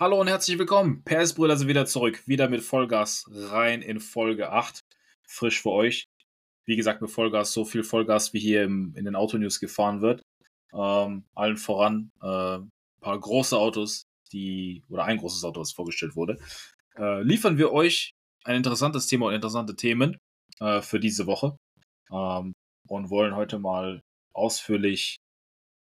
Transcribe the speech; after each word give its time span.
Hallo 0.00 0.20
und 0.20 0.28
herzlich 0.28 0.56
willkommen. 0.60 1.02
PS-Brüder 1.02 1.56
sind 1.56 1.66
wieder 1.66 1.84
zurück. 1.84 2.22
Wieder 2.28 2.48
mit 2.48 2.62
Vollgas 2.62 3.28
rein 3.32 3.82
in 3.82 3.98
Folge 3.98 4.52
8. 4.52 4.78
Frisch 5.26 5.60
für 5.60 5.72
euch. 5.72 6.06
Wie 6.66 6.76
gesagt, 6.76 7.02
mit 7.02 7.10
Vollgas, 7.10 7.52
so 7.52 7.64
viel 7.64 7.82
Vollgas, 7.82 8.32
wie 8.32 8.38
hier 8.38 8.62
im, 8.62 8.94
in 8.94 9.06
den 9.06 9.16
Autonews 9.16 9.58
gefahren 9.58 10.00
wird. 10.00 10.22
Ähm, 10.72 11.24
allen 11.34 11.56
voran 11.56 12.12
äh, 12.22 12.58
ein 12.58 12.70
paar 13.00 13.18
große 13.18 13.58
Autos, 13.58 14.04
die, 14.32 14.84
oder 14.88 15.02
ein 15.02 15.16
großes 15.16 15.42
Auto, 15.42 15.58
das 15.58 15.72
vorgestellt 15.72 16.14
wurde. 16.14 16.38
Äh, 16.96 17.22
liefern 17.22 17.58
wir 17.58 17.72
euch 17.72 18.12
ein 18.44 18.54
interessantes 18.54 19.08
Thema 19.08 19.26
und 19.26 19.34
interessante 19.34 19.74
Themen 19.74 20.16
äh, 20.60 20.80
für 20.80 21.00
diese 21.00 21.26
Woche. 21.26 21.56
Ähm, 22.12 22.52
und 22.86 23.10
wollen 23.10 23.34
heute 23.34 23.58
mal 23.58 24.00
ausführlich 24.32 25.16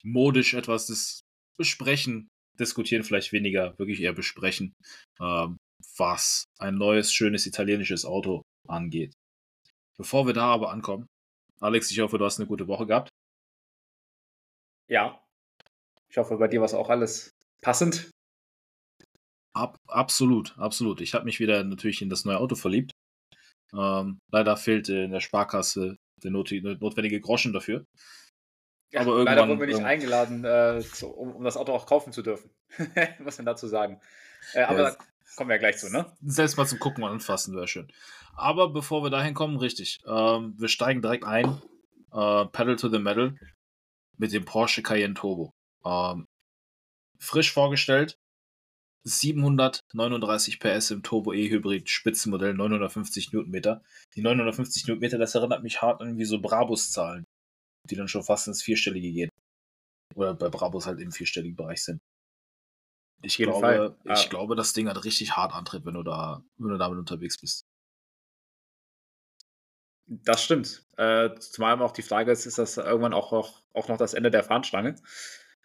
modisch 0.04 0.54
etwas 0.54 1.24
besprechen, 1.58 2.30
diskutieren, 2.60 3.04
vielleicht 3.04 3.32
weniger, 3.32 3.78
wirklich 3.78 4.02
eher 4.02 4.14
besprechen, 4.14 4.74
ähm, 5.20 5.58
was 5.98 6.46
ein 6.60 6.76
neues, 6.76 7.14
schönes 7.14 7.46
italienisches 7.46 8.06
Auto 8.06 8.42
angeht. 8.68 9.14
Bevor 9.98 10.26
wir 10.26 10.34
da 10.34 10.48
aber 10.48 10.72
ankommen, 10.72 11.08
Alex, 11.60 11.92
ich 11.92 12.00
hoffe, 12.00 12.18
du 12.18 12.26
hast 12.26 12.40
eine 12.40 12.48
gute 12.48 12.68
Woche 12.68 12.86
gehabt. 12.86 13.10
Ja. 14.90 15.24
Ich 16.10 16.18
hoffe, 16.18 16.38
bei 16.38 16.48
dir 16.48 16.60
war 16.60 16.66
es 16.66 16.74
auch 16.74 16.90
alles 16.90 17.32
passend. 17.62 18.12
Ab, 19.56 19.78
absolut, 19.88 20.58
absolut. 20.58 21.02
Ich 21.02 21.14
habe 21.14 21.26
mich 21.26 21.40
wieder 21.40 21.64
natürlich 21.64 22.02
in 22.02 22.10
das 22.10 22.26
neue 22.26 22.40
Auto 22.40 22.56
verliebt. 22.56 22.92
Ähm, 23.74 24.20
leider 24.32 24.58
fehlte 24.58 24.96
in 24.98 25.12
der 25.12 25.20
Sparkasse 25.20 25.98
der 26.24 26.32
notwendige 26.32 27.20
Groschen 27.22 27.54
dafür. 27.54 27.86
Ja, 28.94 29.02
aber 29.02 29.14
irgendwann, 29.14 29.36
leider 29.38 29.50
wurden 29.50 29.60
wir 29.60 29.68
nicht 29.68 29.84
eingeladen, 29.84 30.46
äh, 30.46 30.80
zu, 30.82 31.08
um, 31.08 31.36
um, 31.36 31.44
das 31.44 31.58
Auto 31.58 31.74
auch 31.74 31.88
kaufen 31.88 32.14
zu 32.14 32.22
dürfen. 32.22 32.52
Was 33.20 33.38
denn 33.38 33.46
dazu 33.46 33.68
sagen? 33.68 34.00
Äh, 34.54 34.62
aber 34.62 34.84
ja, 34.84 34.92
da 34.92 34.98
kommen 35.36 35.50
wir 35.50 35.56
ja 35.56 35.60
gleich 35.60 35.80
zu, 35.80 35.90
ne? 35.90 36.06
Selbst 36.22 36.58
mal 36.58 36.68
zum 36.68 36.78
Gucken 36.78 37.04
und 37.04 37.10
Anfassen 37.10 37.56
wäre 37.56 37.68
schön. 37.68 37.92
Aber 38.36 38.70
bevor 38.70 39.04
wir 39.04 39.10
dahin 39.10 39.34
kommen, 39.34 39.58
richtig. 39.58 40.00
Ähm, 40.06 40.54
wir 40.60 40.68
steigen 40.68 41.02
direkt 41.02 41.24
ein. 41.24 41.60
Äh, 42.14 42.46
Pedal 42.46 42.76
to 42.76 42.88
the 42.88 43.00
Metal 43.00 43.36
mit 44.18 44.32
dem 44.32 44.46
Porsche 44.46 44.84
Cayenne 44.84 45.16
Turbo. 45.16 45.52
Ähm, 45.84 46.28
frisch 47.18 47.52
vorgestellt. 47.52 48.20
739 49.06 50.60
PS 50.60 50.92
im 50.92 51.02
Turbo 51.02 51.34
E-Hybrid 51.34 51.90
Spitzenmodell, 51.90 52.54
950 52.54 53.34
Newtonmeter. 53.34 53.82
Die 54.16 54.22
950 54.22 54.88
Newtonmeter, 54.88 55.18
das 55.18 55.34
erinnert 55.34 55.64
mich 55.64 55.82
hart 55.82 56.00
an 56.02 56.20
wie 56.20 56.26
so 56.26 56.40
Brabus-Zahlen 56.40 57.26
die 57.90 57.96
dann 57.96 58.08
schon 58.08 58.24
fast 58.24 58.48
ins 58.48 58.64
Vierstellige 58.64 59.12
gehen. 59.12 59.30
Oder 60.16 60.34
bei 60.34 60.50
Brabus 60.50 60.86
halt 60.86 61.00
im 61.00 61.12
vierstelligen 61.12 61.56
Bereich 61.56 61.84
sind. 61.84 62.00
Ich 63.22 63.38
glaube, 63.38 63.98
ja. 64.04 64.14
ich 64.14 64.30
glaube, 64.30 64.56
das 64.56 64.74
Ding 64.74 64.90
hat 64.90 65.04
richtig 65.06 65.36
hart 65.36 65.54
Antritt, 65.54 65.86
wenn 65.86 65.94
du 65.94 66.04
da, 66.04 66.44
wenn 66.58 66.70
du 66.70 66.78
damit 66.78 67.00
unterwegs 67.00 67.40
bist. 67.40 67.66
Das 70.06 70.44
stimmt. 70.44 70.86
Äh, 70.98 71.34
zumal 71.40 71.82
auch 71.82 71.94
die 71.94 72.02
Frage 72.02 72.32
ist, 72.32 72.46
ist 72.46 72.58
das 72.58 72.78
irgendwann 72.78 73.14
auch, 73.14 73.32
auch, 73.32 73.64
auch 73.74 73.88
noch 73.88 73.98
das 73.98 74.14
Ende 74.14 74.30
der 74.30 74.44
Fahnenstange? 74.44 74.96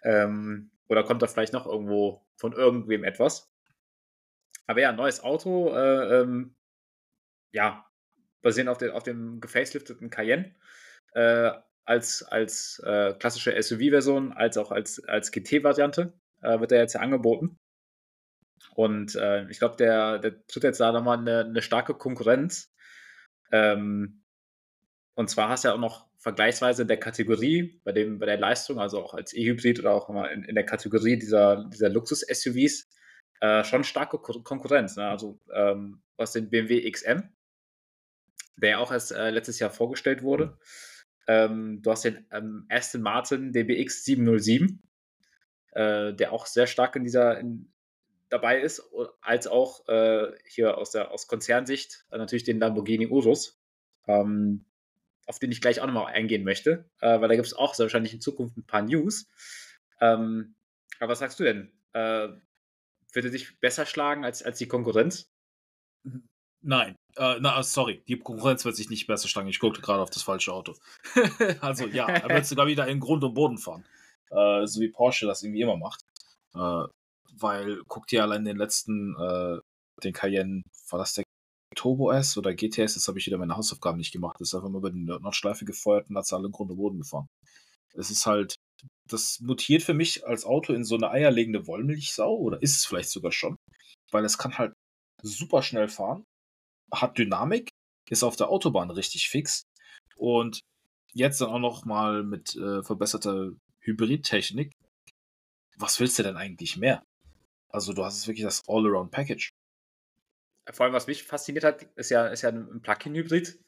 Ähm, 0.05 0.71
oder 0.87 1.03
kommt 1.03 1.21
da 1.23 1.27
vielleicht 1.27 1.53
noch 1.53 1.67
irgendwo 1.67 2.25
von 2.37 2.53
irgendwem 2.53 3.03
etwas? 3.03 3.51
Aber 4.67 4.81
ja, 4.81 4.93
neues 4.93 5.21
Auto, 5.21 5.75
äh, 5.75 6.21
ähm, 6.21 6.55
ja, 7.53 7.91
basierend 8.43 8.71
auf, 8.71 8.79
den, 8.79 8.91
auf 8.93 9.03
dem 9.03 9.41
gefacelifteten 9.41 10.11
Cayenne. 10.11 10.55
Äh, 11.13 11.53
als, 11.89 12.23
als 12.23 12.83
äh, 12.85 13.15
klassische 13.15 13.61
SUV-Version, 13.61 14.35
als 14.35 14.59
auch 14.59 14.71
als, 14.71 15.03
als 15.09 15.33
GT-Variante 15.33 16.13
äh, 16.43 16.61
wird 16.61 16.71
er 16.71 16.81
jetzt 16.81 16.93
ja 16.93 17.01
angeboten. 17.01 17.59
Und 18.75 19.15
äh, 19.15 19.49
ich 19.49 19.59
glaube, 19.59 19.77
der, 19.77 20.19
der 20.19 20.47
tritt 20.47 20.65
jetzt 20.65 20.81
da 20.81 20.93
nochmal 20.93 21.19
eine, 21.19 21.47
eine 21.47 21.63
starke 21.63 21.95
Konkurrenz. 21.95 22.71
Ähm, 23.53 24.23
und 25.15 25.31
zwar 25.31 25.49
hast 25.49 25.65
du 25.65 25.69
ja 25.69 25.75
auch 25.75 25.81
noch 25.81 26.07
vergleichsweise 26.19 26.83
in 26.83 26.89
der 26.89 27.01
Kategorie, 27.01 27.81
bei, 27.85 27.93
dem, 27.93 28.19
bei 28.19 28.27
der 28.27 28.39
Leistung, 28.39 28.79
also 28.79 29.03
auch 29.03 29.15
als 29.15 29.33
E-Hybrid 29.33 29.81
oder 29.81 29.93
auch 29.93 30.11
in, 30.31 30.45
in 30.45 30.55
der 30.55 30.67
Kategorie 30.67 31.19
dieser, 31.19 31.65
dieser 31.71 31.89
Luxus-SUVs, 31.89 32.87
äh, 33.41 33.65
schon 33.65 33.83
starke 33.83 34.19
Konkurrenz. 34.19 34.97
Ne? 34.97 35.09
Also 35.09 35.41
ähm, 35.55 36.03
was 36.19 36.33
den 36.33 36.51
BMW 36.51 36.91
XM, 36.91 37.23
der 38.57 38.71
ja 38.71 38.79
auch 38.79 38.93
erst 38.93 39.13
äh, 39.13 39.31
letztes 39.31 39.59
Jahr 39.59 39.71
vorgestellt 39.71 40.23
wurde. 40.23 40.59
Ähm, 41.29 41.83
du 41.83 41.91
hast 41.91 42.05
den 42.05 42.27
ähm, 42.33 42.67
Aston 42.71 43.03
Martin 43.03 43.53
DBX 43.53 44.05
707, 44.05 44.83
äh, 45.73 46.15
der 46.15 46.33
auch 46.33 46.47
sehr 46.47 46.67
stark 46.67 46.97
in 46.97 47.05
dieser 47.05 47.39
in, 47.39 47.71
dabei 48.31 48.61
ist, 48.61 48.83
als 49.21 49.47
auch 49.47 49.87
äh, 49.89 50.33
hier 50.47 50.79
aus 50.79 50.91
der 50.91 51.11
aus 51.11 51.29
Konzernsicht 51.29 52.07
äh, 52.11 52.17
natürlich 52.17 52.45
den 52.45 52.59
Lamborghini 52.59 53.07
Urus, 53.07 53.61
ähm, 54.07 54.65
auf 55.27 55.39
den 55.39 55.53
ich 55.53 55.61
gleich 55.61 55.81
auch 55.81 55.87
nochmal 55.87 56.15
eingehen 56.15 56.45
möchte, 56.45 56.89
äh, 57.01 57.21
weil 57.21 57.29
da 57.29 57.35
gibt 57.35 57.47
es 57.47 57.55
auch 57.55 57.75
sehr 57.75 57.85
wahrscheinlich 57.85 58.15
in 58.15 58.23
Zukunft 58.23 58.57
ein 58.57 58.67
paar 58.67 58.83
News. 58.83 59.29
Ähm, 60.01 60.55
aber 60.99 61.13
was 61.13 61.19
sagst 61.19 61.39
du 61.39 61.45
denn? 61.45 61.71
Äh, 61.93 62.29
würde 63.13 63.31
dich 63.31 63.61
besser 63.61 63.85
schlagen 63.85 64.25
als, 64.25 64.43
als 64.43 64.59
die 64.59 64.69
Konkurrenz? 64.69 65.31
Nein, 66.63 66.97
äh, 67.19 67.39
na, 67.41 67.63
sorry, 67.63 68.03
die 68.07 68.19
Konkurrenz 68.19 68.65
wird 68.65 68.77
sich 68.77 68.91
nicht 68.91 69.07
besser 69.07 69.29
schlagen. 69.29 69.49
Ich 69.49 69.59
guckte 69.59 69.81
gerade 69.81 70.03
auf 70.03 70.11
das 70.11 70.23
falsche 70.23 70.53
Auto. 70.53 70.75
also 71.61 71.87
ja, 71.87 72.07
er 72.07 72.29
wird 72.29 72.47
sogar 72.47 72.67
wieder 72.67 72.87
in 72.87 73.01
Grund 73.01 73.25
und 73.25 73.35
Boden 73.35 73.59
fahren. 73.59 73.85
Äh, 74.31 74.67
so 74.67 74.81
wie 74.81 74.89
Porsche 74.89 75.27
das 75.27 75.43
irgendwie 75.43 75.63
immer 75.63 75.77
macht. 75.77 76.05
Äh, 76.55 76.85
weil, 77.41 77.83
guck 77.89 78.07
dir 78.07 78.23
allein 78.23 78.45
den 78.45 78.57
letzten, 78.57 79.17
äh, 79.17 79.59
den 80.03 80.13
Cayenne, 80.13 80.63
war 80.91 80.99
das 80.99 81.15
der 81.15 81.25
Turbo 81.75 82.11
S 82.13 82.37
oder 82.39 82.55
GTS? 82.55 82.95
Das 82.95 83.09
habe 83.09 83.19
ich 83.19 83.27
wieder 83.27 83.39
meine 83.39 83.57
Hausaufgaben 83.57 83.99
nicht 83.99 84.13
gemacht. 84.13 84.37
Das 84.41 84.49
ist 84.49 84.55
einfach 84.55 84.71
nur 84.71 84.79
über 84.81 84.91
die 84.91 85.05
Nordschleife 85.05 85.65
gefeuert 85.65 86.09
und 86.09 86.17
hat 86.17 86.25
es 86.25 86.33
alle 86.33 86.47
in 86.47 86.53
Grund 86.53 86.71
und 86.71 86.77
Boden 86.77 86.99
gefahren. 87.01 87.27
Es 87.95 88.11
ist 88.11 88.27
halt, 88.27 88.55
das 89.09 89.41
mutiert 89.41 89.83
für 89.83 89.95
mich 89.95 90.27
als 90.27 90.45
Auto 90.45 90.73
in 90.73 90.85
so 90.85 90.95
eine 90.95 91.11
eierlegende 91.11 91.67
Wollmilchsau 91.67 92.37
oder 92.37 92.63
ist 92.63 92.77
es 92.77 92.87
vielleicht 92.87 93.11
sogar 93.11 93.33
schon, 93.33 93.57
weil 94.13 94.25
es 94.25 94.39
kann 94.39 94.57
halt 94.57 94.73
super 95.23 95.63
schnell 95.63 95.89
fahren 95.89 96.25
hat 96.93 97.19
Dynamik, 97.19 97.71
ist 98.09 98.23
auf 98.23 98.37
der 98.37 98.49
Autobahn 98.49 98.91
richtig 98.91 99.29
fix 99.29 99.65
und 100.17 100.61
jetzt 101.13 101.41
dann 101.41 101.51
auch 101.51 101.59
noch 101.59 101.85
mal 101.85 102.23
mit 102.23 102.57
äh, 102.57 102.83
verbesserter 102.83 103.51
Hybridtechnik. 103.81 104.73
Was 105.77 106.01
willst 106.01 106.19
du 106.19 106.23
denn 106.23 106.37
eigentlich 106.37 106.77
mehr? 106.77 107.03
Also 107.69 107.93
du 107.93 108.05
hast 108.05 108.27
wirklich 108.27 108.45
das 108.45 108.63
All-Around-Package. 108.67 109.51
Vor 110.71 110.85
allem, 110.85 110.95
was 110.95 111.07
mich 111.07 111.23
fasziniert 111.23 111.65
hat, 111.65 111.83
ist 111.97 112.11
ja, 112.11 112.27
ist 112.27 112.43
ja 112.43 112.51
ein 112.51 112.81
Plug-in-Hybrid. 112.83 113.59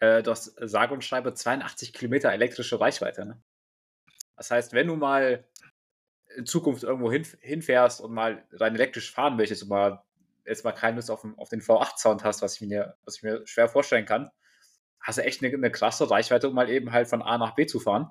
Äh, 0.00 0.22
du 0.22 0.30
hast 0.30 0.54
sage 0.60 0.94
und 0.94 1.04
schreibe 1.04 1.32
82 1.32 1.92
Kilometer 1.92 2.32
elektrische 2.32 2.80
Reichweite. 2.80 3.24
Ne? 3.24 3.42
Das 4.36 4.50
heißt, 4.50 4.72
wenn 4.72 4.88
du 4.88 4.96
mal 4.96 5.44
in 6.36 6.46
Zukunft 6.46 6.82
irgendwo 6.82 7.12
hin, 7.12 7.26
hinfährst 7.40 8.00
und 8.00 8.12
mal 8.12 8.44
rein 8.52 8.74
elektrisch 8.74 9.12
fahren 9.12 9.36
möchtest 9.36 9.64
und 9.64 9.68
mal 9.68 10.02
jetzt 10.44 10.64
mal 10.64 10.72
keine 10.72 10.96
Lust 10.96 11.10
auf, 11.10 11.24
auf 11.36 11.48
den 11.48 11.60
V8-Sound 11.60 12.24
hast, 12.24 12.42
was 12.42 12.60
ich, 12.60 12.68
mir, 12.68 12.96
was 13.04 13.16
ich 13.16 13.22
mir 13.22 13.46
schwer 13.46 13.68
vorstellen 13.68 14.06
kann, 14.06 14.30
hast 15.00 15.18
du 15.18 15.22
echt 15.22 15.42
eine, 15.42 15.52
eine 15.52 15.70
krasse 15.70 16.10
Reichweite, 16.10 16.48
um 16.48 16.54
mal 16.54 16.70
eben 16.70 16.92
halt 16.92 17.08
von 17.08 17.22
A 17.22 17.38
nach 17.38 17.54
B 17.54 17.66
zu 17.66 17.80
fahren. 17.80 18.10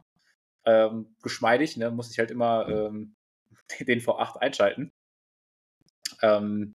Ähm, 0.66 1.16
geschmeidig, 1.22 1.78
ne, 1.78 1.90
muss 1.92 2.12
ich 2.12 2.20
halt 2.20 2.32
immer 2.32 2.68
ähm, 2.68 3.16
den 3.80 4.02
V8 4.02 4.38
einschalten. 4.38 4.92
Ähm, 6.22 6.76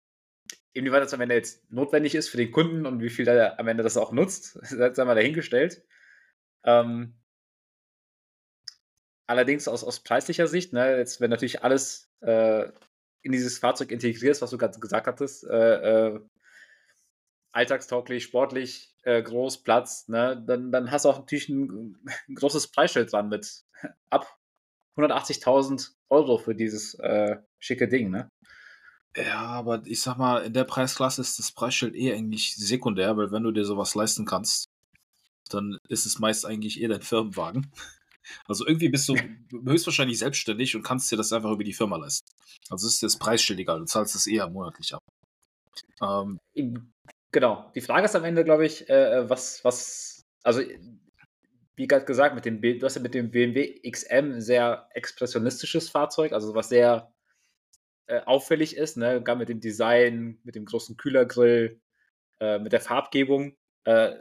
inwieweit 0.73 1.03
das 1.03 1.15
am 1.15 1.21
Ende 1.21 1.35
jetzt 1.35 1.71
notwendig 1.71 2.15
ist 2.15 2.29
für 2.29 2.37
den 2.37 2.51
Kunden 2.51 2.87
und 2.87 3.01
wie 3.01 3.11
viel 3.11 3.27
er 3.29 3.59
am 3.59 3.69
Ende 3.69 3.83
das 3.83 3.97
auch 3.97 4.13
nutzt, 4.13 4.59
sei 4.63 5.05
mal 5.05 5.15
dahingestellt. 5.15 5.85
Ähm, 6.65 7.15
allerdings 9.27 9.69
aus, 9.69 9.85
aus 9.85 10.01
preislicher 10.01 10.47
Sicht, 10.47 10.73
ne, 10.73 10.97
jetzt 10.97 11.21
wenn 11.21 11.31
natürlich 11.31 11.63
alles 11.63 12.11
äh, 12.21 12.69
in 13.25 13.33
dieses 13.33 13.59
Fahrzeug 13.59 13.91
integrierst, 13.91 14.43
was 14.43 14.51
du 14.51 14.59
gerade 14.59 14.79
gesagt 14.79 15.07
hattest, 15.07 15.45
äh, 15.45 16.09
äh, 16.09 16.21
alltagstauglich, 17.53 18.25
sportlich, 18.25 18.95
äh, 19.03 19.23
groß, 19.23 19.63
Platz, 19.63 20.09
ne, 20.09 20.43
dann, 20.47 20.71
dann 20.71 20.91
hast 20.91 21.05
du 21.05 21.09
auch 21.09 21.19
natürlich 21.19 21.49
ein, 21.49 21.97
ein 22.29 22.35
großes 22.35 22.69
Preisschild 22.69 23.13
dran 23.13 23.29
mit 23.29 23.65
ab 24.11 24.27
180.000 24.97 25.91
Euro 26.11 26.39
für 26.39 26.55
dieses 26.55 26.95
äh, 26.95 27.39
schicke 27.59 27.89
Ding, 27.89 28.11
ne? 28.11 28.29
Ja, 29.17 29.43
aber 29.47 29.83
ich 29.87 30.03
sag 30.03 30.19
mal, 30.19 30.45
in 30.45 30.53
der 30.53 30.65
Preisklasse 30.65 31.21
ist 31.21 31.39
das 31.39 31.53
Preisschild 31.53 31.95
eh 31.95 32.13
eigentlich 32.13 32.57
sekundär, 32.57 33.17
weil 33.17 33.31
wenn 33.31 33.45
du 33.45 33.53
dir 33.53 33.65
sowas 33.65 33.95
leisten 33.95 34.27
kannst, 34.27 34.67
dann 35.49 35.79
ist 35.89 36.05
es 36.05 36.19
meist 36.19 36.45
eigentlich 36.45 36.83
eh 36.83 36.89
dein 36.89 37.03
Firmenwagen. 37.03 37.71
Also 38.47 38.67
irgendwie 38.67 38.89
bist 38.89 39.09
du 39.09 39.17
höchstwahrscheinlich 39.67 40.19
selbstständig 40.19 40.75
und 40.77 40.83
kannst 40.83 41.11
dir 41.11 41.17
das 41.17 41.33
einfach 41.33 41.51
über 41.51 41.65
die 41.65 41.73
Firma 41.73 41.97
leisten. 41.97 42.29
Also 42.71 42.87
ist 42.87 43.03
das 43.03 43.19
Preisschild 43.19 43.61
egal, 43.61 43.81
du 43.81 43.85
zahlst 43.85 44.15
es 44.15 44.27
eher 44.27 44.49
monatlich 44.49 44.95
ab. 44.95 45.03
Ähm, 46.03 46.39
genau. 47.33 47.71
Die 47.75 47.81
Frage 47.81 48.07
ist 48.07 48.17
am 48.17 48.25
Ende, 48.25 48.45
glaube 48.45 48.67
ich, 48.67 48.89
äh, 48.89 49.21
äh 49.21 49.31
was, 49.31 49.65
was, 49.65 50.23
also 50.43 50.63
wie 51.77 51.89
gerade 51.89 52.05
gesagt, 52.05 52.35
mit 52.35 52.45
dem, 52.45 52.61
du 52.61 52.83
hast 52.83 52.95
ja 52.95 53.03
mit 53.03 53.15
dem 53.15 53.31
BMW 53.31 53.81
XM 53.91 54.35
ein 54.35 54.41
sehr 54.41 54.89
expressionistisches 54.91 55.91
Fahrzeug, 55.91 56.33
also 56.33 56.55
was 56.55 56.69
sehr 56.69 57.13
äh, 58.07 58.21
auffällig 58.21 58.77
ist, 58.77 58.97
ne? 58.97 59.23
gar 59.23 59.37
mit 59.37 59.49
dem 59.49 59.61
Design, 59.61 60.39
mit 60.45 60.55
dem 60.55 60.67
großen 60.67 60.97
Kühlergrill, 60.97 61.81
äh, 62.41 62.59
mit 62.59 62.73
der 62.73 62.81
Farbgebung, 62.81 63.57
äh, 63.85 64.15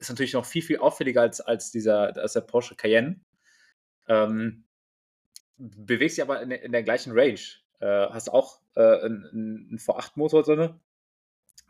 ist 0.00 0.08
natürlich 0.08 0.32
noch 0.32 0.46
viel, 0.46 0.62
viel 0.62 0.78
auffälliger 0.78 1.20
als, 1.20 1.40
als, 1.40 1.70
dieser, 1.70 2.16
als 2.16 2.32
der 2.32 2.40
Porsche 2.40 2.74
Cayenne. 2.74 3.20
Ähm, 4.08 4.64
bewegt 5.56 6.14
sich 6.14 6.22
aber 6.22 6.40
in, 6.42 6.50
in 6.50 6.72
der 6.72 6.82
gleichen 6.82 7.12
Range. 7.12 7.38
Äh, 7.80 8.08
hast 8.08 8.30
auch 8.30 8.60
äh, 8.74 8.80
einen, 8.80 9.26
einen 9.26 9.78
V8-Motor 9.78 10.42
drin, 10.42 10.80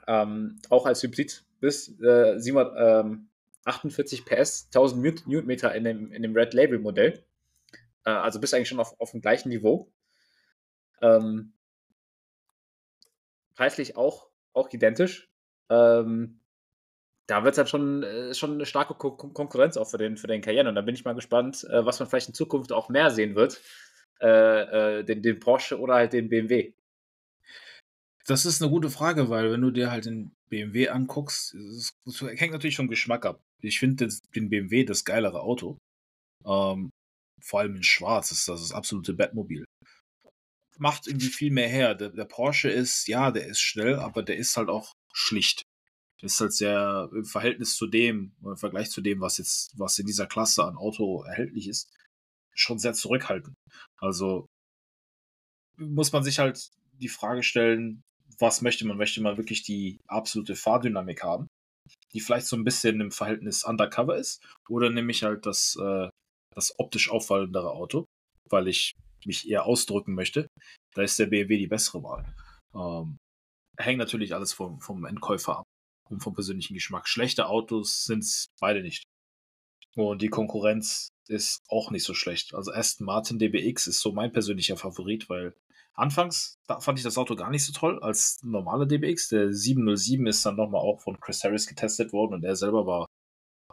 ähm, 0.07 0.61
auch 0.71 0.87
als 0.87 1.03
Hybrid 1.03 1.45
bis 1.61 2.01
äh, 2.01 2.39
748 2.39 4.25
PS, 4.25 4.67
1000 4.67 5.03
Newtonmeter 5.27 5.75
in 5.75 5.85
dem, 5.85 6.13
in 6.13 6.23
dem 6.23 6.35
Red 6.35 6.55
Label 6.55 6.79
Modell. 6.79 7.25
Äh, 8.05 8.11
also 8.11 8.41
bist 8.41 8.55
eigentlich 8.55 8.69
schon 8.69 8.81
auf, 8.81 8.99
auf 9.01 9.11
dem 9.11 9.21
gleichen 9.21 9.51
Niveau. 9.51 9.93
Ähm, 11.03 11.53
preislich 13.55 13.97
auch, 13.97 14.31
auch 14.53 14.73
identisch. 14.73 15.31
Ähm, 15.69 16.40
da 17.31 17.45
wird 17.45 17.55
es 17.55 17.59
halt 17.59 17.69
schon, 17.69 18.03
äh, 18.03 18.35
schon 18.35 18.55
eine 18.55 18.67
starke 18.67 18.95
Ko 18.95 19.13
Konkurrenz 19.13 19.77
auch 19.77 19.89
für 19.89 19.99
den, 19.99 20.17
für 20.17 20.27
den 20.27 20.43
Cayenne. 20.43 20.69
Und 20.69 20.75
da 20.75 20.81
bin 20.81 20.97
ich 20.97 21.05
mal 21.05 21.15
gespannt, 21.15 21.65
äh, 21.71 21.87
was 21.87 22.01
man 22.01 22.09
vielleicht 22.09 22.29
in 22.29 22.35
Zukunft 22.35 22.73
auch 22.73 22.89
mehr 22.89 23.11
sehen 23.11 23.37
wird. 23.37 23.61
Äh, 24.21 24.99
äh 24.99 25.05
den, 25.05 25.23
den 25.23 25.39
Porsche 25.39 25.79
oder 25.79 25.95
halt 25.95 26.13
den 26.13 26.29
BMW. 26.29 26.73
Das 28.27 28.45
ist 28.47 28.61
eine 28.61 28.71
gute 28.71 28.91
Frage, 28.91 29.31
weil 29.31 29.53
wenn 29.53 29.61
du 29.61 29.71
dir 29.71 29.91
halt 29.93 30.07
den 30.07 30.33
BMW 30.49 30.89
anguckst, 30.89 31.55
es, 31.55 31.93
hängt 32.21 32.53
natürlich 32.53 32.77
vom 32.77 32.89
Geschmack 32.89 33.25
ab. 33.25 33.41
Ich 33.63 33.79
finde 33.79 34.09
den 34.35 34.51
BMW 34.51 34.85
das 34.85 35.05
geilere 35.05 35.41
Auto. 35.41 35.79
Ähm, 36.45 36.91
vor 37.41 37.61
allem 37.61 37.77
in 37.77 37.83
Schwarz 37.83 38.33
ist 38.33 38.49
das 38.49 38.61
das 38.61 38.73
absolute 38.73 39.15
Bettmobil. 39.15 39.65
Macht 40.79 41.07
irgendwie 41.07 41.29
viel 41.29 41.53
mehr 41.53 41.69
her. 41.69 41.95
Der, 41.95 42.11
der, 42.11 42.25
Porsche 42.25 42.71
ist, 42.71 43.07
ja, 43.07 43.31
der 43.31 43.47
ist 43.47 43.61
schnell, 43.61 43.97
aber 43.97 44.23
der 44.23 44.37
ist 44.37 44.57
halt 44.57 44.69
auch 44.69 44.93
schlicht. 45.13 45.63
Ist 46.23 46.41
halt 46.41 46.53
sehr 46.53 47.09
im 47.13 47.25
Verhältnis 47.25 47.77
zu 47.77 47.87
dem, 47.87 48.33
im 48.45 48.57
Vergleich 48.57 48.91
zu 48.91 49.01
dem, 49.01 49.21
was 49.21 49.39
jetzt, 49.39 49.79
was 49.79 49.99
in 49.99 50.07
dieser 50.07 50.27
Klasse 50.27 50.65
an 50.65 50.77
Auto 50.77 51.23
erhältlich 51.23 51.69
ist, 51.69 51.91
schon 52.55 52.79
sehr 52.79 52.93
zurückhaltend. 52.93 53.57
Also 53.99 54.47
muss 55.79 56.13
man 56.13 56.23
sich 56.23 56.39
halt 56.39 56.71
die 56.93 57.09
Frage 57.09 57.43
stellen, 57.43 58.03
was 58.39 58.63
möchte 58.63 58.87
man? 58.87 58.99
Möchte 58.99 59.23
man 59.23 59.37
wirklich 59.37 59.63
die 59.63 59.99
absolute 60.07 60.55
Fahrdynamik 60.55 61.23
haben, 61.23 61.47
die 62.13 62.21
vielleicht 62.21 62.47
so 62.47 62.57
ein 62.57 62.65
bisschen 62.65 63.01
im 63.01 63.11
Verhältnis 63.11 63.65
undercover 63.65 64.17
ist? 64.17 64.45
Oder 64.69 64.91
nehme 64.91 65.11
ich 65.11 65.23
halt 65.23 65.47
das, 65.47 65.77
äh, 65.81 66.09
das 66.55 66.79
optisch 66.79 67.11
auffallendere 67.11 67.73
Auto, 67.73 68.07
weil 68.49 68.69
ich 68.69 68.93
mich 69.25 69.49
eher 69.49 69.65
ausdrücken 69.65 70.15
möchte? 70.15 70.49
Da 70.95 71.03
ist 71.03 71.19
der 71.19 71.27
BMW 71.27 71.59
die 71.59 71.67
bessere 71.67 72.03
Wahl. 72.03 72.35
Ähm, 72.75 73.17
hängt 73.79 73.99
natürlich 73.99 74.35
alles 74.35 74.53
vom, 74.53 74.81
vom 74.81 75.05
Endkäufer 75.05 75.59
ab 75.59 75.65
und 76.11 76.21
vom 76.21 76.35
persönlichen 76.35 76.75
Geschmack. 76.75 77.09
Schlechte 77.09 77.47
Autos 77.47 78.05
sind 78.05 78.21
es 78.21 78.49
beide 78.61 78.83
nicht. 78.83 79.05
Und 79.97 80.23
die 80.23 80.29
Konkurrenz 80.29 81.11
ist 81.29 81.63
auch 81.69 81.91
nicht 81.91 82.05
so 82.05 82.15
schlecht. 82.15 82.55
Also 82.55 82.73
Aston 82.73 83.07
Martin 83.07 83.39
DBX 83.39 83.87
ist 83.87 84.01
so 84.01 84.13
mein 84.13 84.33
persönlicher 84.33 84.77
Favorit, 84.77 85.29
weil 85.29 85.55
Anfangs 85.95 86.59
fand 86.79 86.99
ich 86.99 87.05
das 87.05 87.19
Auto 87.19 87.35
gar 87.37 87.51
nicht 87.51 87.65
so 87.65 87.73
toll 87.73 87.99
als 88.03 88.39
normale 88.43 88.87
DBX. 88.87 89.29
Der 89.29 89.53
707 89.53 90.27
ist 90.27 90.47
dann 90.47 90.57
nochmal 90.57 90.81
auch 90.81 91.01
von 91.01 91.19
Chris 91.21 91.45
Harris 91.45 91.67
getestet 91.67 92.13
worden 92.13 92.35
und 92.35 92.45
er 92.45 92.57
selber 92.57 92.87
war 92.87 93.07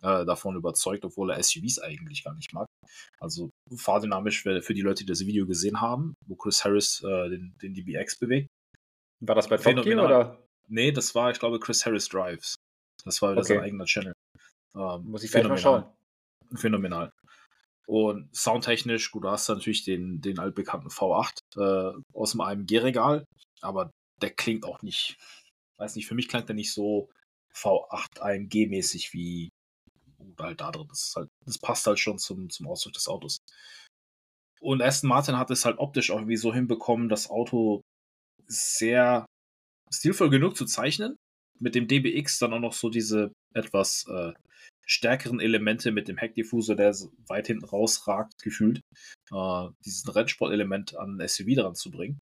äh, 0.02 0.26
davon 0.26 0.56
überzeugt, 0.56 1.06
obwohl 1.06 1.32
er 1.32 1.42
SUVs 1.42 1.80
eigentlich 1.80 2.24
gar 2.24 2.34
nicht 2.36 2.54
mag. 2.54 2.68
Also 3.20 3.50
fahrdynamisch 3.76 4.42
für, 4.42 4.62
für 4.62 4.74
die 4.74 4.82
Leute, 4.82 5.04
die 5.04 5.10
das 5.10 5.26
Video 5.26 5.46
gesehen 5.46 5.80
haben, 5.80 6.16
wo 6.26 6.36
Chris 6.36 6.66
Harris 6.66 7.02
äh, 7.04 7.30
den, 7.30 7.56
den 7.62 7.74
DBX 7.74 8.20
bewegt. 8.20 8.50
War 9.22 9.36
das 9.36 9.48
bei 9.48 9.58
Top 9.58 9.84
Gear 9.84 10.04
oder? 10.04 10.47
Nee, 10.68 10.92
das 10.92 11.16
war, 11.16 11.32
ich 11.32 11.40
glaube, 11.40 11.60
Chris 11.60 11.86
Harris 11.86 12.10
Drives. 12.10 12.56
Das 13.06 13.22
war 13.22 13.32
wieder 13.32 13.42
okay. 13.42 13.56
sein 13.56 13.64
eigener 13.64 13.86
Channel. 13.86 14.14
Ähm, 14.76 15.06
Muss 15.06 15.24
ich 15.24 15.32
vielleicht 15.32 15.50
mal 15.50 15.58
schauen. 15.58 15.86
Phänomenal. 16.56 17.12
Und 17.88 18.36
soundtechnisch, 18.36 19.12
gut, 19.12 19.24
du 19.24 19.30
hast 19.30 19.48
da 19.48 19.56
natürlich 19.56 19.86
den, 19.86 20.20
den 20.20 20.40
altbekannten 20.40 20.90
V8 20.90 21.40
äh, 21.56 22.02
aus 22.14 22.32
dem 22.32 22.42
AMG-Regal, 22.42 23.24
aber 23.62 23.92
der 24.22 24.32
klingt 24.32 24.66
auch 24.66 24.82
nicht, 24.82 25.16
weiß 25.78 25.96
nicht, 25.96 26.08
für 26.08 26.16
mich 26.16 26.28
klingt 26.28 26.50
der 26.50 26.56
nicht 26.56 26.74
so 26.74 27.10
V8 27.56 28.20
AMG-mäßig 28.20 29.14
wie 29.14 29.50
halt 30.40 30.60
da 30.60 30.72
drin. 30.72 30.88
Das, 30.90 31.14
halt, 31.16 31.30
das 31.46 31.58
passt 31.60 31.88
halt 31.88 32.00
schon 32.00 32.20
zum, 32.20 32.50
zum 32.50 32.68
Ausdruck 32.68 32.94
des 32.94 33.08
Autos. 33.08 33.38
Und 34.60 34.82
Aston 34.82 35.10
Martin 35.10 35.38
hat 35.38 35.52
es 35.52 35.66
halt 35.66 35.78
optisch 35.78 36.12
auch 36.12 36.18
irgendwie 36.18 36.38
so 36.38 36.54
hinbekommen, 36.54 37.10
das 37.10 37.30
Auto 37.30 37.82
sehr 38.48 39.26
stilvoll 39.94 40.30
genug 40.30 40.56
zu 40.56 40.66
zeichnen. 40.66 41.18
Mit 41.60 41.76
dem 41.76 41.88
DBX 41.88 42.40
dann 42.40 42.54
auch 42.54 42.60
noch 42.60 42.74
so 42.74 42.90
diese 42.90 43.32
etwas 43.54 44.06
äh, 44.08 44.34
stärkeren 44.86 45.40
Elemente 45.40 45.92
mit 45.92 46.08
dem 46.08 46.18
Heckdiffusor, 46.18 46.76
der 46.76 46.96
weit 47.28 47.48
hinten 47.48 47.66
rausragt, 47.66 48.42
gefühlt, 48.42 48.80
äh, 49.32 49.68
dieses 49.86 50.16
Rennsportelement 50.16 50.96
an 50.96 51.20
ein 51.20 51.28
SUV 51.28 51.56
dran 51.56 51.76
zu 51.76 51.92
bringen. 51.92 52.20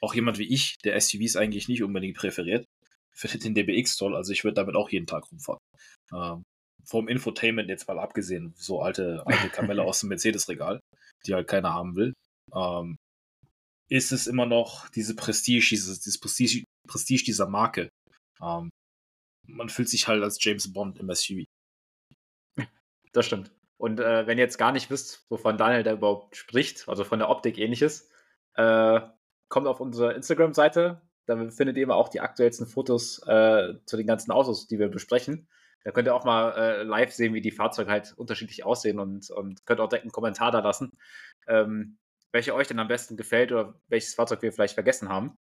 Auch 0.00 0.14
jemand 0.14 0.38
wie 0.38 0.52
ich, 0.52 0.76
der 0.84 1.00
SUVs 1.00 1.36
eigentlich 1.36 1.68
nicht 1.68 1.82
unbedingt 1.82 2.16
präferiert, 2.16 2.66
findet 3.12 3.44
den 3.44 3.54
DBX 3.54 3.96
toll, 3.96 4.14
also 4.14 4.32
ich 4.32 4.44
würde 4.44 4.54
damit 4.54 4.76
auch 4.76 4.90
jeden 4.90 5.06
Tag 5.06 5.30
rumfahren. 5.32 5.60
Ähm, 6.14 6.42
vom 6.84 7.08
Infotainment 7.08 7.68
jetzt 7.68 7.88
mal 7.88 7.98
abgesehen, 7.98 8.54
so 8.56 8.80
alte, 8.80 9.22
alte 9.26 9.48
Kamelle 9.48 9.82
aus 9.84 10.00
dem 10.00 10.10
Mercedes-Regal, 10.10 10.80
die 11.26 11.34
halt 11.34 11.48
keiner 11.48 11.72
haben 11.72 11.96
will, 11.96 12.12
ähm, 12.54 12.96
ist 13.88 14.12
es 14.12 14.26
immer 14.26 14.46
noch 14.46 14.88
diese 14.88 15.14
Prestige, 15.14 15.66
dieses, 15.70 16.00
dieses 16.00 16.18
Prestige, 16.18 16.64
Prestige 16.88 17.24
dieser 17.24 17.48
Marke. 17.48 17.90
Ähm, 18.40 18.70
man 19.46 19.68
fühlt 19.68 19.88
sich 19.88 20.08
halt 20.08 20.22
als 20.22 20.42
James 20.42 20.72
Bond 20.72 20.98
im 20.98 21.12
SUV. 21.12 21.44
Das 23.12 23.24
stimmt. 23.24 23.50
Und 23.78 23.98
äh, 23.98 24.26
wenn 24.26 24.36
ihr 24.36 24.44
jetzt 24.44 24.58
gar 24.58 24.72
nicht 24.72 24.90
wisst, 24.90 25.24
wovon 25.30 25.56
Daniel 25.56 25.82
da 25.82 25.92
überhaupt 25.92 26.36
spricht, 26.36 26.86
also 26.86 27.02
von 27.02 27.18
der 27.18 27.30
Optik 27.30 27.56
ähnliches, 27.56 28.10
äh, 28.54 29.00
kommt 29.48 29.66
auf 29.66 29.80
unsere 29.80 30.12
Instagram-Seite. 30.12 31.00
Da 31.26 31.36
findet 31.50 31.76
ihr 31.76 31.82
immer 31.84 31.96
auch 31.96 32.08
die 32.08 32.20
aktuellsten 32.20 32.66
Fotos 32.66 33.20
äh, 33.26 33.74
zu 33.86 33.96
den 33.96 34.06
ganzen 34.06 34.32
Autos, 34.32 34.66
die 34.66 34.78
wir 34.78 34.88
besprechen. 34.88 35.48
Da 35.84 35.92
könnt 35.92 36.08
ihr 36.08 36.14
auch 36.14 36.24
mal 36.24 36.50
äh, 36.52 36.82
live 36.82 37.12
sehen, 37.12 37.32
wie 37.34 37.40
die 37.40 37.52
Fahrzeuge 37.52 37.90
halt 37.90 38.12
unterschiedlich 38.16 38.64
aussehen 38.64 38.98
und, 38.98 39.30
und 39.30 39.64
könnt 39.66 39.80
auch 39.80 39.88
direkt 39.88 40.04
einen 40.04 40.12
Kommentar 40.12 40.50
da 40.50 40.60
lassen, 40.60 40.92
ähm, 41.46 41.98
welche 42.32 42.54
euch 42.54 42.68
denn 42.68 42.78
am 42.78 42.88
besten 42.88 43.16
gefällt 43.16 43.52
oder 43.52 43.74
welches 43.88 44.14
Fahrzeug 44.14 44.42
wir 44.42 44.52
vielleicht 44.52 44.74
vergessen 44.74 45.08
haben. 45.08 45.38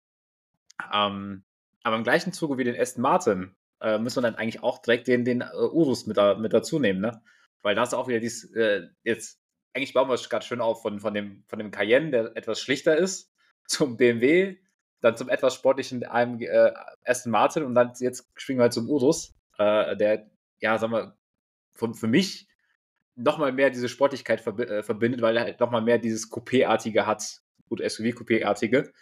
Ähm, 0.93 1.45
aber 1.83 1.97
im 1.97 2.05
gleichen 2.05 2.33
Zuge 2.33 2.59
wie 2.59 2.65
den 2.65 2.79
Aston 2.79 3.03
Martin 3.03 3.55
äh, 3.81 3.99
müssen 3.99 4.23
wir 4.23 4.31
dann 4.31 4.37
eigentlich 4.37 4.63
auch 4.63 4.81
direkt 4.81 5.07
den, 5.07 5.25
den 5.25 5.43
uh, 5.43 5.69
Urus 5.73 6.07
mit, 6.07 6.17
da, 6.17 6.35
mit 6.35 6.53
dazu 6.53 6.79
nehmen, 6.79 7.01
ne? 7.01 7.23
Weil 7.63 7.75
da 7.75 7.83
ist 7.83 7.95
auch 7.95 8.09
wieder 8.09 8.21
dies, 8.21 8.45
äh, 8.55 8.89
jetzt, 9.05 9.41
eigentlich 9.75 9.95
bauen 9.95 10.09
wir 10.09 10.15
es 10.15 10.29
gerade 10.29 10.45
schön 10.45 10.61
auf 10.61 10.83
von, 10.83 11.01
von, 11.01 11.15
dem, 11.15 11.45
von 11.47 11.59
dem 11.59 11.71
Cayenne, 11.71 12.11
der 12.11 12.37
etwas 12.37 12.61
schlichter 12.61 12.97
ist, 12.97 13.33
zum 13.67 13.97
BMW, 13.97 14.57
dann 15.01 15.17
zum 15.17 15.29
etwas 15.29 15.55
sportlichen 15.55 16.05
AMG, 16.05 16.43
äh, 16.43 16.73
Aston 17.05 17.33
Martin 17.33 17.65
und 17.65 17.75
dann 17.75 17.93
jetzt 17.99 18.31
springen 18.37 18.59
wir 18.59 18.65
halt 18.65 18.73
zum 18.73 18.89
Urus, 18.89 19.35
äh, 19.59 19.97
der, 19.97 20.31
ja, 20.61 20.79
sagen 20.79 20.93
wir, 20.93 21.17
von, 21.75 21.95
für 21.95 22.07
mich 22.07 22.49
nochmal 23.17 23.53
mehr 23.53 23.71
diese 23.71 23.89
Sportlichkeit 23.89 24.45
verb 24.45 24.61
äh, 24.61 24.83
verbindet, 24.83 25.23
weil 25.23 25.37
er 25.37 25.45
halt 25.45 25.61
nochmal 25.61 25.83
mehr 25.83 25.99
dieses 25.99 26.31
Coupé-artige 26.31 27.07
hat, 27.07 27.41
gut, 27.69 27.81
SUV-Coupé-artige. 27.81 28.93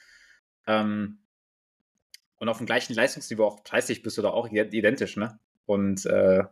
Ähm, 0.67 1.19
und 2.39 2.49
auf 2.49 2.59
dem 2.59 2.67
gleichen 2.67 2.95
Leistungsniveau, 2.95 3.45
auch 3.45 3.65
preislich 3.65 4.03
bist 4.03 4.19
du 4.19 4.23
da 4.23 4.31
auch 4.31 4.49
identisch, 4.49 5.17
ne? 5.17 5.39
Und 5.67 6.07
äh, 6.07 6.45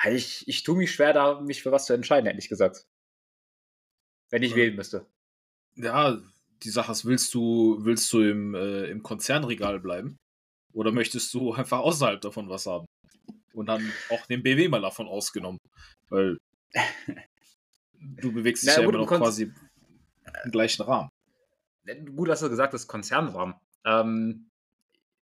Halt, 0.00 0.16
ich, 0.16 0.48
ich 0.48 0.62
tue 0.62 0.78
mich 0.78 0.92
schwer, 0.92 1.12
da 1.12 1.40
mich 1.42 1.62
für 1.62 1.72
was 1.72 1.84
zu 1.84 1.92
entscheiden, 1.92 2.26
ehrlich 2.26 2.48
gesagt. 2.48 2.86
Wenn 4.30 4.42
ich 4.42 4.52
äh, 4.52 4.56
wählen 4.56 4.74
müsste. 4.74 5.06
Ja, 5.76 6.18
die 6.62 6.70
Sache 6.70 6.92
ist, 6.92 7.04
willst 7.04 7.34
du, 7.34 7.76
willst 7.80 8.10
du 8.14 8.22
im, 8.22 8.54
äh, 8.54 8.86
im 8.86 9.02
Konzernregal 9.02 9.78
bleiben? 9.78 10.16
Oder 10.72 10.90
möchtest 10.90 11.34
du 11.34 11.52
einfach 11.54 11.80
außerhalb 11.80 12.20
davon 12.20 12.48
was 12.48 12.64
haben? 12.64 12.86
Und 13.52 13.66
dann 13.66 13.92
auch 14.08 14.24
den 14.24 14.42
BW 14.42 14.68
mal 14.68 14.80
davon 14.80 15.06
ausgenommen. 15.06 15.58
Weil 16.08 16.38
du 17.92 18.32
bewegst 18.32 18.64
dich 18.64 18.74
ja 18.74 18.82
immer 18.82 18.92
noch 18.92 19.06
quasi 19.06 19.52
im 20.44 20.50
gleichen 20.50 20.82
Rahmen. 20.82 21.10
Gut, 22.14 22.28
hast 22.28 22.42
du 22.42 22.48
gesagt, 22.48 22.74
das 22.74 22.86
Konzernrahmen. 22.86 23.54
Ähm, 23.84 24.50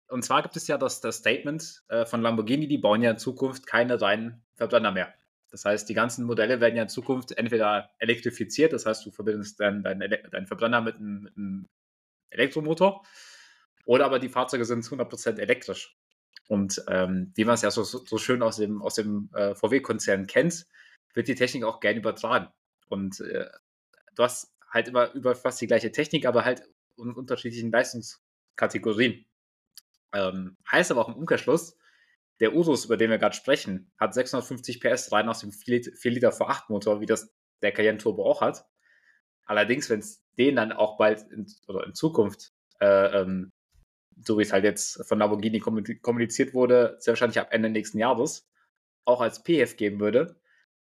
und 0.08 0.24
zwar 0.24 0.42
gibt 0.42 0.56
es 0.58 0.68
ja 0.68 0.78
das, 0.78 1.02
das 1.02 1.18
Statement 1.18 1.84
äh, 1.88 2.06
von 2.06 2.22
Lamborghini, 2.22 2.68
die 2.68 2.80
bauen 2.80 3.02
ja 3.02 3.12
in 3.12 3.18
Zukunft 3.18 3.68
keine 3.68 4.02
reinen 4.02 4.44
Verbrenner 4.56 4.92
mehr. 4.92 5.14
Das 5.52 5.66
heißt, 5.66 5.88
die 5.90 5.94
ganzen 5.94 6.26
Modelle 6.26 6.62
werden 6.62 6.76
ja 6.76 6.84
in 6.84 6.90
Zukunft 6.90 7.32
entweder 7.32 7.90
elektrifiziert, 8.00 8.74
das 8.74 8.86
heißt, 8.86 9.06
du 9.06 9.12
verbindest 9.12 9.60
deinen 9.60 9.84
dein, 9.84 10.00
dein 10.00 10.48
Verbrenner 10.48 10.82
mit 10.82 10.96
einem, 10.96 11.22
mit 11.22 11.38
einem, 11.38 11.70
Elektromotor, 12.32 13.04
oder 13.86 14.06
aber 14.06 14.20
die 14.20 14.30
Fahrzeuge 14.30 14.64
sind 14.64 14.84
100% 14.84 15.40
elektrisch. 15.40 15.98
Und 16.48 16.84
ähm, 16.88 17.32
wie 17.36 17.44
man 17.44 17.56
es 17.56 17.64
ja 17.64 17.72
so, 17.72 17.84
so 17.84 18.18
schön 18.20 18.44
aus 18.44 18.58
dem, 18.58 18.84
aus 18.84 18.94
dem 18.94 19.32
äh, 19.34 19.56
VW-Konzern 19.56 20.28
kennt, 20.28 20.68
wird 21.14 21.28
die 21.28 21.36
Technik 21.36 21.64
auch 21.64 21.80
gerne 21.80 22.00
übertragen. 22.00 22.50
Und 22.88 23.20
äh, 23.22 23.50
du 24.16 24.24
hast 24.24 24.54
halt 24.70 24.88
immer 24.88 25.12
über 25.14 25.36
fast 25.36 25.62
die 25.62 25.68
gleiche 25.68 25.92
Technik, 25.92 26.26
aber 26.26 26.46
halt 26.46 26.64
und 26.96 27.16
unterschiedlichen 27.16 27.72
Leistungskategorien. 27.72 29.26
Ähm, 30.14 30.58
heißt 30.72 30.92
aber 30.92 31.02
auch 31.02 31.10
im 31.10 31.16
Umkehrschluss, 31.16 31.78
der 32.40 32.54
Urus, 32.54 32.86
über 32.86 32.98
den 32.98 33.10
wir 33.10 33.18
gerade 33.18 33.36
sprechen, 33.36 33.92
hat 33.98 34.14
650 34.14 34.80
PS 34.80 35.12
rein 35.12 35.30
aus 35.30 35.40
dem 35.40 35.52
4 35.52 35.94
Liter 36.04 36.30
V8 36.30 36.64
Motor, 36.70 37.02
wie 37.02 37.06
das 37.06 37.34
der 37.62 37.72
Cayenne 37.72 37.98
Turbo 37.98 38.26
auch 38.26 38.42
hat. 38.42 38.66
Allerdings, 39.46 39.90
wenn 39.90 40.00
es 40.00 40.24
den 40.38 40.56
dann 40.56 40.72
auch 40.72 40.98
bald 40.98 41.30
in, 41.32 41.48
oder 41.68 41.86
in 41.86 41.94
Zukunft, 41.94 42.54
äh, 42.80 43.22
ähm, 43.22 43.52
so 44.26 44.38
wie 44.38 44.44
es 44.44 44.54
halt 44.54 44.64
jetzt 44.64 45.06
von 45.08 45.20
Lamborghini 45.20 45.60
kommuniziert 45.60 46.54
wurde, 46.54 46.98
sehr 47.00 47.14
wahrscheinlich 47.14 47.40
ab 47.40 47.50
Ende 47.52 47.70
nächsten 47.70 47.98
Jahres, 47.98 48.48
auch 49.06 49.22
als 49.22 49.44
PF 49.44 49.76
geben 49.76 50.00
würde, 50.00 50.40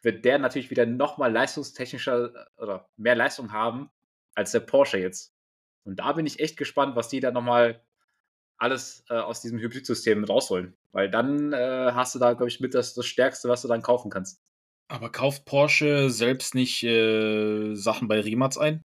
wird 0.02 0.25
der 0.25 0.38
natürlich 0.38 0.71
wieder 0.71 0.87
nochmal 0.87 1.33
leistungstechnischer 1.33 2.35
äh, 2.35 2.62
oder 2.62 2.88
mehr 2.97 3.14
Leistung 3.14 3.52
haben 3.52 3.90
als 4.35 4.52
der 4.52 4.61
Porsche 4.61 4.99
jetzt. 4.99 5.35
Und 5.85 5.97
da 5.97 6.12
bin 6.12 6.26
ich 6.26 6.40
echt 6.40 6.57
gespannt, 6.57 6.97
was 6.97 7.09
die 7.09 7.21
da 7.21 7.30
nochmal 7.30 7.85
alles 8.57 9.04
äh, 9.09 9.14
aus 9.14 9.40
diesem 9.40 9.59
Hybridsystem 9.59 10.25
rausholen. 10.25 10.76
Weil 10.92 11.11
dann 11.11 11.52
äh, 11.52 11.92
hast 11.95 12.14
du 12.14 12.19
da, 12.19 12.35
glaube 12.35 12.49
ich, 12.49 12.61
mit 12.61 12.75
das, 12.75 12.95
das 12.95 13.07
Stärkste, 13.07 13.49
was 13.49 13.62
du 13.62 13.69
dann 13.69 13.83
kaufen 13.83 14.11
kannst. 14.11 14.42
Aber 14.88 15.11
kauft 15.11 15.45
Porsche 15.45 16.11
selbst 16.11 16.54
nicht 16.54 16.83
äh, 16.83 17.75
Sachen 17.75 18.09
bei 18.09 18.21
Rimac 18.21 18.59
ein? 18.59 18.83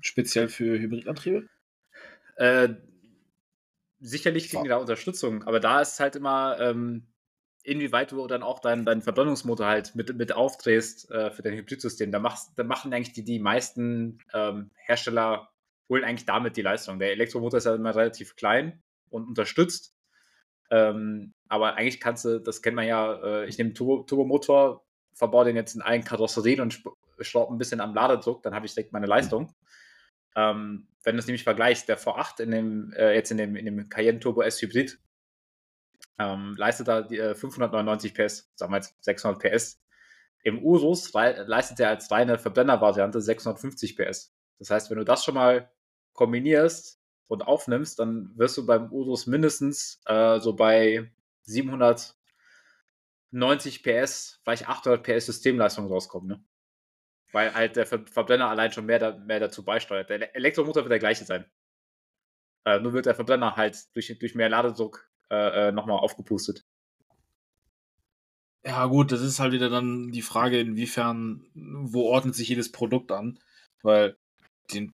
Speziell 0.00 0.48
für 0.48 0.78
Hybridantriebe? 0.78 1.48
Äh, 2.36 2.74
sicherlich 4.00 4.50
kriegen 4.50 4.62
die 4.64 4.68
da 4.68 4.76
Unterstützung, 4.76 5.42
aber 5.44 5.60
da 5.60 5.80
ist 5.80 5.98
halt 5.98 6.14
immer, 6.14 6.58
ähm, 6.60 7.08
inwieweit 7.62 8.12
du 8.12 8.26
dann 8.26 8.42
auch 8.42 8.60
deinen 8.60 8.84
dein 8.84 9.02
Verbrennungsmotor 9.02 9.66
halt 9.66 9.94
mit, 9.94 10.14
mit 10.16 10.32
aufdrehst 10.32 11.10
äh, 11.10 11.30
für 11.30 11.42
dein 11.42 11.54
Hybridsystem. 11.54 12.12
Da, 12.12 12.18
machst, 12.18 12.52
da 12.56 12.64
machen 12.64 12.92
eigentlich 12.92 13.12
die, 13.12 13.24
die 13.24 13.38
meisten 13.38 14.18
ähm, 14.32 14.70
Hersteller, 14.76 15.50
holen 15.88 16.04
eigentlich 16.04 16.26
damit 16.26 16.56
die 16.56 16.62
Leistung. 16.62 16.98
Der 16.98 17.12
Elektromotor 17.12 17.58
ist 17.58 17.64
ja 17.64 17.74
immer 17.74 17.94
relativ 17.94 18.36
klein 18.36 18.82
und 19.10 19.26
unterstützt. 19.26 19.94
Ähm, 20.70 21.34
aber 21.48 21.76
eigentlich 21.76 22.00
kannst 22.00 22.24
du, 22.24 22.40
das 22.40 22.62
kennt 22.62 22.76
man 22.76 22.86
ja, 22.86 23.14
äh, 23.22 23.46
ich 23.46 23.58
nehme 23.58 23.72
Turbo, 23.72 24.02
Turbomotor, 24.04 24.84
verbaue 25.14 25.46
den 25.46 25.56
jetzt 25.56 25.74
in 25.74 25.82
allen 25.82 26.04
Karosserien 26.04 26.60
und 26.60 26.82
schraube 27.20 27.54
ein 27.54 27.58
bisschen 27.58 27.80
am 27.80 27.94
Ladedruck, 27.94 28.42
dann 28.42 28.54
habe 28.54 28.66
ich 28.66 28.74
direkt 28.74 28.92
meine 28.92 29.06
Leistung. 29.06 29.52
Ähm, 30.36 30.88
wenn 31.02 31.16
du 31.16 31.20
es 31.20 31.26
nämlich 31.26 31.42
vergleichst, 31.42 31.88
der 31.88 31.98
V8 31.98 32.42
in 32.42 32.50
dem, 32.50 32.92
äh, 32.92 33.14
jetzt 33.14 33.30
in 33.30 33.38
dem, 33.38 33.56
in 33.56 33.64
dem 33.64 33.88
Cayenne 33.88 34.20
Turbo 34.20 34.42
S 34.42 34.60
Hybrid, 34.60 34.98
ähm, 36.18 36.54
leistet 36.56 36.88
er 36.88 37.10
äh, 37.10 37.34
599 37.34 38.14
PS, 38.14 38.50
sagen 38.54 38.72
wir 38.72 38.78
jetzt 38.78 38.96
600 39.04 39.40
PS. 39.40 39.80
Im 40.42 40.62
Urus 40.62 41.12
leistet 41.12 41.80
er 41.80 41.90
als 41.90 42.10
reine 42.10 42.38
Verbrenner-Variante 42.38 43.20
650 43.20 43.96
PS. 43.96 44.32
Das 44.58 44.70
heißt, 44.70 44.90
wenn 44.90 44.98
du 44.98 45.04
das 45.04 45.24
schon 45.24 45.34
mal 45.34 45.70
kombinierst 46.12 47.00
und 47.28 47.42
aufnimmst, 47.42 47.98
dann 47.98 48.32
wirst 48.36 48.56
du 48.56 48.66
beim 48.66 48.92
Urus 48.92 49.26
mindestens 49.26 50.00
äh, 50.06 50.40
so 50.40 50.54
bei 50.54 51.10
790 51.42 53.82
PS, 53.82 54.40
vielleicht 54.42 54.68
800 54.68 55.02
PS 55.02 55.26
Systemleistung 55.26 55.86
rauskommen. 55.86 56.28
Ne? 56.28 56.44
Weil 57.32 57.54
halt 57.54 57.76
der 57.76 57.86
Verbrenner 57.86 58.48
allein 58.48 58.72
schon 58.72 58.86
mehr, 58.86 58.98
da, 58.98 59.18
mehr 59.18 59.40
dazu 59.40 59.64
beisteuert. 59.64 60.08
Der 60.08 60.34
Elektromotor 60.34 60.84
wird 60.84 60.92
der 60.92 60.98
gleiche 60.98 61.24
sein. 61.24 61.44
Äh, 62.64 62.80
nur 62.80 62.92
wird 62.92 63.06
der 63.06 63.14
Verbrenner 63.14 63.56
halt 63.56 63.94
durch, 63.94 64.16
durch 64.18 64.34
mehr 64.34 64.48
Ladedruck 64.48 65.07
äh, 65.30 65.68
äh, 65.68 65.72
nochmal 65.72 65.98
aufgepustet. 65.98 66.64
Ja, 68.64 68.86
gut, 68.86 69.12
das 69.12 69.20
ist 69.20 69.40
halt 69.40 69.52
wieder 69.52 69.70
dann 69.70 70.10
die 70.10 70.22
Frage, 70.22 70.60
inwiefern, 70.60 71.46
wo 71.54 72.02
ordnet 72.10 72.34
sich 72.34 72.48
jedes 72.48 72.72
Produkt 72.72 73.12
an? 73.12 73.38
Weil 73.82 74.16
den 74.72 74.92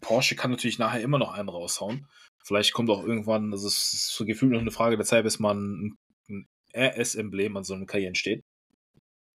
Porsche 0.00 0.34
kann 0.34 0.50
natürlich 0.50 0.78
nachher 0.78 1.00
immer 1.00 1.18
noch 1.18 1.32
einen 1.32 1.48
raushauen. 1.48 2.06
Vielleicht 2.42 2.72
kommt 2.72 2.90
auch 2.90 3.02
irgendwann, 3.02 3.50
das 3.50 3.64
ist 3.64 4.08
so 4.08 4.24
gefühlt 4.24 4.52
noch 4.52 4.60
eine 4.60 4.70
Frage 4.70 4.96
der 4.96 5.06
Zeit, 5.06 5.24
bis 5.24 5.38
man 5.38 5.94
ein 6.28 6.46
RS-Emblem 6.74 7.56
an 7.56 7.64
so 7.64 7.74
einem 7.74 7.86
Cayenne 7.86 8.14
steht. 8.14 8.44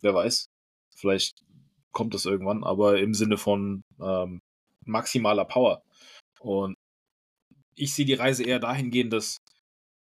Wer 0.02 0.14
weiß. 0.14 0.50
Vielleicht 0.96 1.44
kommt 1.92 2.14
das 2.14 2.26
irgendwann, 2.26 2.64
aber 2.64 3.00
im 3.00 3.14
Sinne 3.14 3.38
von 3.38 3.84
ähm, 4.02 4.42
maximaler 4.86 5.46
Power. 5.46 5.82
Und 6.40 6.76
ich 7.76 7.94
sehe 7.94 8.06
die 8.06 8.14
Reise 8.14 8.44
eher 8.44 8.60
dahingehend, 8.60 9.14
dass 9.14 9.40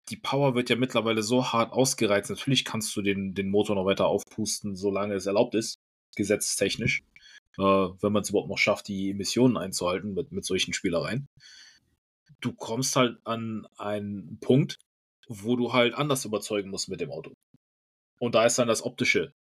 die 0.08 0.16
Power 0.16 0.54
wird 0.54 0.70
ja 0.70 0.76
mittlerweile 0.76 1.22
so 1.22 1.52
hart 1.52 1.72
ausgereizt. 1.72 2.30
Natürlich 2.30 2.64
kannst 2.64 2.94
du 2.96 3.02
den, 3.02 3.34
den 3.34 3.50
Motor 3.50 3.74
noch 3.74 3.86
weiter 3.86 4.06
aufpusten, 4.06 4.76
solange 4.76 5.14
es 5.14 5.26
erlaubt 5.26 5.54
ist, 5.54 5.78
gesetztechnisch. 6.16 7.02
Äh, 7.58 7.62
wenn 7.62 8.12
man 8.12 8.22
es 8.22 8.30
überhaupt 8.30 8.50
noch 8.50 8.58
schafft, 8.58 8.88
die 8.88 9.10
Emissionen 9.10 9.56
einzuhalten 9.56 10.14
mit, 10.14 10.30
mit 10.32 10.44
solchen 10.44 10.72
Spielereien. 10.72 11.26
Du 12.40 12.52
kommst 12.52 12.96
halt 12.96 13.18
an 13.24 13.66
einen 13.78 14.38
Punkt, 14.40 14.78
wo 15.28 15.56
du 15.56 15.72
halt 15.72 15.94
anders 15.94 16.24
überzeugen 16.24 16.70
musst 16.70 16.88
mit 16.88 17.00
dem 17.00 17.10
Auto. 17.10 17.32
Und 18.18 18.34
da 18.34 18.44
ist 18.44 18.58
dann 18.58 18.68
das 18.68 18.82
Optische 18.82 19.32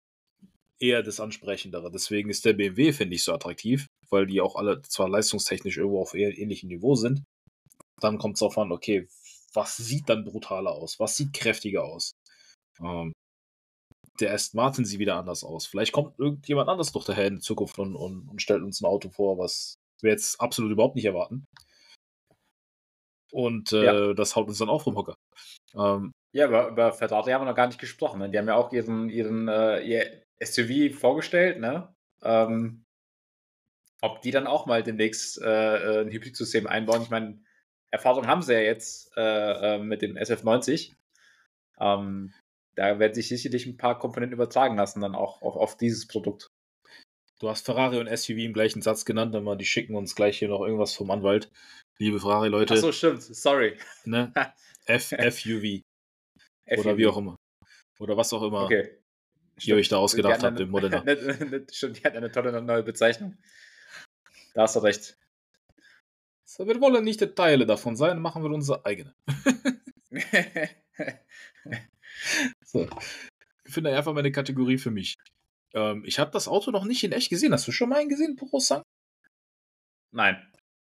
eher 0.78 1.02
das 1.02 1.20
Ansprechendere. 1.20 1.90
Deswegen 1.90 2.30
ist 2.30 2.44
der 2.44 2.52
BMW, 2.54 2.92
finde 2.92 3.16
ich, 3.16 3.24
so 3.24 3.32
attraktiv, 3.32 3.86
weil 4.10 4.26
die 4.26 4.40
auch 4.40 4.56
alle 4.56 4.82
zwar 4.82 5.08
leistungstechnisch 5.08 5.76
irgendwo 5.76 6.00
auf 6.00 6.14
ähnlichem 6.14 6.68
Niveau 6.68 6.94
sind. 6.94 7.22
Dann 8.00 8.18
kommt 8.18 8.34
es 8.34 8.40
darauf 8.40 8.58
an, 8.58 8.72
okay, 8.72 9.08
was 9.54 9.76
sieht 9.76 10.08
dann 10.08 10.24
brutaler 10.24 10.72
aus? 10.72 11.00
Was 11.00 11.16
sieht 11.16 11.32
kräftiger 11.32 11.84
aus? 11.84 12.12
Ähm, 12.80 13.12
der 14.20 14.32
Aston 14.32 14.58
Martin 14.58 14.84
sieht 14.84 15.00
wieder 15.00 15.16
anders 15.16 15.44
aus. 15.44 15.66
Vielleicht 15.66 15.92
kommt 15.92 16.18
irgendjemand 16.18 16.68
anders 16.68 16.92
durch 16.92 17.04
daher 17.04 17.26
in 17.26 17.40
Zukunft 17.40 17.78
und, 17.78 17.96
und, 17.96 18.28
und 18.28 18.42
stellt 18.42 18.62
uns 18.62 18.80
ein 18.80 18.86
Auto 18.86 19.10
vor, 19.10 19.38
was 19.38 19.74
wir 20.00 20.10
jetzt 20.10 20.40
absolut 20.40 20.70
überhaupt 20.70 20.96
nicht 20.96 21.04
erwarten. 21.04 21.44
Und 23.32 23.72
äh, 23.72 23.84
ja. 23.84 24.14
das 24.14 24.36
haut 24.36 24.46
uns 24.46 24.58
dann 24.58 24.68
auch 24.68 24.82
vom 24.82 24.96
Hocker. 24.96 25.16
Ähm, 25.74 26.12
ja, 26.32 26.46
über, 26.46 26.68
über 26.68 26.92
Ferrari 26.92 27.32
haben 27.32 27.42
wir 27.42 27.50
noch 27.50 27.56
gar 27.56 27.66
nicht 27.66 27.80
gesprochen. 27.80 28.20
Ne? 28.20 28.30
Die 28.30 28.38
haben 28.38 28.46
ja 28.46 28.54
auch 28.54 28.72
ihren, 28.72 29.08
ihren 29.08 29.48
äh, 29.48 29.80
ihr 29.80 30.22
SUV 30.40 30.96
vorgestellt, 30.96 31.58
ne? 31.58 31.92
Ähm, 32.22 32.84
ob 34.00 34.20
die 34.20 34.30
dann 34.30 34.46
auch 34.46 34.66
mal 34.66 34.82
demnächst 34.82 35.40
äh, 35.40 35.76
äh 35.76 36.00
ein 36.02 36.10
Hybridsystem 36.10 36.66
einbauen. 36.66 37.02
Ich 37.02 37.10
meine, 37.10 37.42
Erfahrung 37.94 38.26
haben 38.26 38.42
sie 38.42 38.52
ja 38.52 38.60
jetzt 38.60 39.16
äh, 39.16 39.76
äh 39.76 39.78
mit 39.78 40.02
dem 40.02 40.16
SF90. 40.16 40.92
Ähm, 41.78 42.34
da 42.74 42.98
werden 42.98 43.14
sich 43.14 43.28
sicherlich 43.28 43.66
ein 43.66 43.76
paar 43.76 44.00
Komponenten 44.00 44.34
übertragen 44.34 44.76
lassen, 44.76 45.00
dann 45.00 45.14
auch 45.14 45.42
auf, 45.42 45.54
auf 45.54 45.76
dieses 45.76 46.08
Produkt. 46.08 46.50
Du 47.38 47.48
hast 47.48 47.64
Ferrari 47.64 47.98
und 47.98 48.08
SUV 48.08 48.38
im 48.38 48.52
gleichen 48.52 48.82
Satz 48.82 49.04
genannt, 49.04 49.36
aber 49.36 49.54
die 49.54 49.64
schicken 49.64 49.94
uns 49.94 50.16
gleich 50.16 50.40
hier 50.40 50.48
noch 50.48 50.62
irgendwas 50.62 50.94
vom 50.94 51.10
Anwalt. 51.12 51.52
Liebe 51.98 52.18
Ferrari-Leute. 52.18 52.74
Achso, 52.74 52.90
stimmt, 52.90 53.22
sorry. 53.22 53.78
Ne? 54.04 54.32
F 54.86 55.10
FUV. 55.10 55.82
Oder 56.76 56.96
wie 56.96 57.06
auch 57.06 57.16
immer. 57.16 57.36
Oder 58.00 58.16
was 58.16 58.32
auch 58.32 58.42
immer 58.42 58.64
okay. 58.64 58.98
ihr 59.62 59.76
euch 59.76 59.88
da 59.88 59.98
ausgedacht 59.98 60.42
habt 60.42 60.58
im 60.58 60.70
Modell. 60.70 60.90
Stimmt, 61.70 61.98
die 61.98 62.02
hat 62.02 62.16
eine 62.16 62.32
tolle 62.32 62.60
neue 62.60 62.82
Bezeichnung. 62.82 63.36
Da 64.54 64.62
hast 64.62 64.74
du 64.74 64.80
recht. 64.80 65.16
Wir 66.58 66.80
wollen 66.80 67.04
nicht 67.04 67.20
Teile 67.34 67.66
davon 67.66 67.96
sein, 67.96 68.20
machen 68.20 68.42
wir 68.42 68.50
unsere 68.50 68.84
eigene. 68.84 69.14
so. 72.64 72.88
Ich 73.64 73.72
finde 73.72 73.96
einfach 73.96 74.12
mal 74.12 74.20
eine 74.20 74.32
Kategorie 74.32 74.78
für 74.78 74.90
mich. 74.90 75.16
Ähm, 75.74 76.04
ich 76.06 76.18
habe 76.18 76.30
das 76.30 76.48
Auto 76.48 76.70
noch 76.70 76.84
nicht 76.84 77.02
in 77.04 77.12
echt 77.12 77.30
gesehen. 77.30 77.52
Hast 77.52 77.66
du 77.66 77.72
schon 77.72 77.88
mal 77.88 78.00
einen 78.00 78.08
gesehen, 78.08 78.36
Borosang? 78.36 78.82
Nein. 80.12 80.36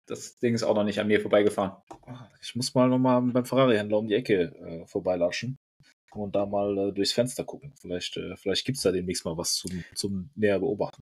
Das 0.07 0.39
Ding 0.39 0.55
ist 0.55 0.65
auch 0.65 0.75
noch 0.75 0.85
nicht 0.85 0.99
an 0.99 1.07
mir 1.07 1.21
vorbeigefahren. 1.21 1.77
Ah, 2.07 2.29
ich 2.41 2.57
muss 2.57 2.75
mal 2.75 2.89
nochmal 2.89 3.23
beim 3.23 3.45
Ferrari-Händler 3.45 3.99
um 3.99 4.09
die 4.09 4.15
Ecke 4.15 4.55
äh, 4.57 4.87
vorbeilaschen 4.87 5.59
und 6.11 6.35
da 6.35 6.45
mal 6.45 6.77
äh, 6.77 6.93
durchs 6.93 7.13
Fenster 7.13 7.45
gucken. 7.45 7.73
Vielleicht, 7.81 8.17
äh, 8.17 8.37
vielleicht 8.37 8.65
gibt 8.65 8.79
es 8.79 8.83
da 8.83 8.91
demnächst 8.91 9.25
mal 9.25 9.37
was 9.37 9.55
zum, 9.55 9.85
zum 9.95 10.31
näher 10.35 10.59
beobachten. 10.59 11.03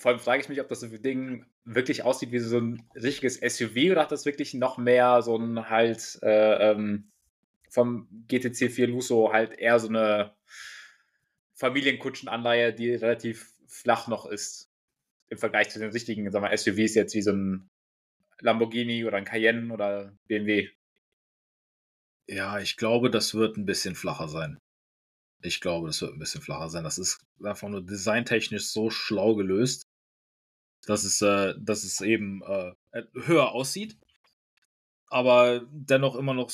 Vor 0.00 0.12
allem 0.12 0.20
frage 0.20 0.40
ich 0.40 0.48
mich, 0.48 0.60
ob 0.62 0.68
das 0.68 0.80
Ding 0.80 1.44
wirklich 1.64 2.04
aussieht 2.04 2.32
wie 2.32 2.38
so 2.38 2.58
ein 2.58 2.88
richtiges 2.94 3.36
SUV 3.36 3.90
oder 3.90 4.00
hat 4.00 4.12
das 4.12 4.24
wirklich 4.24 4.54
noch 4.54 4.78
mehr 4.78 5.20
so 5.20 5.36
ein 5.36 5.68
halt 5.68 6.18
äh, 6.22 6.70
ähm, 6.70 7.12
vom 7.68 8.08
GTC 8.26 8.72
4 8.72 8.86
Luso 8.88 9.30
halt 9.30 9.52
eher 9.58 9.78
so 9.78 9.88
eine 9.88 10.34
Familienkutschenanleihe, 11.52 12.72
die 12.72 12.94
relativ 12.94 13.52
flach 13.66 14.08
noch 14.08 14.24
ist 14.24 14.70
im 15.28 15.36
Vergleich 15.36 15.68
zu 15.68 15.78
den 15.78 15.90
richtigen 15.90 16.30
sagen 16.30 16.46
wir, 16.46 16.56
SUVs 16.56 16.94
jetzt 16.94 17.14
wie 17.14 17.20
so 17.20 17.32
ein 17.32 17.68
Lamborghini 18.40 19.04
oder 19.04 19.18
ein 19.18 19.26
Cayenne 19.26 19.70
oder 19.70 20.16
BMW. 20.28 20.70
Ja, 22.26 22.58
ich 22.58 22.78
glaube, 22.78 23.10
das 23.10 23.34
wird 23.34 23.58
ein 23.58 23.66
bisschen 23.66 23.94
flacher 23.94 24.28
sein. 24.28 24.56
Ich 25.42 25.60
glaube, 25.60 25.88
das 25.88 26.00
wird 26.00 26.14
ein 26.14 26.18
bisschen 26.18 26.40
flacher 26.40 26.70
sein. 26.70 26.84
Das 26.84 26.96
ist 26.96 27.20
einfach 27.44 27.68
nur 27.68 27.84
designtechnisch 27.84 28.68
so 28.68 28.88
schlau 28.88 29.34
gelöst, 29.34 29.89
dass 30.86 31.04
es, 31.04 31.20
äh, 31.22 31.54
dass 31.58 31.84
es 31.84 32.00
eben 32.00 32.42
äh, 32.42 32.72
höher 33.14 33.52
aussieht, 33.52 33.96
aber 35.06 35.66
dennoch 35.70 36.16
immer 36.16 36.34
noch 36.34 36.50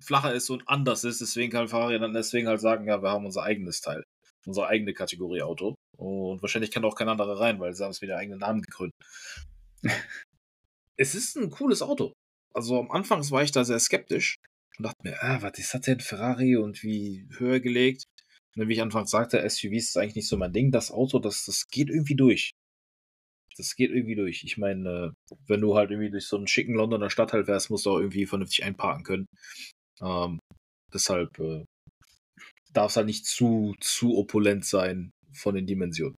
flacher 0.00 0.32
ist 0.34 0.50
und 0.50 0.68
anders 0.68 1.04
ist. 1.04 1.20
Deswegen 1.20 1.52
kann 1.52 1.68
Ferrari 1.68 1.98
dann 1.98 2.14
deswegen 2.14 2.48
halt 2.48 2.60
sagen, 2.60 2.86
ja, 2.86 3.02
wir 3.02 3.10
haben 3.10 3.26
unser 3.26 3.42
eigenes 3.42 3.80
Teil, 3.80 4.04
unsere 4.46 4.68
eigene 4.68 4.94
Kategorie 4.94 5.42
Auto. 5.42 5.74
Und 5.96 6.42
wahrscheinlich 6.42 6.70
kann 6.70 6.84
auch 6.84 6.94
kein 6.94 7.08
anderer 7.08 7.40
rein, 7.40 7.58
weil 7.60 7.72
sie 7.72 7.82
haben 7.82 7.90
es 7.90 8.00
mit 8.00 8.10
ihren 8.10 8.18
eigenen 8.18 8.40
Namen 8.40 8.62
gegründet. 8.62 8.94
es 10.96 11.14
ist 11.14 11.36
ein 11.36 11.50
cooles 11.50 11.82
Auto. 11.82 12.12
Also 12.54 12.78
am 12.78 12.90
Anfang 12.90 13.28
war 13.30 13.42
ich 13.42 13.52
da 13.52 13.64
sehr 13.64 13.78
skeptisch 13.78 14.36
und 14.78 14.84
dachte 14.84 15.02
mir, 15.02 15.22
ah, 15.22 15.42
was 15.42 15.58
ist 15.58 15.74
das 15.74 15.80
denn, 15.82 16.00
Ferrari 16.00 16.56
und 16.56 16.82
wie 16.82 17.28
höher 17.36 17.60
gelegt. 17.60 18.04
Und 18.56 18.68
wie 18.68 18.72
ich 18.72 18.82
anfangs 18.82 19.10
sagte, 19.10 19.38
SUVs 19.48 19.88
ist 19.88 19.96
eigentlich 19.98 20.16
nicht 20.16 20.28
so 20.28 20.38
mein 20.38 20.52
Ding. 20.52 20.70
Das 20.70 20.90
Auto, 20.90 21.18
das, 21.18 21.44
das 21.44 21.68
geht 21.68 21.90
irgendwie 21.90 22.16
durch. 22.16 22.52
Das 23.56 23.74
geht 23.74 23.90
irgendwie 23.90 24.16
durch. 24.16 24.44
Ich 24.44 24.58
meine, 24.58 25.14
wenn 25.46 25.60
du 25.60 25.76
halt 25.76 25.90
irgendwie 25.90 26.10
durch 26.10 26.26
so 26.26 26.36
einen 26.36 26.46
schicken 26.46 26.74
Londoner 26.74 27.10
Stadtteil 27.10 27.44
fährst, 27.44 27.70
musst 27.70 27.86
du 27.86 27.90
auch 27.90 27.98
irgendwie 27.98 28.26
vernünftig 28.26 28.64
einparken 28.64 29.04
können. 29.04 29.26
Ähm, 30.00 30.38
deshalb 30.92 31.38
äh, 31.38 31.64
darf 32.72 32.90
es 32.90 32.96
halt 32.96 33.06
nicht 33.06 33.26
zu, 33.26 33.74
zu 33.80 34.18
opulent 34.18 34.64
sein 34.64 35.10
von 35.32 35.54
den 35.54 35.66
Dimensionen. 35.66 36.16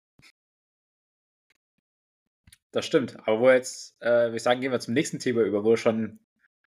Das 2.72 2.86
stimmt. 2.86 3.18
Aber 3.28 3.40
wo 3.40 3.50
jetzt, 3.50 3.94
äh, 4.02 4.10
würde 4.10 4.38
ich 4.38 4.44
sagen, 4.44 4.62
gehen 4.62 4.72
wir 4.72 4.80
zum 4.80 4.94
nächsten 4.94 5.20
Thema 5.20 5.42
über, 5.42 5.64
wo 5.64 5.72
wir 5.72 5.78
schon 5.78 6.20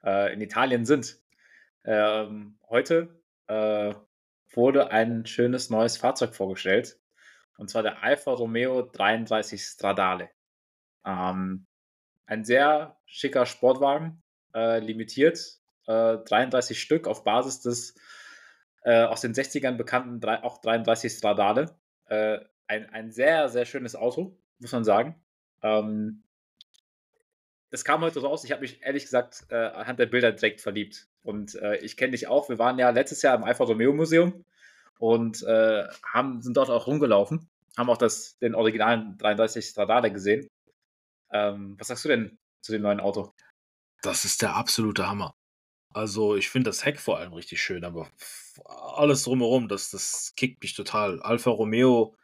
äh, 0.04 0.32
in 0.32 0.40
Italien 0.40 0.84
sind. 0.84 1.20
Ähm, 1.84 2.58
heute 2.68 3.20
äh, 3.46 3.94
wurde 4.52 4.90
ein 4.90 5.26
schönes 5.26 5.70
neues 5.70 5.96
Fahrzeug 5.96 6.34
vorgestellt. 6.34 6.98
Und 7.56 7.68
zwar 7.70 7.82
der 7.82 8.02
Alfa 8.02 8.32
Romeo 8.32 8.82
33 8.82 9.60
Stradale. 9.60 10.30
Ähm, 11.05 11.67
ein 12.26 12.45
sehr 12.45 12.97
schicker 13.07 13.47
Sportwagen, 13.47 14.23
äh, 14.55 14.81
limitiert, 14.81 15.38
äh, 15.87 16.19
33 16.19 16.81
Stück 16.81 17.07
auf 17.07 17.25
Basis 17.25 17.61
des 17.61 17.95
äh, 18.83 19.05
aus 19.05 19.21
den 19.21 19.35
60ern 19.35 19.76
bekannten 19.76 20.21
drei, 20.21 20.43
auch 20.43 20.59
33 20.61 21.12
Stradale. 21.12 21.76
Äh, 22.07 22.38
ein, 22.67 22.88
ein 22.90 23.11
sehr, 23.11 23.49
sehr 23.49 23.64
schönes 23.64 23.97
Auto, 23.97 24.37
muss 24.59 24.73
man 24.73 24.85
sagen. 24.85 25.17
Ähm, 25.62 26.23
das 27.71 27.85
kam 27.85 28.00
heute 28.00 28.23
raus. 28.23 28.45
Ich 28.45 28.52
habe 28.52 28.62
mich 28.62 28.83
ehrlich 28.83 29.05
gesagt 29.05 29.47
äh, 29.50 29.57
anhand 29.57 29.99
der 29.99 30.07
Bilder 30.07 30.33
direkt 30.33 30.61
verliebt. 30.61 31.09
Und 31.23 31.55
äh, 31.57 31.76
ich 31.78 31.97
kenne 31.97 32.12
dich 32.12 32.28
auch. 32.28 32.49
Wir 32.49 32.59
waren 32.59 32.78
ja 32.78 32.90
letztes 32.90 33.21
Jahr 33.23 33.37
im 33.37 33.45
Alfa 33.45 33.64
Romeo 33.64 33.93
Museum 33.93 34.45
und 34.99 35.45
haben, 35.47 36.43
sind 36.43 36.57
dort 36.57 36.71
auch 36.71 36.88
rumgelaufen. 36.88 37.49
Haben 37.76 37.90
auch 37.90 37.99
das, 37.99 38.37
den 38.38 38.57
originalen 38.57 39.17
33 39.19 39.64
Stradale 39.64 40.11
gesehen. 40.11 40.49
Ähm, 41.32 41.76
was 41.78 41.88
sagst 41.88 42.04
du 42.04 42.08
denn 42.08 42.38
zu 42.62 42.73
dem 42.73 42.82
neuen 42.82 43.00
Auto? 43.00 43.32
Das 44.02 44.25
ist 44.25 44.42
der 44.42 44.54
absolute 44.54 45.08
Hammer. 45.08 45.35
Also, 45.94 46.37
ich 46.37 46.50
finde 46.50 46.70
das 46.70 46.85
Heck 46.85 47.00
vor 47.00 47.18
allem 47.18 47.32
richtig 47.32 47.62
schön, 47.62 47.85
aber 47.85 48.11
alles 48.64 49.25
drumherum, 49.25 49.68
das, 49.68 49.90
das 49.90 50.35
kickt 50.37 50.62
mich 50.62 50.75
total. 50.75 51.20
Alfa 51.23 51.50
Romeo, 51.50 52.14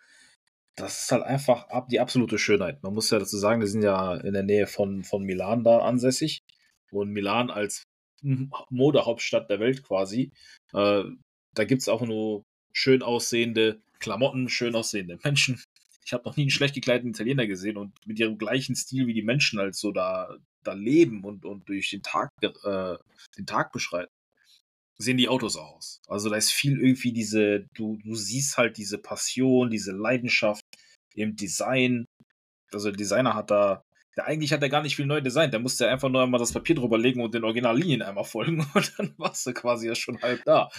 das 0.77 1.05
ist 1.05 1.13
halt 1.13 1.23
einfach 1.23 1.69
ab, 1.69 1.89
die 1.89 2.01
absolute 2.01 2.39
Schönheit. 2.39 2.83
Man 2.83 2.95
muss 2.95 3.11
ja 3.11 3.19
dazu 3.19 3.37
sagen, 3.39 3.61
wir 3.61 3.69
sind 3.69 3.83
ja 3.83 4.17
in 4.17 4.35
der 4.35 4.43
Nähe 4.43 4.67
von, 4.67 5.05
von 5.05 5.23
Milan 5.23 5.65
da 5.65 5.79
ansässig. 5.79 6.43
Und 6.91 7.11
Milan 7.11 7.51
als 7.51 7.85
Modehauptstadt 8.71 9.51
der 9.51 9.61
Welt 9.61 9.83
quasi, 9.83 10.31
äh, 10.73 11.05
da 11.55 11.65
gibt 11.65 11.83
es 11.83 11.89
auch 11.89 12.03
nur 12.03 12.45
schön 12.73 13.03
aussehende 13.03 13.81
Klamotten, 13.99 14.49
schön 14.49 14.75
aussehende 14.75 15.19
Menschen. 15.25 15.63
Ich 16.05 16.13
habe 16.13 16.25
noch 16.25 16.37
nie 16.37 16.43
einen 16.43 16.51
schlecht 16.51 16.75
gekleideten 16.75 17.11
Italiener 17.11 17.47
gesehen 17.47 17.77
und 17.77 17.95
mit 18.07 18.19
ihrem 18.19 18.39
gleichen 18.39 18.77
Stil 18.77 19.07
wie 19.07 19.15
die 19.15 19.23
Menschen 19.23 19.59
halt 19.59 19.75
so 19.75 19.91
da, 19.91 20.37
da 20.63 20.75
leben 20.75 21.25
und, 21.25 21.45
und 21.45 21.69
durch 21.69 21.91
den 21.91 22.03
Tag, 22.03 22.31
äh, 22.43 22.97
den 23.39 23.47
Tag 23.47 23.73
beschreiten, 23.73 24.13
sehen 24.99 25.17
die 25.17 25.29
Autos 25.29 25.57
aus. 25.57 26.01
Also 26.09 26.29
da 26.29 26.37
ist 26.37 26.53
viel 26.53 26.81
irgendwie 26.81 27.13
diese, 27.13 27.67
du, 27.75 27.99
du 28.05 28.15
siehst 28.15 28.59
halt 28.59 28.77
diese 28.77 28.99
Passion, 28.99 29.71
diese 29.71 29.93
Leidenschaft 29.93 30.63
im 31.15 31.37
Design. 31.37 32.07
Also 32.73 32.91
der 32.91 32.97
Designer 32.97 33.35
hat 33.35 33.51
da, 33.51 33.83
der 34.17 34.27
eigentlich 34.27 34.53
hat 34.53 34.63
er 34.63 34.69
gar 34.69 34.83
nicht 34.83 34.97
viel 34.97 35.07
neu 35.07 35.21
designt. 35.21 35.53
Der 35.53 35.61
musste 35.61 35.89
einfach 35.89 36.09
nur 36.09 36.23
einmal 36.23 36.41
das 36.41 36.53
Papier 36.53 36.77
drüber 36.77 36.99
legen 36.99 37.23
und 37.23 37.35
den 37.35 37.45
Originallinien 37.45 38.03
einmal 38.03 38.25
folgen 38.25 38.67
und 38.75 38.93
dann 38.99 39.15
warst 39.17 39.47
du 39.47 39.53
quasi 39.53 39.89
ja 39.89 39.95
schon 39.95 40.21
halb 40.23 40.45
da. 40.45 40.71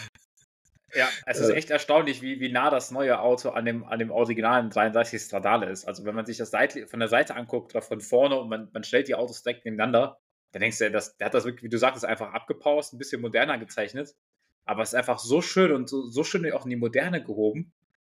Ja, 0.96 1.10
es 1.26 1.40
ist 1.40 1.50
äh. 1.50 1.54
echt 1.54 1.70
erstaunlich, 1.70 2.22
wie, 2.22 2.40
wie 2.40 2.52
nah 2.52 2.70
das 2.70 2.92
neue 2.92 3.20
Auto 3.20 3.50
an 3.50 3.66
dem, 3.66 3.84
an 3.84 4.00
dem 4.00 4.12
originalen 4.12 4.70
33 4.70 5.22
Stradale 5.22 5.70
ist. 5.70 5.86
Also 5.86 6.06
wenn 6.06 6.16
man 6.16 6.26
sich 6.26 6.38
das 6.38 6.52
Seite, 6.52 6.88
von 6.88 7.00
der 7.00 7.10
Seite 7.10 7.36
anguckt 7.36 7.76
oder 7.76 7.82
von 7.82 8.02
vorne 8.02 8.40
und 8.40 8.50
man, 8.50 8.70
man 8.74 8.84
stellt 8.84 9.08
die 9.08 9.16
Autos 9.16 9.44
direkt 9.44 9.66
nebeneinander, 9.66 10.20
dann 10.52 10.62
denkst 10.62 10.80
du, 10.80 10.90
das, 10.90 11.18
der 11.18 11.26
hat 11.26 11.34
das 11.34 11.46
wirklich, 11.46 11.64
wie 11.64 11.70
du 11.70 11.78
sagtest, 11.78 12.06
einfach 12.06 12.34
abgepaust, 12.34 12.94
ein 12.94 12.98
bisschen 12.98 13.22
moderner 13.22 13.58
gezeichnet. 13.58 14.16
Aber 14.64 14.82
es 14.84 14.90
ist 14.90 14.96
einfach 14.96 15.20
so 15.20 15.42
schön 15.42 15.72
und 15.72 15.90
so, 15.90 16.08
so 16.08 16.24
schön 16.24 16.50
auch 16.54 16.64
in 16.66 16.70
die 16.70 16.76
Moderne 16.76 17.24
gehoben, 17.24 17.74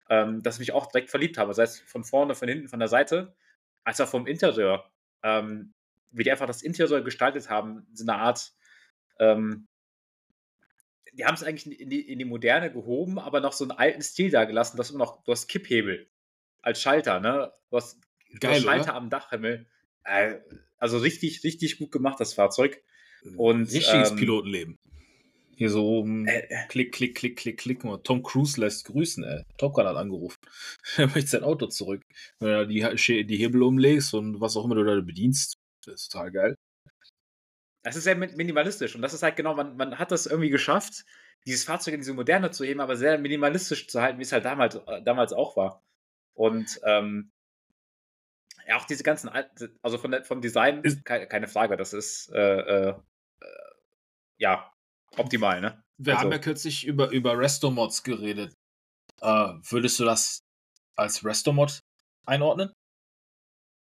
ähm, 0.08 0.42
dass 0.42 0.56
ich 0.56 0.60
mich 0.60 0.72
auch 0.72 0.86
direkt 0.86 1.10
verliebt 1.10 1.38
habe. 1.38 1.54
Sei 1.54 1.64
es 1.64 1.80
von 1.80 2.02
vorne, 2.02 2.34
von 2.34 2.48
hinten, 2.48 2.68
von 2.68 2.78
der 2.80 2.88
Seite, 2.88 3.34
als 3.84 4.00
auch 4.00 4.08
vom 4.08 4.26
Interieur. 4.26 4.90
Ähm, 5.22 5.74
wie 6.10 6.24
die 6.24 6.30
einfach 6.30 6.46
das 6.46 6.62
Interieur 6.62 7.02
gestaltet 7.02 7.50
haben, 7.50 7.86
so 7.92 8.04
eine 8.04 8.16
Art 8.16 8.52
ähm, 9.18 9.68
die 11.12 11.24
haben 11.24 11.34
es 11.34 11.42
eigentlich 11.42 11.80
in 11.80 11.90
die, 11.90 12.00
in 12.00 12.18
die 12.18 12.24
Moderne 12.24 12.72
gehoben, 12.72 13.18
aber 13.18 13.40
noch 13.40 13.52
so 13.52 13.64
einen 13.64 13.72
alten 13.72 14.02
Stil 14.02 14.30
da 14.30 14.44
gelassen. 14.44 14.76
Du 14.76 14.82
hast 14.82 14.90
immer 14.90 15.00
noch, 15.00 15.22
du 15.24 15.32
hast 15.32 15.48
Kipphebel 15.48 16.08
als 16.62 16.80
Schalter, 16.80 17.20
ne? 17.20 17.52
Du 17.70 17.76
hast, 17.76 17.98
Geil, 18.38 18.60
du 18.60 18.66
Schalter 18.66 18.90
oder? 18.90 18.94
am 18.94 19.10
Dachhimmel. 19.10 19.66
Äh, 20.04 20.36
also 20.78 20.98
richtig, 20.98 21.44
richtig 21.44 21.78
gut 21.78 21.92
gemacht, 21.92 22.20
das 22.20 22.34
Fahrzeug. 22.34 22.82
Und, 23.36 23.72
Richtiges 23.72 24.10
ähm, 24.10 24.16
Pilotenleben. 24.16 24.78
Hier 25.56 25.68
so 25.68 25.86
oben, 25.86 26.26
äh, 26.26 26.38
äh, 26.48 26.66
klick, 26.68 26.92
klick, 26.92 27.14
klick, 27.14 27.36
klick, 27.36 27.58
klick. 27.58 27.82
Tom 28.04 28.22
Cruise 28.22 28.58
lässt 28.58 28.86
grüßen, 28.86 29.24
ey. 29.24 29.42
Top 29.58 29.74
Gun 29.74 29.84
hat 29.84 29.96
angerufen. 29.96 30.38
er 30.96 31.08
möchte 31.08 31.26
sein 31.26 31.42
Auto 31.44 31.66
zurück. 31.66 32.02
Wenn 32.38 32.48
du 32.48 32.66
die, 32.66 33.26
die 33.26 33.36
Hebel 33.36 33.62
umlegst 33.62 34.14
und 34.14 34.40
was 34.40 34.56
auch 34.56 34.64
immer 34.64 34.74
du 34.74 34.84
da 34.84 34.98
bedienst, 35.00 35.58
das 35.84 36.02
ist 36.02 36.12
total 36.12 36.30
geil. 36.30 36.54
Das 37.82 37.96
ist 37.96 38.04
sehr 38.04 38.16
minimalistisch 38.16 38.94
und 38.94 39.02
das 39.02 39.14
ist 39.14 39.22
halt 39.22 39.36
genau, 39.36 39.54
man, 39.54 39.76
man 39.76 39.98
hat 39.98 40.10
das 40.10 40.26
irgendwie 40.26 40.50
geschafft, 40.50 41.04
dieses 41.46 41.64
Fahrzeug 41.64 41.94
in 41.94 42.00
diese 42.00 42.14
Moderne 42.14 42.50
zu 42.50 42.64
heben, 42.64 42.80
aber 42.80 42.96
sehr 42.96 43.18
minimalistisch 43.18 43.88
zu 43.88 44.02
halten, 44.02 44.18
wie 44.18 44.22
es 44.22 44.32
halt 44.32 44.44
damals, 44.44 44.74
äh, 44.74 45.02
damals 45.02 45.32
auch 45.32 45.56
war. 45.56 45.82
Und 46.34 46.80
ähm, 46.84 47.30
ja, 48.66 48.76
auch 48.76 48.84
diese 48.84 49.02
ganzen, 49.02 49.30
also 49.82 49.98
von 49.98 50.10
der, 50.10 50.24
vom 50.24 50.40
Design, 50.40 50.82
ist, 50.82 51.04
keine, 51.04 51.26
keine, 51.26 51.48
Frage, 51.48 51.76
das 51.76 51.92
ist 51.92 52.30
äh, 52.32 52.88
äh, 52.90 52.94
ja 54.38 54.72
optimal, 55.16 55.60
ne? 55.60 55.82
Wir 55.98 56.14
also, 56.14 56.24
haben 56.24 56.32
ja 56.32 56.38
kürzlich 56.38 56.86
über, 56.86 57.10
über 57.10 57.36
Resto-Mods 57.36 58.02
geredet. 58.04 58.54
Äh, 59.20 59.26
würdest 59.68 59.98
du 59.98 60.04
das 60.04 60.40
als 60.96 61.24
Resto-Mod 61.24 61.80
einordnen? 62.26 62.72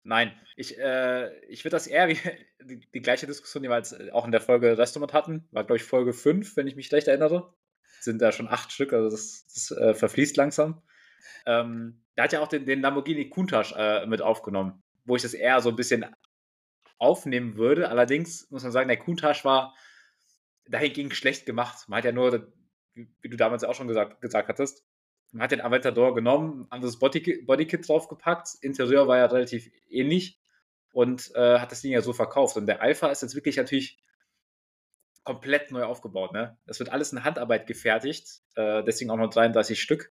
Nein, 0.04 0.38
ich, 0.54 0.78
äh, 0.78 1.34
ich 1.46 1.64
würde 1.64 1.76
das 1.76 1.86
eher 1.86 2.08
wie 2.08 2.18
die, 2.62 2.80
die, 2.94 3.00
gleiche 3.00 3.26
Diskussion, 3.26 3.62
die 3.62 3.70
wir 3.70 3.76
jetzt 3.76 3.92
äh, 3.92 4.10
auch 4.12 4.26
in 4.26 4.32
der 4.32 4.42
Folge 4.42 4.76
Restaurant 4.76 5.12
hatten, 5.12 5.48
war, 5.50 5.64
glaube 5.64 5.78
ich, 5.78 5.84
Folge 5.84 6.12
5, 6.12 6.56
wenn 6.56 6.66
ich 6.66 6.76
mich 6.76 6.92
recht 6.92 7.08
erinnere. 7.08 7.54
Sind 8.00 8.20
da 8.20 8.30
schon 8.30 8.48
acht 8.48 8.70
Stück, 8.70 8.92
also 8.92 9.08
das, 9.08 9.46
das 9.46 9.70
äh, 9.70 9.94
verfließt 9.94 10.36
langsam. 10.36 10.82
Ähm, 11.46 12.04
der 12.16 12.24
hat 12.24 12.32
ja 12.32 12.40
auch 12.40 12.48
den, 12.48 12.66
den 12.66 12.82
Lamborghini 12.82 13.30
Countach 13.30 13.72
äh, 13.76 14.06
mit 14.06 14.20
aufgenommen, 14.20 14.82
wo 15.06 15.16
ich 15.16 15.22
das 15.22 15.32
eher 15.32 15.60
so 15.62 15.70
ein 15.70 15.76
bisschen 15.76 16.04
aufnehmen 16.98 17.56
würde. 17.56 17.88
Allerdings 17.88 18.50
muss 18.50 18.62
man 18.62 18.72
sagen, 18.72 18.88
der 18.88 18.98
Countach 18.98 19.44
war 19.44 19.74
dahingegen 20.66 21.12
schlecht 21.12 21.46
gemacht. 21.46 21.88
Man 21.88 21.98
hat 21.98 22.04
ja 22.04 22.12
nur, 22.12 22.52
wie, 22.94 23.28
du 23.28 23.36
damals 23.36 23.64
auch 23.64 23.74
schon 23.74 23.88
gesagt, 23.88 24.20
gesagt 24.20 24.48
hattest, 24.48 24.84
hat 25.40 25.52
den 25.52 25.60
Aventador 25.60 26.14
genommen, 26.14 26.66
anderes 26.70 26.98
Bodykit, 26.98 27.46
Bodykit 27.46 27.88
draufgepackt. 27.88 28.50
Interieur 28.60 29.08
war 29.08 29.18
ja 29.18 29.26
relativ 29.26 29.70
ähnlich 29.88 30.38
und 30.92 31.34
äh, 31.34 31.58
hat 31.58 31.72
das 31.72 31.82
Ding 31.82 31.92
ja 31.92 32.00
so 32.00 32.12
verkauft. 32.12 32.56
Und 32.56 32.66
der 32.66 32.80
Alpha 32.80 33.08
ist 33.08 33.22
jetzt 33.22 33.34
wirklich 33.34 33.56
natürlich 33.56 33.98
komplett 35.24 35.70
neu 35.70 35.84
aufgebaut. 35.84 36.32
Ne? 36.32 36.56
Das 36.66 36.78
wird 36.78 36.90
alles 36.90 37.12
in 37.12 37.24
Handarbeit 37.24 37.66
gefertigt, 37.66 38.42
äh, 38.54 38.84
deswegen 38.84 39.10
auch 39.10 39.16
noch 39.16 39.30
33 39.30 39.80
Stück. 39.80 40.12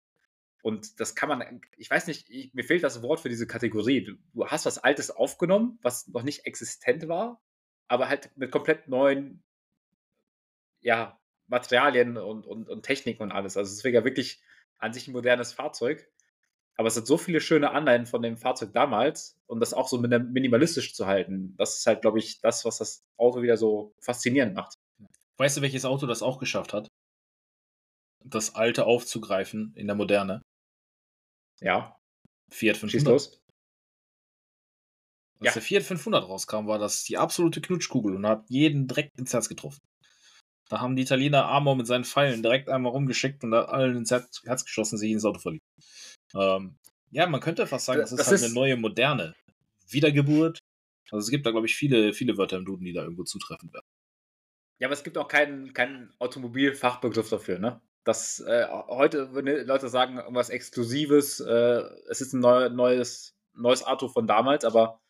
Und 0.64 1.00
das 1.00 1.16
kann 1.16 1.30
man, 1.30 1.62
ich 1.78 1.90
weiß 1.90 2.08
nicht, 2.08 2.30
ich, 2.30 2.54
mir 2.54 2.64
fehlt 2.64 2.84
das 2.84 3.02
Wort 3.02 3.20
für 3.20 3.30
diese 3.30 3.48
Kategorie. 3.48 4.04
Du, 4.04 4.14
du, 4.34 4.48
hast 4.48 4.66
was 4.66 4.78
Altes 4.78 5.12
aufgenommen, 5.12 5.80
was 5.82 6.08
noch 6.08 6.24
nicht 6.24 6.46
existent 6.46 7.08
war, 7.08 7.42
aber 7.88 8.10
halt 8.10 8.32
mit 8.38 8.52
komplett 8.52 8.88
neuen 8.88 9.44
ja, 10.80 11.20
Materialien 11.48 12.18
und, 12.18 12.46
und, 12.46 12.70
und 12.70 12.84
Techniken 12.84 13.24
und 13.24 13.32
alles. 13.32 13.58
Also 13.58 13.72
es 13.72 13.84
wäre 13.84 13.94
ja 13.96 14.04
wirklich 14.04 14.42
an 14.82 14.94
sich 14.94 15.08
ein 15.08 15.14
modernes 15.14 15.54
Fahrzeug. 15.54 16.10
Aber 16.78 16.88
es 16.88 16.98
hat 16.98 17.06
so 17.06 17.18
viele 17.18 17.42
schöne 17.42 17.72
Anleihen 17.72 18.06
von 18.06 18.22
dem 18.22 18.38
Fahrzeug 18.38 18.74
damals 18.74 19.38
und 19.46 19.60
das 19.60 19.74
auch 19.74 19.88
so 19.88 20.00
minimalistisch 20.00 20.96
zu 20.96 21.06
halten. 21.06 21.56
Das 21.58 21.78
ist 21.78 21.86
halt, 21.86 22.02
glaube 22.02 22.20
ich, 22.20 22.42
das, 22.42 22.66
was 22.66 22.78
das 22.78 23.04
Auto 23.18 23.42
wieder 23.42 23.58
so 23.58 23.94
faszinierend 24.00 24.56
macht. 24.56 24.76
Weißt 25.38 25.58
du, 25.58 25.62
welches 25.62 25.86
Auto 25.86 26.08
das 26.08 26.24
auch 26.24 26.40
geschafft 26.40 26.74
hat? 26.74 26.88
Das 28.24 28.56
alte 28.56 28.86
aufzugreifen 28.86 29.74
in 29.76 29.88
der 29.88 29.96
Moderne. 29.96 30.42
Ja. 31.60 31.98
Fiat 32.50 32.78
500. 32.78 32.92
Schieß 32.92 33.06
los. 33.06 33.42
Als 35.40 35.48
ja. 35.48 35.54
der 35.54 35.62
Fiat 35.62 35.84
500 35.84 36.28
rauskam, 36.28 36.68
war 36.68 36.80
das 36.80 37.04
die 37.04 37.18
absolute 37.18 37.62
Knutschkugel 37.62 38.16
und 38.16 38.26
hat 38.28 38.50
jeden 38.50 38.88
direkt 38.88 39.18
ins 39.18 39.34
Herz 39.34 39.50
getroffen. 39.50 39.80
Da 40.72 40.80
haben 40.80 40.96
die 40.96 41.02
Italiener 41.02 41.50
Amor 41.50 41.76
mit 41.76 41.86
seinen 41.86 42.06
Pfeilen 42.06 42.42
direkt 42.42 42.70
einmal 42.70 42.94
rumgeschickt 42.94 43.44
und 43.44 43.54
allen 43.54 43.98
ins 43.98 44.10
Herz, 44.10 44.42
geschossen, 44.64 44.98
sich 44.98 45.12
ins 45.12 45.26
Auto 45.26 45.40
verliebt. 45.40 45.66
Ähm, 46.34 46.78
ja, 47.10 47.28
man 47.28 47.42
könnte 47.42 47.68
fast 47.68 47.88
sagen, 47.88 48.00
das, 48.00 48.12
das 48.12 48.22
ist 48.22 48.28
halt 48.28 48.36
ist 48.38 48.44
eine 48.46 48.54
neue, 48.54 48.78
moderne 48.78 49.36
Wiedergeburt 49.90 50.60
Also 51.12 51.26
es 51.26 51.30
gibt 51.30 51.46
da, 51.46 51.52
glaube 51.52 51.66
ich, 51.66 51.76
viele, 51.76 52.14
viele 52.14 52.38
Wörter 52.38 52.56
im 52.56 52.64
Duden, 52.64 52.86
die 52.86 52.94
da 52.94 53.04
irgendwo 53.04 53.26
zutreffen 53.26 53.74
werden. 53.74 53.86
Ja, 54.80 54.88
aber 54.88 54.94
es 54.94 55.04
gibt 55.04 55.18
auch 55.18 55.28
keinen, 55.28 55.74
keinen 55.74 56.14
Automobilfachbegriff 56.20 57.28
dafür, 57.28 57.60
ne? 57.60 57.82
Das, 58.06 58.40
äh, 58.40 58.66
heute 58.70 59.34
würden 59.34 59.68
Leute 59.68 59.90
sagen, 59.90 60.20
irgendwas 60.20 60.50
Exklusives, 60.50 61.42
äh, 61.42 61.84
es 62.10 62.22
ist 62.22 62.32
ein 62.32 62.40
neu, 62.40 62.70
neues, 62.70 63.36
neues 63.56 63.84
Auto 63.84 64.08
von 64.08 64.26
damals, 64.26 64.64
aber 64.64 65.02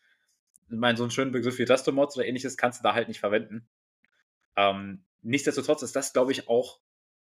ich 0.68 0.76
meine, 0.76 0.98
so 0.98 1.04
einen 1.04 1.12
schönen 1.12 1.30
Begriff 1.30 1.56
wie 1.58 1.62
Restomods 1.62 2.16
oder 2.16 2.26
ähnliches 2.26 2.56
kannst 2.56 2.80
du 2.80 2.82
da 2.82 2.94
halt 2.94 3.06
nicht 3.06 3.20
verwenden. 3.20 3.68
Ähm, 4.56 5.04
nichtsdestotrotz 5.22 5.82
ist 5.82 5.96
das, 5.96 6.12
glaube 6.12 6.32
ich, 6.32 6.48
auch 6.48 6.80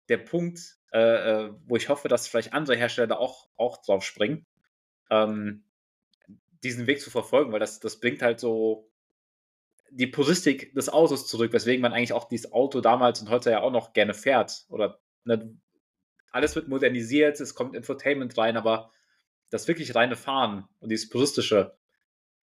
der 0.08 0.18
Punkt, 0.18 0.60
äh, 0.92 0.98
äh, 1.46 1.54
wo 1.66 1.76
ich 1.76 1.88
hoffe, 1.88 2.08
dass 2.08 2.28
vielleicht 2.28 2.52
andere 2.52 2.76
Hersteller 2.76 3.18
auch, 3.18 3.48
auch 3.56 3.82
drauf 3.82 4.04
springen, 4.04 4.46
ähm, 5.10 5.64
diesen 6.62 6.86
Weg 6.86 7.00
zu 7.00 7.10
verfolgen, 7.10 7.52
weil 7.52 7.60
das, 7.60 7.80
das 7.80 8.00
bringt 8.00 8.22
halt 8.22 8.40
so 8.40 8.90
die 9.90 10.06
Puristik 10.06 10.74
des 10.74 10.88
Autos 10.88 11.26
zurück, 11.26 11.52
weswegen 11.52 11.82
man 11.82 11.92
eigentlich 11.92 12.12
auch 12.12 12.28
dieses 12.28 12.52
Auto 12.52 12.80
damals 12.80 13.20
und 13.20 13.30
heute 13.30 13.50
ja 13.50 13.60
auch 13.60 13.70
noch 13.70 13.92
gerne 13.92 14.14
fährt. 14.14 14.64
Oder 14.68 15.00
ne, 15.24 15.56
alles 16.32 16.56
wird 16.56 16.68
modernisiert, 16.68 17.40
es 17.40 17.54
kommt 17.54 17.76
Infotainment 17.76 18.36
rein, 18.36 18.56
aber 18.56 18.90
das 19.50 19.68
wirklich 19.68 19.94
reine 19.94 20.16
Fahren 20.16 20.68
und 20.80 20.90
dieses 20.90 21.08
puristische, 21.08 21.76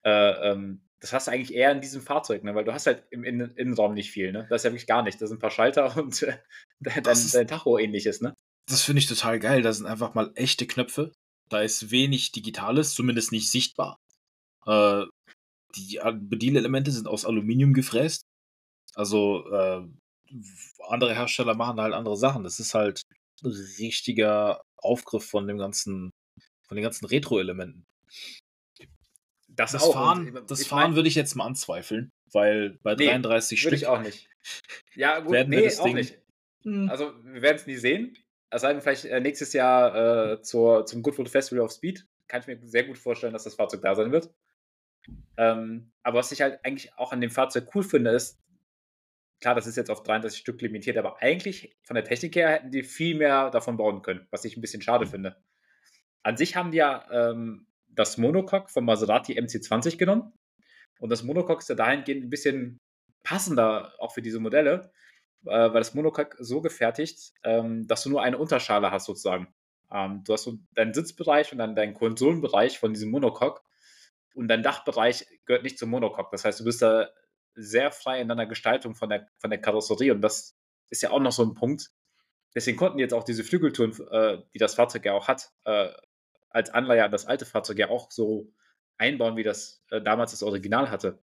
äh, 0.02 0.50
ähm, 0.50 0.82
das 1.02 1.12
hast 1.12 1.26
du 1.26 1.32
eigentlich 1.32 1.52
eher 1.52 1.72
in 1.72 1.80
diesem 1.80 2.00
Fahrzeug, 2.00 2.44
ne? 2.44 2.54
weil 2.54 2.64
du 2.64 2.72
hast 2.72 2.86
halt 2.86 3.02
im 3.10 3.24
Innenraum 3.24 3.92
nicht 3.92 4.12
viel. 4.12 4.30
Ne? 4.30 4.46
Das 4.48 4.60
ist 4.60 4.64
ja 4.64 4.70
wirklich 4.70 4.86
gar 4.86 5.02
nicht. 5.02 5.20
Da 5.20 5.26
sind 5.26 5.38
ein 5.38 5.40
paar 5.40 5.50
Schalter 5.50 5.96
und 6.00 6.22
äh, 6.22 6.38
dein, 6.80 7.02
dein 7.02 7.48
Tacho 7.48 7.76
ähnliches. 7.76 8.20
Ne? 8.20 8.34
Das 8.70 8.82
finde 8.82 9.00
ich 9.00 9.08
total 9.08 9.40
geil. 9.40 9.62
Da 9.62 9.72
sind 9.72 9.86
einfach 9.86 10.14
mal 10.14 10.30
echte 10.36 10.64
Knöpfe. 10.64 11.12
Da 11.48 11.60
ist 11.60 11.90
wenig 11.90 12.30
Digitales, 12.30 12.94
zumindest 12.94 13.32
nicht 13.32 13.50
sichtbar. 13.50 13.98
Äh, 14.64 15.04
die 15.74 15.98
Bedienelemente 16.20 16.92
sind 16.92 17.08
aus 17.08 17.24
Aluminium 17.24 17.74
gefräst. 17.74 18.22
Also 18.94 19.50
äh, 19.50 19.84
andere 20.86 21.14
Hersteller 21.14 21.54
machen 21.54 21.80
halt 21.80 21.94
andere 21.94 22.16
Sachen. 22.16 22.44
Das 22.44 22.60
ist 22.60 22.74
halt 22.74 23.02
ein 23.42 23.50
richtiger 23.50 24.62
Aufgriff 24.76 25.28
von 25.28 25.48
dem 25.48 25.58
ganzen, 25.58 26.10
von 26.68 26.76
den 26.76 26.84
ganzen 26.84 27.06
Retro-Elementen. 27.06 27.82
Das, 29.54 29.72
das, 29.72 29.86
Fahren, 29.86 30.40
das 30.46 30.66
Fahren 30.66 30.90
mein, 30.90 30.96
würde 30.96 31.08
ich 31.08 31.14
jetzt 31.14 31.34
mal 31.34 31.44
anzweifeln, 31.44 32.10
weil 32.32 32.78
bei 32.82 32.94
nee, 32.94 33.06
33 33.06 33.60
Stück. 33.60 33.72
Ich 33.74 33.86
auch 33.86 34.00
nicht. 34.00 34.28
Ja, 34.94 35.20
gut, 35.20 35.32
werden 35.32 35.50
nee, 35.50 35.68
auch 35.68 35.84
Ding, 35.84 35.94
nicht. 35.94 36.18
Hm. 36.62 36.88
Also, 36.88 37.12
wir 37.24 37.42
werden 37.42 37.56
es 37.56 37.66
nie 37.66 37.76
sehen. 37.76 38.16
Es 38.50 38.62
sei 38.62 38.72
denn, 38.72 38.82
vielleicht 38.82 39.04
äh, 39.04 39.20
nächstes 39.20 39.52
Jahr 39.52 40.32
äh, 40.32 40.42
zur, 40.42 40.86
zum 40.86 41.02
Goodwood 41.02 41.28
Festival 41.28 41.64
of 41.64 41.72
Speed. 41.72 42.06
Kann 42.28 42.40
ich 42.40 42.46
mir 42.46 42.58
sehr 42.62 42.84
gut 42.84 42.98
vorstellen, 42.98 43.32
dass 43.32 43.44
das 43.44 43.54
Fahrzeug 43.54 43.82
da 43.82 43.94
sein 43.94 44.12
wird. 44.12 44.32
Ähm, 45.36 45.92
aber 46.02 46.18
was 46.18 46.32
ich 46.32 46.42
halt 46.42 46.60
eigentlich 46.64 46.96
auch 46.96 47.12
an 47.12 47.20
dem 47.20 47.30
Fahrzeug 47.30 47.68
cool 47.74 47.82
finde, 47.82 48.10
ist, 48.10 48.40
klar, 49.40 49.54
das 49.54 49.66
ist 49.66 49.76
jetzt 49.76 49.90
auf 49.90 50.02
33 50.02 50.40
Stück 50.40 50.60
limitiert, 50.60 50.96
aber 50.96 51.20
eigentlich 51.20 51.76
von 51.82 51.94
der 51.94 52.04
Technik 52.04 52.36
her 52.36 52.50
hätten 52.50 52.70
die 52.70 52.82
viel 52.82 53.16
mehr 53.16 53.50
davon 53.50 53.76
bauen 53.76 54.02
können, 54.02 54.26
was 54.30 54.44
ich 54.44 54.56
ein 54.56 54.60
bisschen 54.60 54.82
schade 54.82 55.06
finde. 55.06 55.36
An 56.22 56.36
sich 56.36 56.56
haben 56.56 56.70
die 56.70 56.78
ja 56.78 57.04
ähm, 57.10 57.66
das 57.94 58.18
Monocoque 58.18 58.70
vom 58.70 58.84
Maserati 58.84 59.38
MC20 59.38 59.96
genommen. 59.96 60.32
Und 61.00 61.10
das 61.10 61.22
Monocoque 61.22 61.60
ist 61.60 61.68
ja 61.68 61.74
dahingehend 61.74 62.24
ein 62.24 62.30
bisschen 62.30 62.80
passender 63.22 63.92
auch 63.98 64.12
für 64.12 64.22
diese 64.22 64.40
Modelle, 64.40 64.92
äh, 65.44 65.50
weil 65.50 65.80
das 65.80 65.94
Monocoque 65.94 66.36
so 66.38 66.60
gefertigt, 66.60 67.32
ähm, 67.44 67.86
dass 67.86 68.02
du 68.02 68.10
nur 68.10 68.22
eine 68.22 68.38
Unterschale 68.38 68.90
hast 68.90 69.06
sozusagen. 69.06 69.52
Ähm, 69.92 70.22
du 70.24 70.32
hast 70.32 70.44
so 70.44 70.58
deinen 70.74 70.94
Sitzbereich 70.94 71.52
und 71.52 71.58
dann 71.58 71.76
deinen 71.76 71.94
Konsolenbereich 71.94 72.78
von 72.78 72.92
diesem 72.92 73.10
Monocoque 73.10 73.62
und 74.34 74.48
dein 74.48 74.62
Dachbereich 74.62 75.26
gehört 75.44 75.64
nicht 75.64 75.78
zum 75.78 75.90
Monocoque. 75.90 76.30
Das 76.32 76.44
heißt, 76.44 76.60
du 76.60 76.64
bist 76.64 76.82
da 76.82 77.08
sehr 77.54 77.90
frei 77.92 78.20
in 78.20 78.28
deiner 78.28 78.46
Gestaltung 78.46 78.94
von 78.94 79.10
der, 79.10 79.28
von 79.38 79.50
der 79.50 79.60
Karosserie 79.60 80.14
und 80.14 80.22
das 80.22 80.56
ist 80.88 81.02
ja 81.02 81.10
auch 81.10 81.20
noch 81.20 81.32
so 81.32 81.42
ein 81.42 81.54
Punkt. 81.54 81.90
Deswegen 82.54 82.76
konnten 82.76 82.98
jetzt 82.98 83.14
auch 83.14 83.24
diese 83.24 83.44
Flügeltouren, 83.44 83.92
äh, 84.10 84.38
die 84.54 84.58
das 84.58 84.74
Fahrzeug 84.74 85.04
ja 85.04 85.14
auch 85.14 85.28
hat, 85.28 85.50
äh, 85.64 85.88
als 86.52 86.70
Anleihe 86.70 87.04
an 87.04 87.10
das 87.12 87.26
alte 87.26 87.46
Fahrzeug 87.46 87.78
ja 87.78 87.88
auch 87.88 88.10
so 88.10 88.52
einbauen, 88.98 89.36
wie 89.36 89.42
das 89.42 89.84
äh, 89.90 90.00
damals 90.00 90.32
das 90.32 90.42
Original 90.42 90.90
hatte. 90.90 91.18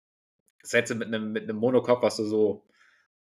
Das 0.62 0.72
hätte 0.72 0.94
mit 0.94 1.08
einem, 1.08 1.32
mit 1.32 1.52
Monocoque, 1.52 2.02
was 2.02 2.16
du 2.16 2.24
so, 2.24 2.66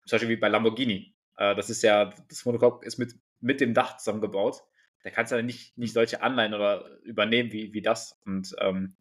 zum 0.07 0.17
Beispiel 0.17 0.37
wie 0.37 0.41
bei 0.41 0.49
Lamborghini. 0.49 1.15
Äh, 1.37 1.55
das 1.55 1.71
ist 1.71 1.83
ja, 1.83 2.13
das 2.29 2.45
Monocoque 2.45 2.85
ist 2.85 2.99
mit, 2.99 3.15
mit 3.41 3.61
dem 3.61 3.75
Dach 3.75 3.97
zusammengebaut. 3.99 4.63
Da 5.03 5.11
kannst 5.11 5.33
du 5.33 5.37
ja 5.37 5.43
nicht, 5.43 5.77
nicht 5.79 5.95
solche 5.95 6.23
Anleihen 6.23 6.55
oder 6.55 6.99
übernehmen 7.03 7.53
wie, 7.53 7.73
wie 7.73 7.83
das. 7.83 8.21
Und 8.25 8.55
ähm, 8.59 8.97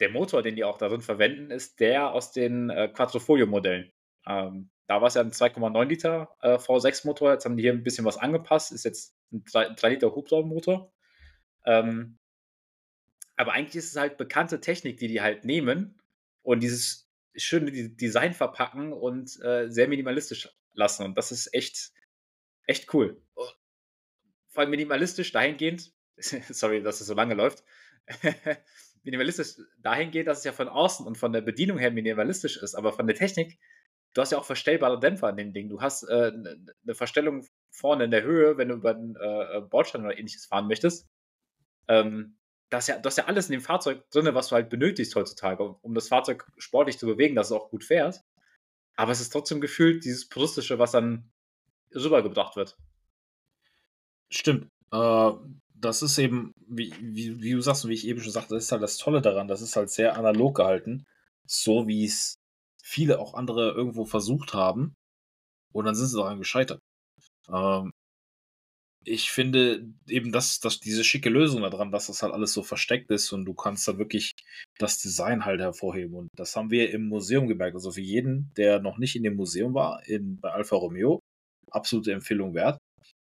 der 0.00 0.10
Motor, 0.10 0.42
den 0.42 0.56
die 0.56 0.64
auch 0.64 0.78
darin 0.78 1.00
verwenden, 1.00 1.50
ist 1.50 1.80
der 1.80 2.12
aus 2.12 2.32
den 2.32 2.70
äh, 2.70 2.88
Quattrofolio-Modellen. 2.88 3.92
Ähm, 4.26 4.70
da 4.86 5.00
war 5.00 5.08
es 5.08 5.14
ja 5.14 5.22
ein 5.22 5.30
2,9 5.30 5.84
Liter 5.84 6.36
äh, 6.40 6.56
V6-Motor. 6.56 7.32
Jetzt 7.32 7.44
haben 7.44 7.56
die 7.56 7.62
hier 7.62 7.72
ein 7.72 7.82
bisschen 7.82 8.04
was 8.04 8.18
angepasst. 8.18 8.72
Ist 8.72 8.84
jetzt 8.84 9.16
ein 9.32 9.44
3, 9.44 9.70
3 9.74 9.88
Liter 9.90 10.14
Hubraummotor. 10.14 10.92
Ähm, 11.66 12.18
aber 13.36 13.52
eigentlich 13.52 13.76
ist 13.76 13.90
es 13.90 13.96
halt 13.96 14.16
bekannte 14.16 14.60
Technik, 14.60 14.96
die 14.98 15.08
die 15.08 15.20
halt 15.20 15.44
nehmen 15.44 16.00
und 16.42 16.60
dieses 16.60 17.10
schöne 17.36 17.70
Design 17.70 18.32
verpacken 18.32 18.92
und 18.92 19.38
äh, 19.42 19.68
sehr 19.68 19.88
minimalistisch 19.88 20.48
lassen. 20.72 21.04
Und 21.04 21.18
das 21.18 21.32
ist 21.32 21.52
echt, 21.52 21.92
echt 22.66 22.92
cool. 22.94 23.20
Vor 23.34 24.62
allem 24.62 24.70
minimalistisch 24.70 25.32
dahingehend, 25.32 25.92
sorry, 26.16 26.82
dass 26.82 27.00
es 27.00 27.06
so 27.06 27.14
lange 27.14 27.34
läuft, 27.34 27.62
minimalistisch 29.02 29.56
dahingehend, 29.78 30.28
dass 30.28 30.38
es 30.38 30.44
ja 30.44 30.52
von 30.52 30.68
außen 30.68 31.06
und 31.06 31.18
von 31.18 31.32
der 31.32 31.42
Bedienung 31.42 31.78
her 31.78 31.90
minimalistisch 31.90 32.56
ist, 32.56 32.74
aber 32.74 32.92
von 32.92 33.06
der 33.06 33.16
Technik, 33.16 33.58
du 34.14 34.22
hast 34.22 34.32
ja 34.32 34.38
auch 34.38 34.46
verstellbare 34.46 34.98
Dämpfer 34.98 35.28
an 35.28 35.36
dem 35.36 35.52
Ding. 35.52 35.68
Du 35.68 35.82
hast 35.82 36.04
äh, 36.04 36.32
eine 36.32 36.94
Verstellung 36.94 37.46
vorne 37.70 38.04
in 38.04 38.10
der 38.10 38.22
Höhe, 38.22 38.56
wenn 38.56 38.68
du 38.68 38.76
über 38.76 38.94
den 38.94 39.14
äh, 39.16 39.60
Bordstein 39.60 40.04
oder 40.04 40.16
ähnliches 40.16 40.46
fahren 40.46 40.68
möchtest. 40.68 41.06
Ähm, 41.88 42.36
das, 42.70 42.88
ja, 42.88 42.98
das 42.98 43.14
ist 43.14 43.18
ja 43.18 43.24
alles 43.26 43.46
in 43.46 43.52
dem 43.52 43.60
Fahrzeug 43.60 44.08
drin, 44.10 44.34
was 44.34 44.48
du 44.48 44.56
halt 44.56 44.70
benötigst 44.70 45.14
heutzutage, 45.14 45.62
um 45.62 45.94
das 45.94 46.08
Fahrzeug 46.08 46.46
sportlich 46.58 46.98
zu 46.98 47.06
bewegen, 47.06 47.36
dass 47.36 47.46
es 47.48 47.52
auch 47.52 47.70
gut 47.70 47.84
fährt. 47.84 48.22
Aber 48.96 49.12
es 49.12 49.20
ist 49.20 49.30
trotzdem 49.30 49.60
gefühlt 49.60 50.04
dieses 50.04 50.28
Puristische, 50.28 50.78
was 50.78 50.92
dann 50.92 51.30
rübergebracht 51.94 52.56
wird. 52.56 52.76
Stimmt. 54.30 54.68
Äh, 54.90 55.32
das 55.74 56.02
ist 56.02 56.18
eben, 56.18 56.52
wie, 56.66 56.92
wie, 57.00 57.40
wie, 57.40 57.52
du 57.52 57.60
sagst 57.60 57.84
und 57.84 57.90
wie 57.90 57.94
ich 57.94 58.06
eben 58.06 58.20
schon 58.20 58.32
sagte, 58.32 58.54
das 58.54 58.64
ist 58.64 58.72
halt 58.72 58.82
das 58.82 58.98
Tolle 58.98 59.20
daran. 59.20 59.48
Das 59.48 59.60
ist 59.60 59.76
halt 59.76 59.90
sehr 59.90 60.16
analog 60.16 60.56
gehalten. 60.56 61.06
So 61.44 61.86
wie 61.86 62.04
es 62.04 62.36
viele 62.82 63.18
auch 63.20 63.34
andere 63.34 63.72
irgendwo 63.72 64.04
versucht 64.04 64.54
haben. 64.54 64.94
Und 65.72 65.84
dann 65.84 65.94
sind 65.94 66.06
sie 66.08 66.16
daran 66.16 66.38
gescheitert. 66.38 66.80
Ähm, 67.48 67.92
ich 69.06 69.30
finde 69.30 69.86
eben, 70.08 70.32
dass, 70.32 70.58
dass 70.58 70.80
diese 70.80 71.04
schicke 71.04 71.30
Lösung 71.30 71.62
daran, 71.62 71.92
dass 71.92 72.08
das 72.08 72.22
halt 72.22 72.34
alles 72.34 72.52
so 72.52 72.64
versteckt 72.64 73.08
ist 73.12 73.32
und 73.32 73.44
du 73.44 73.54
kannst 73.54 73.86
da 73.86 73.98
wirklich 73.98 74.32
das 74.78 74.98
Design 74.98 75.44
halt 75.44 75.60
hervorheben. 75.60 76.14
Und 76.16 76.28
das 76.36 76.56
haben 76.56 76.72
wir 76.72 76.90
im 76.90 77.06
Museum 77.06 77.46
gemerkt. 77.46 77.76
Also 77.76 77.92
für 77.92 78.00
jeden, 78.00 78.52
der 78.56 78.80
noch 78.80 78.98
nicht 78.98 79.14
in 79.14 79.22
dem 79.22 79.36
Museum 79.36 79.74
war, 79.74 80.04
in, 80.08 80.40
bei 80.40 80.50
Alfa 80.50 80.74
Romeo, 80.74 81.20
absolute 81.70 82.12
Empfehlung 82.12 82.54
wert. 82.54 82.78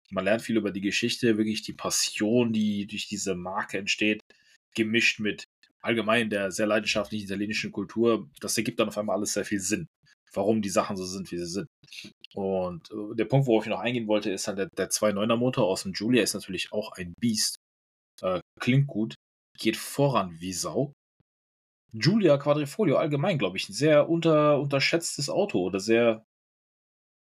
Man 0.10 0.26
lernt 0.26 0.41
viel 0.41 0.58
über 0.58 0.71
die 0.71 0.82
Geschichte, 0.82 1.38
wirklich 1.38 1.62
die 1.62 1.74
Passion, 1.74 2.52
die 2.52 2.88
durch 2.88 3.08
diese 3.08 3.36
Marke 3.36 3.78
entsteht, 3.78 4.21
gemischt 4.76 5.19
mit 5.19 5.43
allgemein 5.82 6.32
der 6.32 6.50
sehr 6.50 6.65
leidenschaftlichen 6.65 7.26
italienischen 7.26 7.71
Kultur. 7.71 8.28
Das 8.39 8.58
ergibt 8.58 8.80
dann 8.80 8.88
auf 8.88 8.98
einmal 8.98 9.17
alles 9.17 9.34
sehr 9.34 9.45
viel 9.45 9.60
Sinn 9.60 9.86
warum 10.36 10.62
die 10.62 10.69
Sachen 10.69 10.98
so 10.98 11.06
sind, 11.06 11.32
wie 11.32 11.38
sie 11.38 11.45
sind. 11.45 11.67
Und 12.34 12.91
äh, 12.91 13.15
der 13.15 13.26
Punkt, 13.26 13.48
worauf 13.48 13.65
ich 13.65 13.69
noch 13.69 13.80
eingehen 13.80 14.08
wollte, 14.08 14.32
ist 14.32 14.48
halt 14.48 14.58
der, 14.58 14.69
der 14.78 14.89
2.9er 14.89 15.38
Motor 15.38 15.67
aus 15.67 15.84
dem 15.84 15.93
Julia 15.93 16.21
ist 16.24 16.34
natürlich 16.34 16.71
auch 16.71 16.91
ein 16.93 17.13
Biest. 17.19 17.58
Äh, 18.21 18.39
klingt 18.60 18.88
gut, 18.88 19.15
geht 19.58 19.78
voran 19.78 20.39
wie 20.39 20.54
Sau. 20.54 20.93
Julia 21.93 22.38
Quadrifolio 22.38 22.98
allgemein, 22.98 23.38
glaube 23.38 23.58
ich, 23.58 23.69
ein 23.69 23.74
sehr 23.74 24.10
unter, 24.10 24.60
unterschätztes 24.60 25.30
Auto 25.30 25.62
oder 25.62 25.80
sehr 25.80 26.26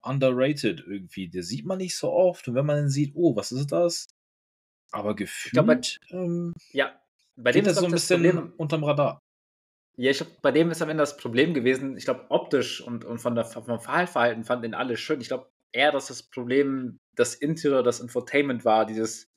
underrated 0.03 0.83
irgendwie. 0.85 1.29
Der 1.29 1.43
sieht 1.43 1.65
man 1.65 1.77
nicht 1.77 1.95
so 1.95 2.11
oft 2.11 2.47
und 2.47 2.55
wenn 2.55 2.65
man 2.65 2.77
den 2.77 2.89
sieht, 2.89 3.13
oh, 3.15 3.35
was 3.35 3.51
ist 3.51 3.71
das? 3.71 4.05
Aber 4.91 5.15
gefühlt, 5.15 5.53
glaub, 5.53 5.67
bei, 5.67 5.81
ähm, 6.11 6.53
ja, 6.71 7.01
bei 7.35 7.51
dem 7.51 7.65
ist 7.65 7.77
so 7.77 7.85
ein 7.85 7.91
bisschen 7.91 8.21
Problem, 8.21 8.53
unterm 8.57 8.83
Radar. 8.83 9.19
Ja, 9.97 10.11
ich 10.11 10.17
glaube, 10.17 10.33
bei 10.41 10.51
dem 10.51 10.71
ist 10.71 10.81
am 10.81 10.89
Ende 10.89 11.01
das 11.01 11.17
Problem 11.17 11.53
gewesen, 11.53 11.97
ich 11.97 12.05
glaube, 12.05 12.25
optisch 12.29 12.81
und, 12.81 13.05
und 13.05 13.19
von 13.19 13.35
der, 13.35 13.45
vom 13.45 13.79
Fahrverhalten 13.79 14.43
fanden 14.43 14.63
den 14.63 14.73
alle 14.73 14.97
schön. 14.97 15.21
Ich 15.21 15.29
glaube 15.29 15.49
eher, 15.71 15.91
dass 15.91 16.07
das 16.07 16.23
Problem 16.23 16.99
das 17.15 17.35
Interior, 17.35 17.81
das 17.83 18.01
Infotainment 18.01 18.65
war, 18.65 18.85
dieses 18.85 19.31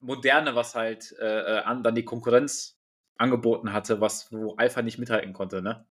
Moderne, 0.00 0.54
was 0.54 0.74
halt 0.74 1.14
äh, 1.20 1.58
äh 1.58 1.58
an, 1.60 1.82
dann 1.82 1.94
die 1.94 2.04
Konkurrenz 2.04 2.78
angeboten 3.18 3.72
hatte, 3.72 4.00
was, 4.00 4.32
wo 4.32 4.54
Alpha 4.54 4.80
nicht 4.80 4.98
mithalten 4.98 5.32
konnte. 5.32 5.60
Ne? 5.60 5.86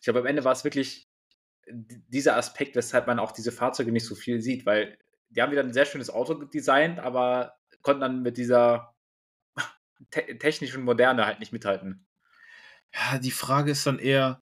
Ich 0.00 0.04
glaube, 0.04 0.20
am 0.20 0.26
Ende 0.26 0.44
war 0.44 0.52
es 0.52 0.64
wirklich 0.64 1.08
dieser 1.70 2.36
Aspekt, 2.36 2.74
weshalb 2.76 3.06
man 3.06 3.18
auch 3.18 3.32
diese 3.32 3.52
Fahrzeuge 3.52 3.92
nicht 3.92 4.06
so 4.06 4.14
viel 4.14 4.40
sieht, 4.40 4.64
weil 4.66 4.98
die 5.28 5.42
haben 5.42 5.52
wieder 5.52 5.62
ein 5.62 5.74
sehr 5.74 5.84
schönes 5.84 6.10
Auto 6.10 6.34
designt, 6.34 6.98
aber 6.98 7.58
konnten 7.82 8.00
dann 8.00 8.22
mit 8.22 8.38
dieser 8.38 8.94
te 10.10 10.38
technischen 10.38 10.82
Moderne 10.84 11.26
halt 11.26 11.40
nicht 11.40 11.52
mithalten. 11.52 12.07
Ja, 12.94 13.18
die 13.18 13.30
Frage 13.30 13.72
ist 13.72 13.86
dann 13.86 13.98
eher, 13.98 14.40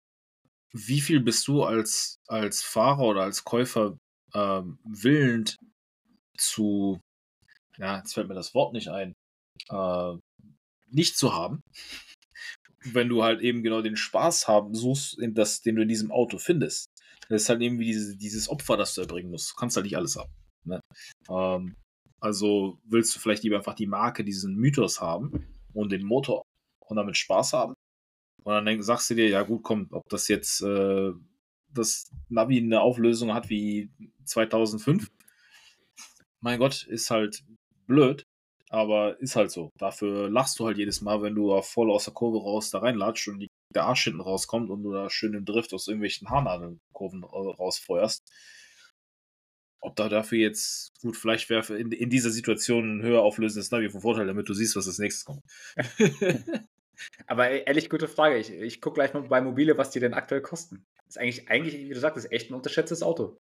wie 0.73 1.01
viel 1.01 1.21
bist 1.21 1.47
du 1.49 1.65
als, 1.65 2.17
als 2.27 2.63
Fahrer 2.63 3.05
oder 3.05 3.23
als 3.23 3.45
Käufer 3.45 3.97
ähm, 4.35 4.79
willend 4.85 5.57
zu, 6.39 7.01
ja, 7.79 7.99
jetzt 7.99 8.15
fällt 8.15 8.29
mir 8.29 8.35
das 8.35 8.55
Wort 8.55 8.73
nicht 8.73 8.89
ein, 8.89 9.15
äh, 9.71 10.17
nicht 10.91 11.17
zu 11.17 11.35
haben, 11.35 11.61
wenn 12.85 13.09
du 13.09 13.23
halt 13.23 13.41
eben 13.41 13.63
genau 13.63 13.83
den 13.83 13.97
Spaß 13.97 14.49
haben 14.49 14.75
suchst, 14.75 15.19
in 15.19 15.35
das, 15.35 15.63
den 15.63 15.77
du 15.77 15.83
in 15.83 15.89
diesem 15.89 16.13
Auto 16.13 16.39
findest. 16.39 16.87
Das 17.29 17.43
ist 17.43 17.49
halt 17.49 17.61
eben 17.63 17.79
diese, 17.79 18.17
dieses 18.17 18.49
Opfer, 18.49 18.77
das 18.77 18.95
du 18.95 19.01
erbringen 19.01 19.31
musst. 19.31 19.51
Du 19.51 19.55
kannst 19.57 19.77
halt 19.77 19.85
nicht 19.85 19.97
alles 19.97 20.17
haben. 20.17 20.31
Ne? 20.65 20.81
Ähm, 21.29 21.75
also 22.21 22.79
willst 22.85 23.15
du 23.15 23.19
vielleicht 23.21 23.43
lieber 23.43 23.57
einfach 23.57 23.75
die 23.75 23.87
Marke, 23.87 24.25
diesen 24.25 24.55
Mythos 24.55 25.01
haben 25.01 25.47
und 25.75 25.91
den 25.91 26.05
Motor 26.05 26.43
und 26.81 26.97
damit 26.97 27.17
Spaß 27.17 27.53
haben. 27.53 27.75
Und 28.47 28.53
dann 28.53 28.65
denk, 28.65 28.85
sagst 28.85 29.11
du 29.11 29.17
dir, 29.17 29.29
ja 29.29 29.43
gut, 29.43 29.65
komm, 29.65 29.89
ob 29.91 30.09
das 30.09 30.29
jetzt 30.29 30.63
äh, 30.63 31.11
das 31.75 32.13
Navi 32.29 32.59
eine 32.59 32.81
Auflösung 32.81 33.35
hat 33.35 33.51
wie 33.51 33.91
2005, 34.25 35.11
mein 36.41 36.61
Gott, 36.61 36.85
ist 36.85 37.11
halt 37.11 37.43
blöd, 37.89 38.23
aber 38.69 39.21
ist 39.21 39.35
halt 39.35 39.51
so. 39.51 39.71
Dafür 39.79 40.31
lachst 40.31 40.61
du 40.61 40.67
halt 40.67 40.79
jedes 40.79 41.01
Mal, 41.01 41.23
wenn 41.23 41.35
du 41.35 41.61
voll 41.63 41.91
aus 41.91 42.05
der 42.05 42.15
Kurve 42.15 42.39
raus 42.39 42.71
da 42.71 42.79
reinlatscht 42.79 43.27
und 43.27 43.49
der 43.75 43.85
Arsch 43.85 44.05
hinten 44.05 44.21
rauskommt 44.21 44.71
und 44.71 44.85
du 44.85 44.93
da 44.93 45.11
schön 45.11 45.35
im 45.35 45.45
Drift 45.45 45.75
aus 45.75 45.89
irgendwelchen 45.89 46.31
Haarnadelkurven 46.31 47.25
rausfeuerst. 47.25 48.23
Ob 49.81 49.97
da 49.97 50.09
dafür 50.09 50.39
jetzt, 50.39 50.93
gut, 51.01 51.17
vielleicht 51.17 51.51
wäre 51.51 51.77
in, 51.77 51.91
in 51.91 52.11
dieser 52.11 52.31
Situation 52.31 52.99
ein 52.99 53.03
höher 53.03 53.23
auflösendes 53.23 53.73
Navi 53.73 53.91
von 53.91 54.03
Vorteil, 54.03 54.29
damit 54.29 54.49
du 54.49 54.55
siehst, 54.55 54.77
was 54.77 54.87
als 54.87 55.01
nächstes 55.01 55.25
kommt. 55.25 55.43
Aber 57.27 57.51
e, 57.51 57.65
ehrlich, 57.65 57.91
gute 57.91 58.09
Frage. 58.09 58.37
Ich, 58.37 58.51
ich 58.51 58.81
gucke 58.81 58.95
gleich 58.95 59.15
mal 59.15 59.23
bei 59.23 59.41
Mobile, 59.41 59.77
was 59.79 59.91
die 59.91 60.01
denn 60.01 60.15
aktuell 60.15 60.43
kosten. 60.43 60.87
Das 60.97 61.17
ist 61.17 61.19
eigentlich, 61.19 61.49
eigentlich, 61.49 61.75
wie 61.75 61.89
du 61.89 62.01
sagst, 62.01 62.17
ist 62.17 62.33
echt 62.33 62.51
ein 62.51 62.55
unterschätztes 62.55 63.03
Auto. 63.03 63.39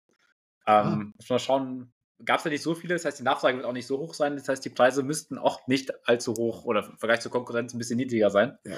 Ähm, 0.67 0.75
ah. 0.75 0.97
Muss 1.17 1.29
man 1.29 1.39
schauen, 1.39 1.93
gab 2.25 2.39
es 2.39 2.45
ja 2.45 2.51
nicht 2.51 2.63
so 2.63 2.75
viele, 2.75 2.95
das 2.95 3.05
heißt, 3.05 3.19
die 3.19 3.23
Nachfrage 3.25 3.57
wird 3.57 3.67
auch 3.67 3.73
nicht 3.73 3.87
so 3.87 3.99
hoch 3.99 4.15
sein. 4.15 4.37
Das 4.37 4.49
heißt, 4.49 4.65
die 4.65 4.71
Preise 4.71 5.03
müssten 5.03 5.39
auch 5.39 5.67
nicht 5.67 5.93
allzu 6.09 6.35
hoch 6.35 6.65
oder 6.65 6.87
im 6.87 6.99
Vergleich 6.99 7.21
zur 7.21 7.33
Konkurrenz 7.33 7.75
ein 7.75 7.79
bisschen 7.79 7.97
niedriger 7.97 8.31
sein. 8.31 8.59
Ja, 8.65 8.77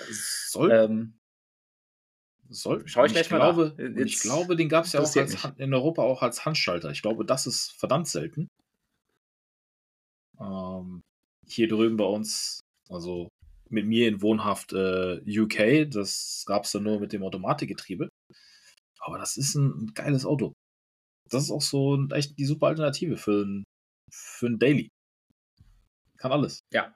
soll. 0.48 0.70
Ähm, 0.70 1.18
soll. 2.48 2.82
Schau 2.86 3.04
ich, 3.04 3.12
gleich 3.12 3.30
mal 3.30 3.38
glaube, 3.38 3.74
nach. 3.76 4.04
Ich 4.04 4.20
glaube, 4.20 4.56
den 4.56 4.68
gab 4.68 4.84
es 4.84 4.92
ja 4.92 5.00
auch 5.00 5.16
als, 5.16 5.48
in 5.56 5.74
Europa 5.74 6.02
auch 6.02 6.22
als 6.22 6.44
Handschalter. 6.44 6.90
Ich 6.90 7.02
glaube, 7.02 7.24
das 7.24 7.46
ist 7.46 7.72
verdammt 7.72 8.08
selten. 8.08 8.48
Ähm, 10.40 11.02
hier 11.46 11.68
drüben 11.68 11.96
bei 11.96 12.04
uns, 12.04 12.60
also 12.88 13.28
mit 13.72 13.86
mir 13.86 14.08
in 14.08 14.22
Wohnhaft 14.22 14.72
äh, 14.72 15.20
UK, 15.26 15.90
das 15.90 16.44
gab 16.46 16.64
es 16.64 16.72
dann 16.72 16.84
nur 16.84 17.00
mit 17.00 17.12
dem 17.12 17.22
Automatikgetriebe. 17.22 18.08
Aber 19.00 19.18
das 19.18 19.36
ist 19.36 19.54
ein, 19.54 19.92
geiles 19.94 20.24
Auto 20.24 20.52
das 21.32 21.44
ist 21.44 21.50
auch 21.50 21.62
so 21.62 22.06
echt 22.12 22.38
die 22.38 22.44
super 22.44 22.68
Alternative 22.68 23.16
für 23.16 23.44
ein, 23.44 23.64
für 24.10 24.46
ein 24.46 24.58
Daily. 24.58 24.90
Kann 26.18 26.32
alles. 26.32 26.60
Ja. 26.72 26.94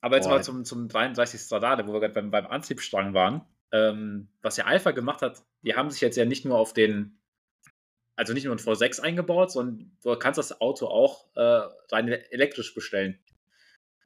Aber 0.00 0.16
jetzt 0.16 0.26
Boah. 0.26 0.36
mal 0.36 0.44
zum, 0.44 0.64
zum 0.64 0.88
33 0.88 1.40
Stradale, 1.40 1.86
wo 1.86 1.92
wir 1.92 2.00
gerade 2.00 2.14
beim, 2.14 2.30
beim 2.30 2.46
Antriebsstrang 2.46 3.14
waren. 3.14 3.44
Ähm, 3.72 4.28
was 4.42 4.56
ja 4.56 4.64
Alpha 4.64 4.92
gemacht 4.92 5.22
hat, 5.22 5.42
die 5.62 5.74
haben 5.74 5.90
sich 5.90 6.00
jetzt 6.00 6.16
ja 6.16 6.24
nicht 6.24 6.44
nur 6.44 6.56
auf 6.56 6.72
den, 6.72 7.18
also 8.14 8.32
nicht 8.32 8.44
nur 8.44 8.54
ein 8.54 8.60
V6 8.60 9.00
eingebaut, 9.00 9.50
sondern 9.50 9.96
du 10.02 10.16
kannst 10.16 10.38
das 10.38 10.60
Auto 10.60 10.86
auch 10.86 11.26
äh, 11.34 11.68
rein 11.90 12.08
elektrisch 12.08 12.74
bestellen. 12.74 13.18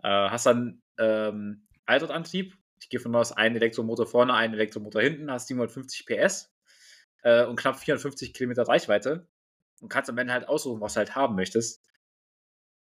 Äh, 0.03 0.09
hast 0.09 0.47
dann 0.47 0.81
ähm, 0.99 1.67
Allradantrieb, 1.93 2.57
ich 2.81 2.89
gehe 2.89 3.01
von 3.01 3.15
aus, 3.15 3.33
ein 3.33 3.55
Elektromotor 3.55 4.07
vorne, 4.07 4.35
ein 4.35 4.55
Elektromotor 4.55 5.03
hinten, 5.03 5.31
hast 5.31 5.49
750 5.49 6.07
PS 6.07 6.53
äh, 7.23 7.45
und 7.45 7.57
knapp 7.57 7.79
450 7.79 8.35
Kilometer 8.35 8.65
Reichweite 8.65 9.29
und 9.81 9.89
kannst 9.89 10.11
am 10.11 10.19
Ende 10.19 10.33
halt 10.33 10.49
aussuchen, 10.49 10.81
was 10.81 10.95
du 10.95 10.99
halt 10.99 11.15
haben 11.15 11.37
möchtest. 11.37 11.85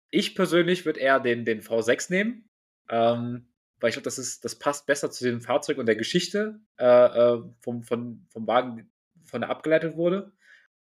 Ich 0.09 0.35
persönlich 0.35 0.85
würde 0.85 0.99
eher 0.99 1.19
den, 1.19 1.45
den 1.45 1.61
V6 1.61 2.11
nehmen, 2.11 2.49
ähm, 2.89 3.49
weil 3.79 3.89
ich 3.89 3.95
glaube, 3.95 4.05
das, 4.05 4.39
das 4.39 4.57
passt 4.57 4.85
besser 4.85 5.11
zu 5.11 5.25
dem 5.25 5.41
Fahrzeug 5.41 5.77
und 5.77 5.87
der 5.87 5.95
Geschichte 5.95 6.59
äh, 6.77 6.85
äh, 6.85 7.43
vom, 7.59 7.83
vom, 7.83 8.25
vom 8.29 8.47
Wagen, 8.47 8.91
von 9.25 9.41
der 9.41 9.49
abgeleitet 9.49 9.97
wurde. 9.97 10.31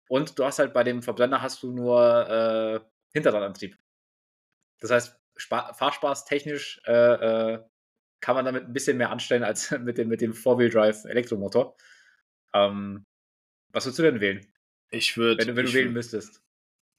Und 0.09 0.39
du 0.39 0.45
hast 0.45 0.59
halt 0.59 0.73
bei 0.73 0.83
dem 0.83 1.03
Verbrenner 1.03 1.41
hast 1.41 1.61
du 1.63 1.71
nur 1.71 2.29
äh, 2.29 2.79
Hinterradantrieb. 3.13 3.77
Das 4.79 4.91
heißt, 4.91 5.19
Spa 5.35 5.73
Fahrspaß 5.73 6.25
technisch 6.25 6.81
äh, 6.85 7.53
äh, 7.53 7.63
kann 8.19 8.35
man 8.35 8.45
damit 8.45 8.65
ein 8.65 8.73
bisschen 8.73 8.97
mehr 8.97 9.11
anstellen 9.11 9.43
als 9.43 9.71
mit 9.79 9.97
dem, 9.97 10.07
mit 10.09 10.21
dem 10.21 10.33
Four-Wheel-Drive 10.33 11.05
Elektromotor. 11.05 11.75
Ähm, 12.53 13.03
was 13.71 13.85
würdest 13.85 13.99
du 13.99 14.03
denn 14.03 14.19
wählen? 14.19 14.45
Ich 14.89 15.17
würde. 15.17 15.45
Wenn, 15.45 15.55
wenn 15.55 15.65
du 15.65 15.73
wählen 15.73 15.87
würd, 15.87 15.95
müsstest. 15.95 16.41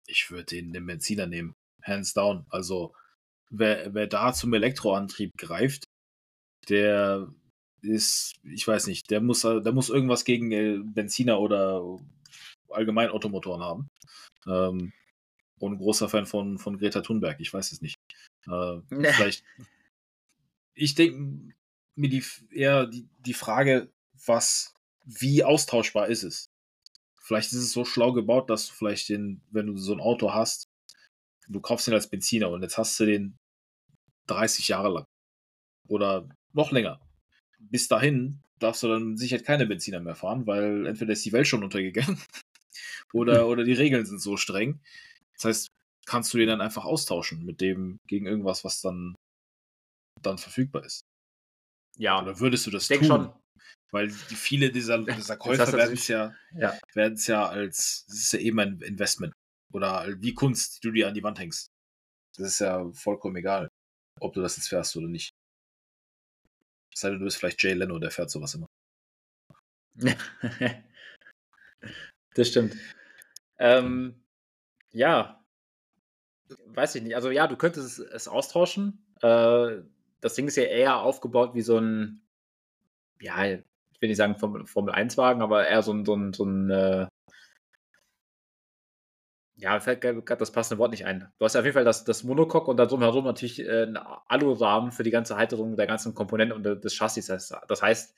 Ich 0.06 0.30
würde 0.30 0.44
den, 0.44 0.72
den 0.72 0.86
Benziner 0.86 1.26
nehmen. 1.26 1.54
Hands 1.82 2.12
down. 2.12 2.46
Also, 2.50 2.94
wer, 3.50 3.94
wer 3.94 4.06
da 4.06 4.32
zum 4.32 4.52
Elektroantrieb 4.54 5.32
greift, 5.36 5.84
der 6.68 7.28
ist, 7.82 8.34
ich 8.42 8.66
weiß 8.66 8.86
nicht, 8.86 9.10
der 9.10 9.20
muss, 9.20 9.42
der 9.42 9.72
muss 9.72 9.88
irgendwas 9.88 10.24
gegen 10.24 10.52
äh, 10.52 10.78
Benziner 10.82 11.40
oder 11.40 11.82
allgemein 12.70 13.10
Automotoren 13.10 13.62
haben. 13.62 13.88
Ähm, 14.46 14.92
und 15.58 15.72
ein 15.72 15.78
großer 15.78 16.08
Fan 16.08 16.26
von, 16.26 16.58
von 16.58 16.78
Greta 16.78 17.00
Thunberg, 17.00 17.40
ich 17.40 17.52
weiß 17.52 17.72
es 17.72 17.82
nicht. 17.82 17.98
Äh. 18.46 18.80
Vielleicht. 19.12 19.44
Ich 20.78 20.94
denke 20.94 21.54
mir 21.96 22.08
die, 22.08 22.24
eher 22.50 22.86
die, 22.86 23.08
die 23.18 23.34
Frage, 23.34 23.90
was, 24.26 24.74
wie 25.04 25.42
austauschbar 25.42 26.08
ist 26.08 26.22
es? 26.22 26.50
Vielleicht 27.20 27.52
ist 27.52 27.58
es 27.58 27.72
so 27.72 27.84
schlau 27.84 28.12
gebaut, 28.12 28.48
dass 28.48 28.68
du 28.68 28.74
vielleicht 28.74 29.08
den, 29.08 29.42
wenn 29.50 29.66
du 29.66 29.76
so 29.76 29.92
ein 29.92 30.00
Auto 30.00 30.32
hast, 30.32 30.68
du 31.48 31.60
kaufst 31.60 31.88
ihn 31.88 31.94
als 31.94 32.08
Benziner 32.08 32.50
und 32.50 32.62
jetzt 32.62 32.78
hast 32.78 32.98
du 33.00 33.06
den 33.06 33.36
30 34.28 34.68
Jahre 34.68 34.90
lang. 34.90 35.04
Oder 35.88 36.28
noch 36.52 36.70
länger. 36.70 37.00
Bis 37.58 37.88
dahin 37.88 38.42
darfst 38.58 38.82
du 38.82 38.88
dann 38.88 39.16
sicher 39.16 39.38
keine 39.38 39.66
Benziner 39.66 40.00
mehr 40.00 40.14
fahren, 40.14 40.46
weil 40.46 40.86
entweder 40.86 41.12
ist 41.12 41.24
die 41.24 41.32
Welt 41.32 41.46
schon 41.46 41.64
untergegangen 41.64 42.20
oder, 43.12 43.48
oder 43.48 43.64
die 43.64 43.72
Regeln 43.72 44.06
sind 44.06 44.20
so 44.20 44.36
streng. 44.36 44.80
Das 45.34 45.44
heißt, 45.44 45.68
kannst 46.06 46.32
du 46.32 46.38
den 46.38 46.48
dann 46.48 46.60
einfach 46.60 46.84
austauschen 46.84 47.44
mit 47.44 47.60
dem 47.60 47.98
gegen 48.06 48.26
irgendwas, 48.26 48.64
was 48.64 48.80
dann, 48.80 49.14
dann 50.22 50.38
verfügbar 50.38 50.84
ist. 50.84 51.04
Ja. 51.96 52.20
Oder 52.22 52.38
würdest 52.40 52.66
du 52.66 52.70
das 52.70 52.88
tun? 52.88 53.04
Schon. 53.04 53.32
Weil 53.90 54.08
die, 54.08 54.34
viele 54.34 54.70
dieser, 54.70 54.98
dieser 55.04 55.36
Käufer 55.36 55.72
werden 55.72 55.94
es 55.94 56.08
ja, 56.08 56.34
ja. 56.52 56.78
Werden's 56.94 57.26
ja 57.26 57.46
als, 57.46 58.04
es 58.08 58.24
ist 58.24 58.32
ja 58.32 58.38
eben 58.40 58.60
ein 58.60 58.80
Investment. 58.80 59.32
Oder 59.72 60.06
wie 60.20 60.34
Kunst, 60.34 60.82
die 60.82 60.88
du 60.88 60.92
dir 60.92 61.08
an 61.08 61.14
die 61.14 61.22
Wand 61.22 61.38
hängst. 61.38 61.70
Das 62.36 62.46
ist 62.48 62.60
ja 62.60 62.90
vollkommen 62.92 63.36
egal, 63.36 63.68
ob 64.20 64.32
du 64.32 64.40
das 64.40 64.56
jetzt 64.56 64.68
fährst 64.68 64.96
oder 64.96 65.08
nicht. 65.08 65.32
Sei 66.94 67.10
denn, 67.10 67.18
du 67.18 67.24
bist 67.24 67.36
vielleicht 67.36 67.62
Jay 67.62 67.74
Leno, 67.74 67.98
der 67.98 68.10
fährt 68.10 68.30
sowas 68.30 68.54
immer. 68.54 68.66
das 72.34 72.48
stimmt. 72.48 72.76
Ähm, 73.58 74.24
ja, 74.90 75.44
weiß 76.66 76.94
ich 76.94 77.02
nicht. 77.02 77.16
Also 77.16 77.30
ja, 77.30 77.46
du 77.46 77.56
könntest 77.56 77.98
es, 77.98 78.06
es 78.06 78.28
austauschen. 78.28 79.04
Äh, 79.22 79.82
das 80.20 80.34
Ding 80.34 80.46
ist 80.48 80.56
ja 80.56 80.64
eher 80.64 80.98
aufgebaut 81.00 81.54
wie 81.54 81.62
so 81.62 81.78
ein, 81.78 82.22
ja, 83.20 83.44
ich 83.44 84.00
will 84.00 84.08
nicht 84.08 84.16
sagen 84.16 84.36
Formel 84.36 84.64
1-Wagen, 84.64 85.42
aber 85.42 85.66
eher 85.66 85.82
so 85.82 85.92
ein, 85.92 86.04
so 86.04 86.14
ein, 86.14 86.32
so 86.32 86.44
ein 86.44 86.70
äh, 86.70 87.06
ja, 89.56 89.80
fällt 89.80 90.00
gerade 90.00 90.36
das 90.36 90.52
passende 90.52 90.78
Wort 90.78 90.92
nicht 90.92 91.04
ein. 91.04 91.32
Du 91.38 91.44
hast 91.44 91.54
ja 91.54 91.60
auf 91.60 91.64
jeden 91.64 91.74
Fall 91.74 91.84
das, 91.84 92.04
das 92.04 92.22
Monocoque 92.22 92.70
und 92.70 92.76
da 92.76 92.86
drumherum 92.86 93.24
natürlich 93.24 93.60
äh, 93.60 93.82
einen 93.82 93.96
Alurahmen 93.96 94.92
für 94.92 95.02
die 95.02 95.10
ganze 95.10 95.36
Halterung 95.36 95.76
der 95.76 95.88
ganzen 95.88 96.14
Komponenten 96.14 96.56
und 96.56 96.84
des 96.84 96.94
Chassis. 96.94 97.26
Das 97.26 97.82
heißt, 97.82 98.14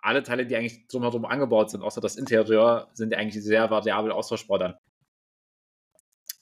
alle 0.00 0.22
Teile, 0.22 0.46
die 0.46 0.56
eigentlich 0.56 0.86
drumherum 0.88 1.24
angebaut 1.24 1.70
sind, 1.70 1.82
außer 1.82 2.02
das 2.02 2.16
Interieur, 2.16 2.88
sind 2.92 3.14
eigentlich 3.14 3.42
sehr 3.42 3.70
variabel 3.70 4.12
austauschbar 4.12 4.58
dann. 4.58 4.74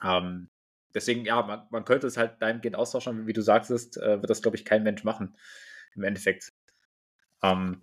Ähm, 0.02 0.48
deswegen, 0.96 1.24
ja, 1.26 1.42
man, 1.42 1.66
man, 1.70 1.84
könnte 1.84 2.06
es 2.06 2.16
halt 2.16 2.40
dahingehend 2.40 2.74
austauschen, 2.74 3.26
wie 3.26 3.34
du 3.34 3.42
sagtest, 3.42 3.98
äh, 3.98 4.20
wird 4.20 4.30
das, 4.30 4.42
glaube 4.42 4.56
ich, 4.56 4.64
kein 4.64 4.82
Mensch 4.82 5.04
machen. 5.04 5.36
Im 5.94 6.02
Endeffekt. 6.02 6.52
Ähm, 7.42 7.82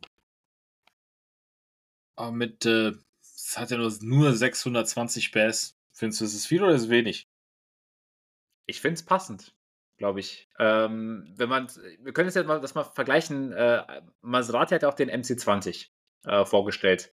aber 2.15 2.31
mit, 2.31 2.65
äh, 2.65 2.93
es 3.21 3.57
hat 3.57 3.71
ja 3.71 3.77
nur, 3.77 3.91
nur 4.01 4.33
620 4.33 5.31
PS. 5.31 5.77
Findest 5.93 6.21
du, 6.21 6.25
ist 6.25 6.33
es 6.33 6.45
viel 6.47 6.63
oder 6.63 6.73
ist 6.73 6.83
es 6.83 6.89
wenig? 6.89 7.29
Ich 8.65 8.81
finde 8.81 8.95
es 8.95 9.05
passend, 9.05 9.53
glaube 9.97 10.19
ich. 10.19 10.49
Ähm, 10.59 11.33
wenn 11.37 11.49
man, 11.49 11.67
wir 11.99 12.13
können 12.13 12.29
es 12.29 12.35
ja 12.35 12.43
mal, 12.43 12.61
das 12.61 12.75
mal 12.75 12.83
vergleichen. 12.83 13.51
Äh, 13.53 14.01
Maserati 14.21 14.73
hat 14.73 14.81
ja 14.81 14.89
auch 14.89 14.95
den 14.95 15.11
MC20 15.11 15.89
äh, 16.25 16.45
vorgestellt. 16.45 17.13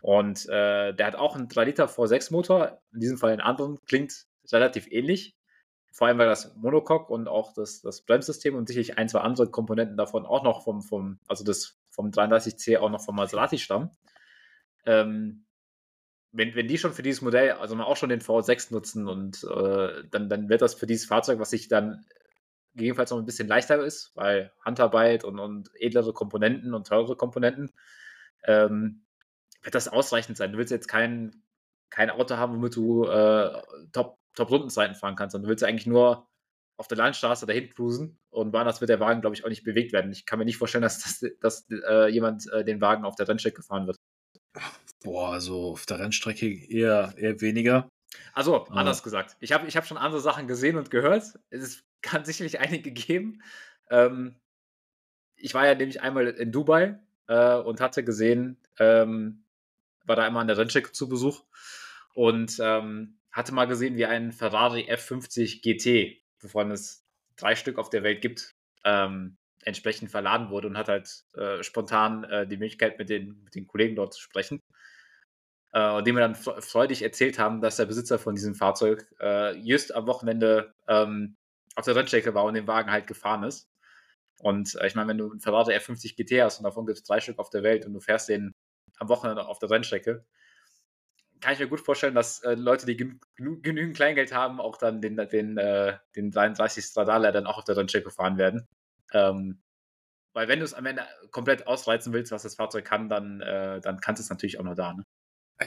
Und 0.00 0.46
äh, 0.48 0.92
der 0.92 1.06
hat 1.06 1.16
auch 1.16 1.34
einen 1.34 1.48
3 1.48 1.64
Liter 1.64 1.86
V6 1.86 2.32
Motor, 2.32 2.82
in 2.92 3.00
diesem 3.00 3.18
Fall 3.18 3.32
einen 3.32 3.40
anderen, 3.40 3.80
klingt 3.86 4.26
relativ 4.52 4.90
ähnlich. 4.90 5.36
Vor 5.92 6.08
allem, 6.08 6.18
weil 6.18 6.26
das 6.26 6.56
Monocoque 6.56 7.12
und 7.12 7.28
auch 7.28 7.52
das, 7.54 7.80
das 7.80 8.02
Bremssystem 8.02 8.56
und 8.56 8.66
sicherlich 8.66 8.98
ein, 8.98 9.08
zwei 9.08 9.20
andere 9.20 9.48
Komponenten 9.48 9.96
davon 9.96 10.26
auch 10.26 10.42
noch 10.42 10.64
vom, 10.64 10.82
vom 10.82 11.20
also 11.28 11.44
das 11.44 11.78
vom 11.90 12.10
33C 12.10 12.78
auch 12.78 12.90
noch 12.90 13.04
vom 13.04 13.14
Maserati 13.14 13.58
stammen. 13.58 13.90
Ähm, 14.86 15.44
wenn, 16.32 16.56
wenn 16.56 16.66
die 16.66 16.78
schon 16.78 16.92
für 16.92 17.02
dieses 17.02 17.22
Modell, 17.22 17.52
also 17.52 17.76
auch 17.76 17.96
schon 17.96 18.08
den 18.08 18.20
V6 18.20 18.72
nutzen 18.72 19.06
und 19.06 19.44
äh, 19.44 20.02
dann, 20.10 20.28
dann 20.28 20.48
wird 20.48 20.62
das 20.62 20.74
für 20.74 20.86
dieses 20.86 21.06
Fahrzeug, 21.06 21.38
was 21.38 21.50
sich 21.50 21.68
dann 21.68 22.04
gegebenenfalls 22.74 23.12
noch 23.12 23.18
ein 23.18 23.24
bisschen 23.24 23.46
leichter 23.46 23.82
ist, 23.84 24.10
weil 24.16 24.52
Handarbeit 24.64 25.22
und, 25.22 25.38
und 25.38 25.70
edlere 25.78 26.12
Komponenten 26.12 26.74
und 26.74 26.88
teurere 26.88 27.16
Komponenten, 27.16 27.70
ähm, 28.44 29.04
wird 29.62 29.74
das 29.74 29.88
ausreichend 29.88 30.36
sein. 30.36 30.52
Du 30.52 30.58
willst 30.58 30.72
jetzt 30.72 30.88
kein, 30.88 31.42
kein 31.90 32.10
Auto 32.10 32.36
haben, 32.36 32.56
womit 32.56 32.76
du 32.76 33.04
äh, 33.04 33.62
Top, 33.92 34.18
Top-Rundenzeiten 34.34 34.94
fahren 34.94 35.16
kannst, 35.16 35.32
sondern 35.32 35.46
du 35.46 35.50
willst 35.50 35.64
eigentlich 35.64 35.86
nur 35.86 36.28
auf 36.76 36.88
der 36.88 36.98
Landstraße 36.98 37.46
dahin 37.46 37.70
cruisen 37.70 38.18
und 38.30 38.52
woanders 38.52 38.80
wird 38.80 38.88
der 38.88 39.00
Wagen, 39.00 39.20
glaube 39.20 39.36
ich, 39.36 39.44
auch 39.44 39.48
nicht 39.48 39.64
bewegt 39.64 39.92
werden. 39.92 40.10
Ich 40.10 40.26
kann 40.26 40.38
mir 40.38 40.44
nicht 40.44 40.58
vorstellen, 40.58 40.82
dass, 40.82 41.00
das, 41.02 41.24
dass 41.40 41.66
äh, 41.70 42.08
jemand 42.08 42.50
äh, 42.52 42.64
den 42.64 42.80
Wagen 42.80 43.04
auf 43.04 43.16
der 43.16 43.28
Rennstrecke 43.28 43.62
fahren 43.62 43.86
wird. 43.86 43.96
Boah, 45.02 45.32
also 45.32 45.72
auf 45.72 45.86
der 45.86 45.98
Rennstrecke 45.98 46.46
eher, 46.46 47.14
eher 47.16 47.40
weniger. 47.40 47.88
Also, 48.32 48.64
anders 48.66 49.00
ah. 49.00 49.04
gesagt. 49.04 49.36
Ich 49.40 49.52
habe 49.52 49.66
ich 49.66 49.76
hab 49.76 49.86
schon 49.86 49.96
andere 49.96 50.20
Sachen 50.20 50.46
gesehen 50.46 50.76
und 50.76 50.90
gehört. 50.90 51.38
Es 51.50 51.84
kann 52.02 52.24
sicherlich 52.24 52.60
einige 52.60 52.90
geben. 52.90 53.42
Ähm, 53.90 54.36
ich 55.36 55.54
war 55.54 55.66
ja 55.66 55.74
nämlich 55.74 56.00
einmal 56.02 56.28
in 56.28 56.52
Dubai 56.52 56.98
äh, 57.26 57.54
und 57.56 57.80
hatte 57.80 58.04
gesehen, 58.04 58.56
ähm, 58.78 59.44
war 60.04 60.16
da 60.16 60.24
einmal 60.24 60.42
an 60.42 60.48
der 60.48 60.58
Rennstrecke 60.58 60.92
zu 60.92 61.08
Besuch 61.08 61.42
und 62.14 62.58
ähm, 62.60 63.18
hatte 63.34 63.52
mal 63.52 63.66
gesehen, 63.66 63.96
wie 63.96 64.06
ein 64.06 64.32
Ferrari 64.32 64.88
F50 64.90 65.60
GT, 65.60 66.22
wovon 66.40 66.70
es 66.70 67.04
drei 67.36 67.56
Stück 67.56 67.78
auf 67.78 67.90
der 67.90 68.04
Welt 68.04 68.22
gibt, 68.22 68.54
ähm, 68.84 69.36
entsprechend 69.64 70.10
verladen 70.10 70.50
wurde 70.50 70.68
und 70.68 70.78
hat 70.78 70.88
halt 70.88 71.24
äh, 71.34 71.62
spontan 71.62 72.22
äh, 72.24 72.46
die 72.46 72.56
Möglichkeit, 72.56 72.98
mit 72.98 73.10
den, 73.10 73.42
mit 73.42 73.54
den 73.56 73.66
Kollegen 73.66 73.96
dort 73.96 74.14
zu 74.14 74.20
sprechen. 74.20 74.62
Äh, 75.72 75.90
und 75.90 76.06
dem 76.06 76.14
wir 76.14 76.20
dann 76.20 76.36
freudig 76.36 77.02
erzählt 77.02 77.40
haben, 77.40 77.60
dass 77.60 77.76
der 77.76 77.86
Besitzer 77.86 78.20
von 78.20 78.36
diesem 78.36 78.54
Fahrzeug 78.54 79.04
äh, 79.20 79.56
just 79.58 79.92
am 79.92 80.06
Wochenende 80.06 80.72
ähm, 80.86 81.36
auf 81.74 81.86
der 81.86 81.96
Rennstrecke 81.96 82.34
war 82.34 82.44
und 82.44 82.54
den 82.54 82.68
Wagen 82.68 82.92
halt 82.92 83.08
gefahren 83.08 83.42
ist. 83.42 83.68
Und 84.38 84.76
äh, 84.76 84.86
ich 84.86 84.94
meine, 84.94 85.08
wenn 85.08 85.18
du 85.18 85.30
einen 85.30 85.40
Ferrari 85.40 85.74
F50 85.74 86.14
GT 86.14 86.40
hast 86.40 86.58
und 86.58 86.64
davon 86.64 86.86
gibt 86.86 86.98
es 86.98 87.04
drei 87.04 87.18
Stück 87.20 87.40
auf 87.40 87.50
der 87.50 87.64
Welt 87.64 87.84
und 87.84 87.94
du 87.94 88.00
fährst 88.00 88.28
den 88.28 88.54
am 88.98 89.08
Wochenende 89.08 89.46
auf 89.46 89.58
der 89.58 89.70
Rennstrecke, 89.70 90.24
kann 91.44 91.52
ich 91.52 91.58
mir 91.58 91.68
gut 91.68 91.82
vorstellen, 91.82 92.14
dass 92.14 92.42
äh, 92.42 92.54
Leute, 92.54 92.86
die 92.86 92.96
genü 92.96 93.18
genügend 93.36 93.94
Kleingeld 93.94 94.32
haben, 94.32 94.60
auch 94.60 94.78
dann 94.78 95.02
den, 95.02 95.16
den, 95.16 95.58
äh, 95.58 95.98
den 96.16 96.30
33 96.30 96.82
Stradale 96.82 97.32
dann 97.32 97.46
auch 97.46 97.58
auf 97.58 97.64
der 97.64 97.76
Rennstrecke 97.76 98.10
fahren 98.10 98.38
werden. 98.38 98.66
Ähm, 99.12 99.62
weil 100.32 100.48
wenn 100.48 100.60
du 100.60 100.64
es 100.64 100.72
am 100.72 100.86
Ende 100.86 101.06
komplett 101.30 101.66
ausreizen 101.66 102.14
willst, 102.14 102.32
was 102.32 102.44
das 102.44 102.54
Fahrzeug 102.54 102.86
kann, 102.86 103.10
dann, 103.10 103.42
äh, 103.42 103.78
dann 103.82 104.00
kannst 104.00 104.20
du 104.20 104.22
es 104.22 104.30
natürlich 104.30 104.58
auch 104.58 104.64
noch 104.64 104.74
da. 104.74 104.94
Ne? 104.94 105.04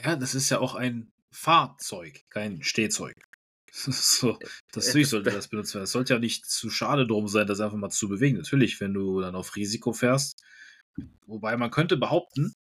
Ja, 0.04 0.16
das 0.16 0.34
ist 0.34 0.50
ja 0.50 0.58
auch 0.58 0.74
ein 0.74 1.12
Fahrzeug, 1.30 2.24
kein 2.28 2.60
Stehzeug. 2.64 3.14
so, 3.70 4.36
das 4.72 4.88
natürlich 4.88 5.10
sollte 5.10 5.30
das 5.30 5.46
benutzt 5.46 5.74
werden. 5.74 5.84
Es 5.84 5.92
sollte 5.92 6.14
ja 6.14 6.18
nicht 6.18 6.44
zu 6.44 6.70
schade 6.70 7.06
drum 7.06 7.28
sein, 7.28 7.46
das 7.46 7.60
einfach 7.60 7.76
mal 7.76 7.90
zu 7.90 8.08
bewegen. 8.08 8.36
Natürlich, 8.36 8.80
wenn 8.80 8.94
du 8.94 9.20
dann 9.20 9.36
auf 9.36 9.54
Risiko 9.54 9.92
fährst. 9.92 10.42
Wobei 11.26 11.56
man 11.56 11.70
könnte 11.70 11.96
behaupten, 11.96 12.52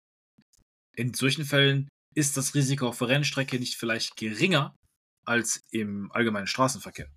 in 0.95 1.15
solchen 1.15 1.45
Fällen 1.45 1.89
ist 2.17 2.35
das 2.35 2.55
Risiko 2.55 2.87
auf 2.87 2.97
der 2.97 3.09
Rennstrecke 3.09 3.59
nicht 3.59 3.75
vielleicht 3.75 4.17
geringer 4.17 4.75
als 5.23 5.63
im 5.69 6.11
allgemeinen 6.11 6.47
Straßenverkehr. 6.47 7.07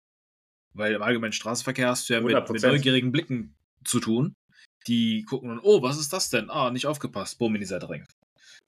Weil 0.75 0.93
im 0.93 1.03
allgemeinen 1.03 1.33
Straßenverkehr 1.33 1.89
hast 1.89 2.09
du 2.09 2.13
ja 2.13 2.21
mit, 2.21 2.51
mit, 2.51 2.63
neugierigen 2.63 3.11
Blicken 3.11 3.57
zu 3.83 3.99
tun. 3.99 4.35
Die 4.87 5.25
gucken 5.25 5.49
dann, 5.49 5.61
oh, 5.63 5.81
was 5.81 5.99
ist 5.99 6.13
das 6.13 6.29
denn? 6.29 6.51
Ah, 6.51 6.71
nicht 6.71 6.87
aufgepasst. 6.87 7.39
Boom, 7.39 7.55
in 7.55 7.63
die 7.63 7.67
Seite 7.67 7.89
rein. 7.89 8.05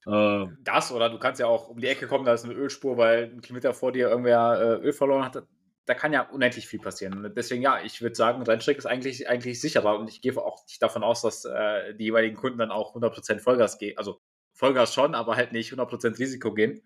Äh, 0.06 0.46
das 0.64 0.90
oder 0.90 1.10
du 1.10 1.18
kannst 1.18 1.38
ja 1.38 1.46
auch 1.46 1.68
um 1.68 1.78
die 1.78 1.86
Ecke 1.86 2.06
kommen, 2.06 2.24
da 2.24 2.32
ist 2.32 2.44
eine 2.44 2.54
Ölspur, 2.54 2.96
weil 2.96 3.24
ein 3.24 3.42
Kilometer 3.42 3.74
vor 3.74 3.92
dir 3.92 4.08
irgendwer 4.08 4.80
äh, 4.80 4.86
Öl 4.86 4.92
verloren 4.94 5.26
hat. 5.26 5.46
Da 5.84 5.94
kann 5.94 6.14
ja 6.14 6.22
unendlich 6.22 6.66
viel 6.66 6.80
passieren. 6.80 7.26
Und 7.26 7.36
deswegen, 7.36 7.60
ja, 7.60 7.82
ich 7.82 8.00
würde 8.00 8.14
sagen, 8.14 8.42
Rennstrecke 8.42 8.78
ist 8.78 8.86
eigentlich, 8.86 9.28
eigentlich 9.28 9.60
sicherer 9.60 9.98
und 9.98 10.08
ich 10.08 10.22
gehe 10.22 10.34
auch 10.38 10.64
nicht 10.66 10.80
davon 10.80 11.02
aus, 11.02 11.20
dass 11.20 11.44
äh, 11.44 11.94
die 11.94 12.04
jeweiligen 12.04 12.36
Kunden 12.36 12.58
dann 12.58 12.70
auch 12.70 12.94
100% 12.94 13.38
Vollgas 13.40 13.76
gehen. 13.76 13.98
Also 13.98 14.18
Vollgas 14.62 14.94
schon, 14.94 15.16
aber 15.16 15.34
halt 15.34 15.50
nicht 15.50 15.72
100% 15.72 16.20
Risiko 16.20 16.54
gehen. 16.54 16.82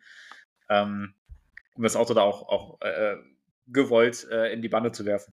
Ähm, 0.70 1.12
um 1.74 1.82
das 1.82 1.94
Auto 1.94 2.14
da 2.14 2.22
auch, 2.22 2.48
auch 2.48 2.80
äh, 2.80 3.16
gewollt 3.66 4.26
äh, 4.30 4.50
in 4.50 4.62
die 4.62 4.70
Bande 4.70 4.92
zu 4.92 5.04
werfen. 5.04 5.34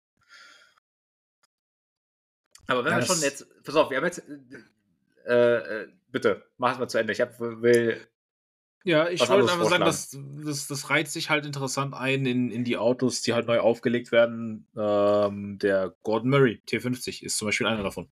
Aber 2.68 2.84
wenn 2.84 2.92
das 2.92 3.08
wir 3.08 3.14
schon 3.14 3.24
jetzt, 3.24 3.64
pass 3.64 3.74
auf, 3.74 3.90
wir 3.90 3.96
haben 3.96 4.04
jetzt, 4.04 4.22
äh, 5.26 5.56
äh, 5.82 5.88
bitte, 6.12 6.44
mach 6.58 6.74
es 6.74 6.78
mal 6.78 6.88
zu 6.88 6.98
Ende. 6.98 7.12
Ich 7.12 7.20
hab, 7.20 7.40
will. 7.40 8.06
Ja, 8.84 9.08
ich 9.08 9.20
wollte 9.28 9.52
einfach 9.52 9.68
sagen, 9.68 9.84
das, 9.84 10.16
das, 10.44 10.68
das 10.68 10.90
reizt 10.90 11.14
sich 11.14 11.30
halt 11.30 11.44
interessant 11.44 11.92
ein 11.92 12.24
in, 12.24 12.52
in 12.52 12.62
die 12.62 12.76
Autos, 12.76 13.22
die 13.22 13.32
halt 13.32 13.48
neu 13.48 13.58
aufgelegt 13.58 14.12
werden. 14.12 14.68
Ähm, 14.76 15.58
der 15.58 15.96
Gordon 16.04 16.30
Murray 16.30 16.62
T50 16.68 17.24
ist 17.24 17.36
zum 17.36 17.48
Beispiel 17.48 17.66
einer 17.66 17.82
davon. 17.82 18.08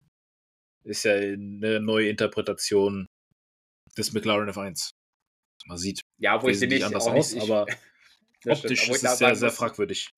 Ist 0.83 1.05
ja 1.05 1.13
eine 1.13 1.79
neue 1.79 2.09
Interpretation 2.09 3.09
des 3.97 4.13
McLaren 4.13 4.49
F1. 4.49 4.93
Man 5.67 5.79
sieht, 5.79 6.03
ja, 6.19 6.43
wo 6.43 6.49
ich 6.49 6.61
den 6.61 6.69
nicht 6.69 6.85
anders 6.85 7.07
aus, 7.07 7.33
nicht, 7.33 7.43
aber 7.43 7.67
optisch 8.47 8.83
stimmt, 8.83 8.97
ist 8.97 9.05
es 9.05 9.19
sehr, 9.19 9.35
sehr 9.35 9.51
fragwürdig. 9.51 10.15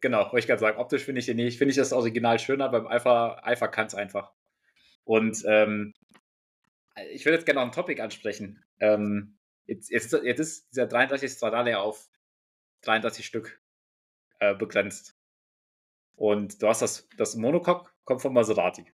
Genau, 0.00 0.24
wollte 0.24 0.40
ich 0.40 0.46
gerade 0.46 0.60
sagen, 0.60 0.78
optisch 0.78 1.04
finde 1.04 1.20
ich 1.20 1.26
den 1.26 1.36
nicht. 1.36 1.58
Finde 1.58 1.70
ich 1.70 1.76
das 1.76 1.92
Original 1.92 2.38
schöner, 2.38 2.68
beim 2.68 2.86
Alpha, 2.86 3.34
Alpha 3.34 3.68
kann 3.68 3.86
es 3.86 3.94
einfach. 3.94 4.32
Und 5.04 5.42
ähm, 5.46 5.94
ich 7.12 7.24
würde 7.24 7.36
jetzt 7.36 7.46
gerne 7.46 7.60
noch 7.60 7.66
ein 7.66 7.72
Topic 7.72 8.00
ansprechen. 8.02 8.64
Ähm, 8.80 9.38
jetzt, 9.66 9.90
jetzt, 9.90 10.12
jetzt, 10.12 10.40
ist 10.40 10.68
dieser 10.70 10.86
33 10.86 11.30
Stradale 11.30 11.70
ja 11.72 11.80
auf 11.80 12.08
33 12.82 13.24
Stück 13.24 13.60
äh, 14.40 14.54
begrenzt. 14.54 15.16
Und 16.16 16.62
du 16.62 16.68
hast 16.68 16.82
das, 16.82 17.08
das 17.16 17.36
Monocoque 17.36 17.90
kommt 18.04 18.22
von 18.22 18.32
Maserati. 18.32 18.86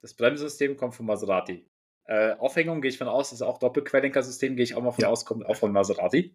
Das 0.00 0.14
Bremssystem 0.14 0.76
kommt 0.76 0.94
von 0.94 1.06
Maserati. 1.06 1.66
Äh, 2.10 2.34
Aufhängung 2.40 2.80
gehe 2.80 2.90
ich 2.90 2.98
von 2.98 3.06
aus, 3.06 3.32
ist 3.32 3.40
auch 3.40 3.58
Doppelquerlenkersystem, 3.58 4.56
gehe 4.56 4.64
ich 4.64 4.74
auch 4.74 4.82
mal 4.82 4.90
von 4.90 5.02
ja. 5.02 5.08
aus, 5.08 5.24
kommt 5.24 5.46
auch 5.46 5.54
von 5.54 5.70
Maserati. 5.70 6.34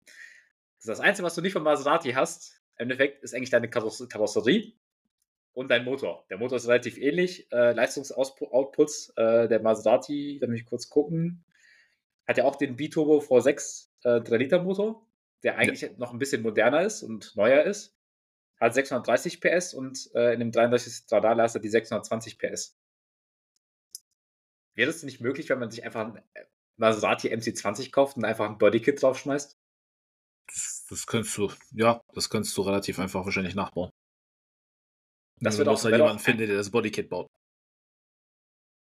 Das, 0.77 0.85
das 0.85 0.99
Einzige, 1.01 1.25
was 1.25 1.35
du 1.35 1.41
nicht 1.41 1.51
von 1.51 1.63
Maserati 1.63 2.13
hast, 2.13 2.61
im 2.77 2.83
Endeffekt, 2.83 3.21
ist 3.25 3.35
eigentlich 3.35 3.49
deine 3.49 3.69
Kaross 3.69 4.07
Karosserie 4.07 4.71
und 5.51 5.69
dein 5.69 5.83
Motor. 5.83 6.25
Der 6.29 6.37
Motor 6.37 6.59
ist 6.59 6.69
relativ 6.69 6.97
ähnlich. 6.97 7.51
Äh, 7.51 7.73
Leistungsoutputs, 7.73 9.09
äh, 9.17 9.49
der 9.49 9.59
Maserati, 9.59 10.37
da 10.39 10.47
muss 10.47 10.61
ich 10.61 10.65
kurz 10.65 10.89
gucken, 10.89 11.43
hat 12.25 12.37
ja 12.37 12.45
auch 12.45 12.55
den 12.55 12.77
Biturbo 12.77 13.17
V6 13.17 13.89
äh, 14.05 14.21
3-Liter-Motor, 14.21 15.05
der 15.43 15.57
eigentlich 15.57 15.81
ja. 15.81 15.89
noch 15.97 16.13
ein 16.13 16.19
bisschen 16.19 16.41
moderner 16.41 16.83
ist 16.83 17.03
und 17.03 17.35
neuer 17.35 17.63
ist. 17.63 17.93
Hat 18.61 18.73
630 18.73 19.41
PS 19.41 19.73
und 19.73 20.09
äh, 20.15 20.33
in 20.33 20.39
dem 20.39 20.51
33 20.53 20.93
Stradale 20.93 21.43
hast 21.43 21.55
du 21.55 21.59
die 21.59 21.67
620 21.67 22.39
PS. 22.39 22.77
Wäre 24.75 24.89
es 24.89 25.03
nicht 25.03 25.21
möglich, 25.21 25.49
wenn 25.49 25.59
man 25.59 25.71
sich 25.71 25.83
einfach 25.83 26.05
ein 26.05 26.17
äh, 26.33 26.45
Maserati 26.77 27.33
MC20 27.33 27.91
kauft 27.91 28.17
und 28.17 28.25
einfach 28.25 28.49
ein 28.49 28.57
Bodykit 28.57 29.01
draufschmeißt? 29.01 29.57
Das, 30.47 30.85
das 30.89 31.07
könntest 31.07 31.37
du, 31.37 31.51
ja, 31.71 32.03
das 32.13 32.29
könntest 32.29 32.55
du 32.57 32.61
relativ 32.61 32.99
einfach 32.99 33.25
wahrscheinlich 33.25 33.55
nachbauen. 33.55 33.91
Das 35.39 35.57
wird 35.57 35.67
auch 35.67 35.83
halt 35.83 35.95
jemanden 35.95 36.19
finden, 36.19 36.47
der 36.47 36.57
das 36.57 36.69
Bodykit 36.69 37.09
baut. 37.09 37.29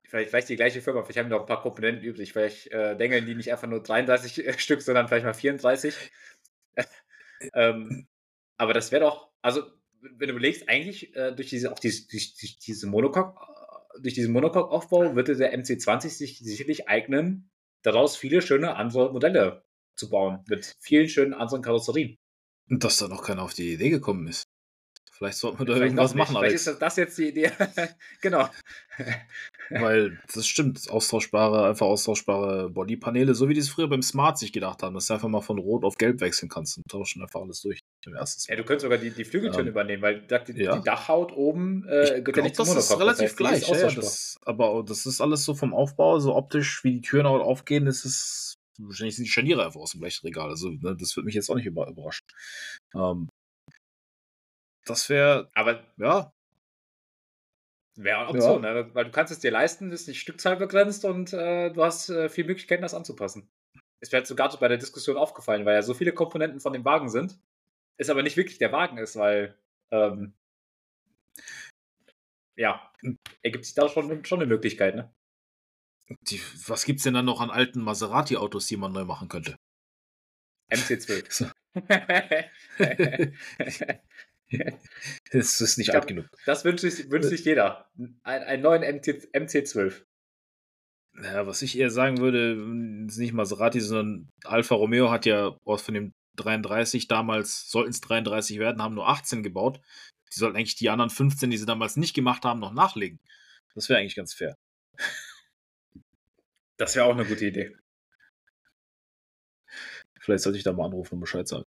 Vielleicht, 0.08 0.30
vielleicht 0.30 0.50
die 0.50 0.56
gleiche 0.56 0.82
Firma, 0.82 1.04
vielleicht 1.04 1.20
haben 1.20 1.30
wir 1.30 1.38
noch 1.38 1.44
ein 1.44 1.48
paar 1.48 1.62
Komponenten 1.62 2.04
übrig. 2.04 2.34
Vielleicht 2.34 2.68
äh, 2.68 2.98
dengeln 2.98 3.26
die 3.26 3.36
nicht 3.36 3.52
einfach 3.52 3.68
nur 3.68 3.82
33 3.82 4.46
äh, 4.46 4.60
Stück, 4.60 4.82
sondern 4.82 5.08
vielleicht 5.08 5.26
mal 5.26 5.34
34. 5.34 5.96
ähm, 7.54 8.08
aber 8.58 8.74
das 8.74 8.92
wäre 8.92 9.06
doch, 9.06 9.32
also 9.42 9.64
wenn 10.02 10.28
du 10.28 10.34
überlegst, 10.34 10.68
eigentlich 10.68 11.16
äh, 11.16 11.32
durch 11.34 11.50
diese, 11.50 11.72
auch 11.72 11.80
diese, 11.80 12.08
durch, 12.10 12.36
durch 12.38 12.60
diese 12.60 12.88
Monocoque, 12.88 13.40
durch 14.00 14.14
diesen 14.14 14.34
Monocoque-Aufbau 14.34 15.16
würde 15.16 15.36
der 15.36 15.58
MC20 15.58 16.10
sich 16.10 16.40
sicherlich 16.40 16.88
eignen, 16.88 17.52
daraus 17.84 18.16
viele 18.16 18.42
schöne 18.42 18.76
andere 18.76 19.12
Modelle 19.12 19.64
zu 19.96 20.10
bauen, 20.10 20.44
mit 20.48 20.76
vielen 20.80 21.10
schönen 21.10 21.34
anderen 21.34 21.62
Karosserien. 21.62 22.18
Und 22.70 22.84
dass 22.84 22.98
da 22.98 23.08
noch 23.08 23.24
keiner 23.24 23.44
auf 23.44 23.54
die 23.54 23.74
Idee 23.74 23.90
gekommen 23.90 24.28
ist. 24.28 24.44
Vielleicht 25.22 25.38
sollten 25.38 25.60
wir 25.60 25.66
da 25.68 25.74
Vielleicht 25.74 25.92
irgendwas 25.92 26.16
machen. 26.16 26.36
Vielleicht 26.36 26.56
ist 26.56 26.82
das 26.82 26.96
jetzt 26.96 27.16
die 27.20 27.28
Idee. 27.28 27.52
genau. 28.22 28.50
Weil 29.70 30.20
das 30.34 30.48
stimmt, 30.48 30.90
austauschbare, 30.90 31.70
einfach 31.70 31.86
austauschbare 31.86 32.72
Bodypaneele, 32.72 33.36
so 33.36 33.48
wie 33.48 33.54
die 33.54 33.60
es 33.60 33.70
früher 33.70 33.88
beim 33.88 34.02
Smart 34.02 34.40
sich 34.40 34.52
gedacht 34.52 34.82
haben, 34.82 34.96
dass 34.96 35.06
du 35.06 35.14
einfach 35.14 35.30
mal 35.30 35.42
von 35.42 35.60
Rot 35.60 35.84
auf 35.84 35.98
Gelb 35.98 36.22
wechseln 36.22 36.50
kannst 36.50 36.78
und 36.78 36.88
tauschen 36.90 37.22
einfach 37.22 37.42
alles 37.42 37.62
durch. 37.62 37.82
ja, 38.48 38.56
du 38.56 38.64
könntest 38.64 38.82
sogar 38.82 38.98
die, 38.98 39.12
die 39.12 39.24
Flügeltüren 39.24 39.68
ähm, 39.68 39.74
übernehmen, 39.74 40.02
weil 40.02 40.22
die, 40.22 40.64
ja. 40.64 40.76
die, 40.76 40.84
Dachhaut 40.84 41.34
oben 41.34 41.86
äh, 41.88 42.24
gehört 42.24 42.38
ja 42.38 42.44
nicht 42.44 42.56
zum 42.56 42.66
Das 42.66 42.90
ist 42.90 43.00
relativ 43.00 43.36
das 43.36 43.52
heißt, 43.52 43.68
gleich, 43.68 43.70
ja, 43.70 43.92
das, 43.92 44.40
aber 44.42 44.84
das 44.84 45.06
ist 45.06 45.22
alles 45.22 45.46
so 45.46 45.54
vom 45.54 45.76
Aufbau, 45.76 46.18
so 46.18 46.36
optisch, 46.36 46.84
wie 46.84 46.94
die 46.94 47.02
Türen 47.02 47.28
auch 47.28 47.42
aufgehen, 47.42 47.86
ist 47.86 48.06
es 48.06 48.56
wahrscheinlich 48.80 49.18
sind 49.18 49.26
die 49.26 49.32
Scharniere 49.32 49.64
einfach 49.64 49.82
aus 49.82 49.92
dem 49.92 50.00
Blechregal. 50.00 50.50
Also, 50.50 50.70
ne, 50.70 50.96
das 51.00 51.16
würde 51.16 51.26
mich 51.26 51.36
jetzt 51.36 51.52
auch 51.52 51.56
nicht 51.56 51.68
überraschen. 51.68 52.26
Ähm, 52.96 53.30
das 54.86 55.10
wäre, 55.10 55.50
aber 55.54 55.84
ja. 55.98 56.34
Wäre 57.96 58.20
eine 58.20 58.30
Option, 58.30 58.64
ja. 58.64 58.74
ne? 58.74 58.96
weil 58.96 59.06
du 59.06 59.12
kannst 59.12 59.32
es 59.34 59.40
dir 59.40 59.52
leisten, 59.52 59.92
ist 59.92 60.08
nicht 60.08 60.22
Stückzahl 60.22 60.56
begrenzt 60.56 61.04
und 61.06 61.34
äh, 61.34 61.72
du 61.72 61.84
hast 61.84 62.10
äh, 62.10 62.30
viel 62.30 62.46
Möglichkeiten, 62.46 62.82
das 62.82 62.94
anzupassen. 62.94 63.50
Es 64.00 64.12
wäre 64.12 64.26
sogar 64.26 64.58
bei 64.58 64.68
der 64.68 64.78
Diskussion 64.78 65.18
aufgefallen, 65.18 65.66
weil 65.66 65.76
ja 65.76 65.82
so 65.82 65.94
viele 65.94 66.14
Komponenten 66.14 66.60
von 66.62 66.74
dem 66.74 66.86
Wagen 66.86 67.10
sind, 67.10 67.38
es 67.98 68.10
aber 68.10 68.24
nicht 68.24 68.38
wirklich 68.38 68.58
der 68.58 68.72
Wagen 68.72 68.98
ist, 68.98 69.18
weil 69.18 69.58
ähm, 69.92 70.34
ja, 72.56 72.92
ergibt 73.42 73.66
sich 73.66 73.74
da 73.76 73.90
schon, 73.90 74.24
schon 74.26 74.40
eine 74.40 74.48
Möglichkeit, 74.48 74.96
ne? 74.96 75.14
Die, 76.22 76.42
was 76.68 76.86
gibt's 76.86 77.04
denn 77.04 77.14
dann 77.14 77.26
noch 77.26 77.40
an 77.40 77.50
alten 77.50 77.82
Maserati-Autos, 77.82 78.68
die 78.68 78.78
man 78.78 78.92
neu 78.92 79.06
machen 79.06 79.30
könnte? 79.30 79.56
MC12. 80.70 81.52
das 85.32 85.62
ist 85.62 85.78
nicht 85.78 85.94
alt 85.94 86.08
genug. 86.08 86.26
Das 86.46 86.66
wünscht 86.66 86.82
sich, 86.82 87.10
wünscht 87.10 87.30
sich 87.30 87.46
jeder. 87.46 87.90
Ein, 88.24 88.44
einen 88.44 88.64
neuen 88.64 88.82
MC, 88.82 89.30
MC12. 89.34 90.04
Ja, 91.22 91.46
was 91.46 91.62
ich 91.62 91.78
eher 91.78 91.90
sagen 91.90 92.20
würde, 92.20 92.54
ist 93.08 93.18
nicht 93.18 93.34
Maserati, 93.34 93.82
sondern 93.82 94.30
Alfa 94.44 94.76
Romeo 94.76 95.12
hat 95.12 95.26
ja 95.26 95.58
aus 95.66 95.82
von 95.82 95.94
dem 95.94 96.14
33 96.38 97.08
damals, 97.08 97.70
sollten 97.70 97.92
es 97.92 98.02
33 98.02 98.60
werden, 98.60 98.82
haben 98.82 98.96
nur 98.96 99.08
18 99.08 99.44
gebaut. 99.44 99.82
Die 100.34 100.40
sollten 100.40 100.56
eigentlich 100.56 100.76
die 100.76 100.90
anderen 100.90 101.10
15, 101.10 101.50
die 101.50 101.58
sie 101.58 101.66
damals 101.66 101.98
nicht 101.98 102.14
gemacht 102.14 102.46
haben, 102.46 102.62
noch 102.62 102.74
nachlegen. 102.74 103.20
Das 103.76 103.90
wäre 103.90 104.00
eigentlich 104.00 104.16
ganz 104.16 104.34
fair. 104.34 104.56
Das 106.78 106.96
wäre 106.96 107.06
auch 107.06 107.14
eine 107.14 107.26
gute 107.26 107.46
Idee. 107.46 107.78
Vielleicht 110.20 110.44
sollte 110.44 110.58
ich 110.58 110.64
da 110.64 110.74
mal 110.74 110.86
anrufen 110.86 111.14
und 111.14 111.20
Bescheid 111.20 111.48
sagen. 111.48 111.66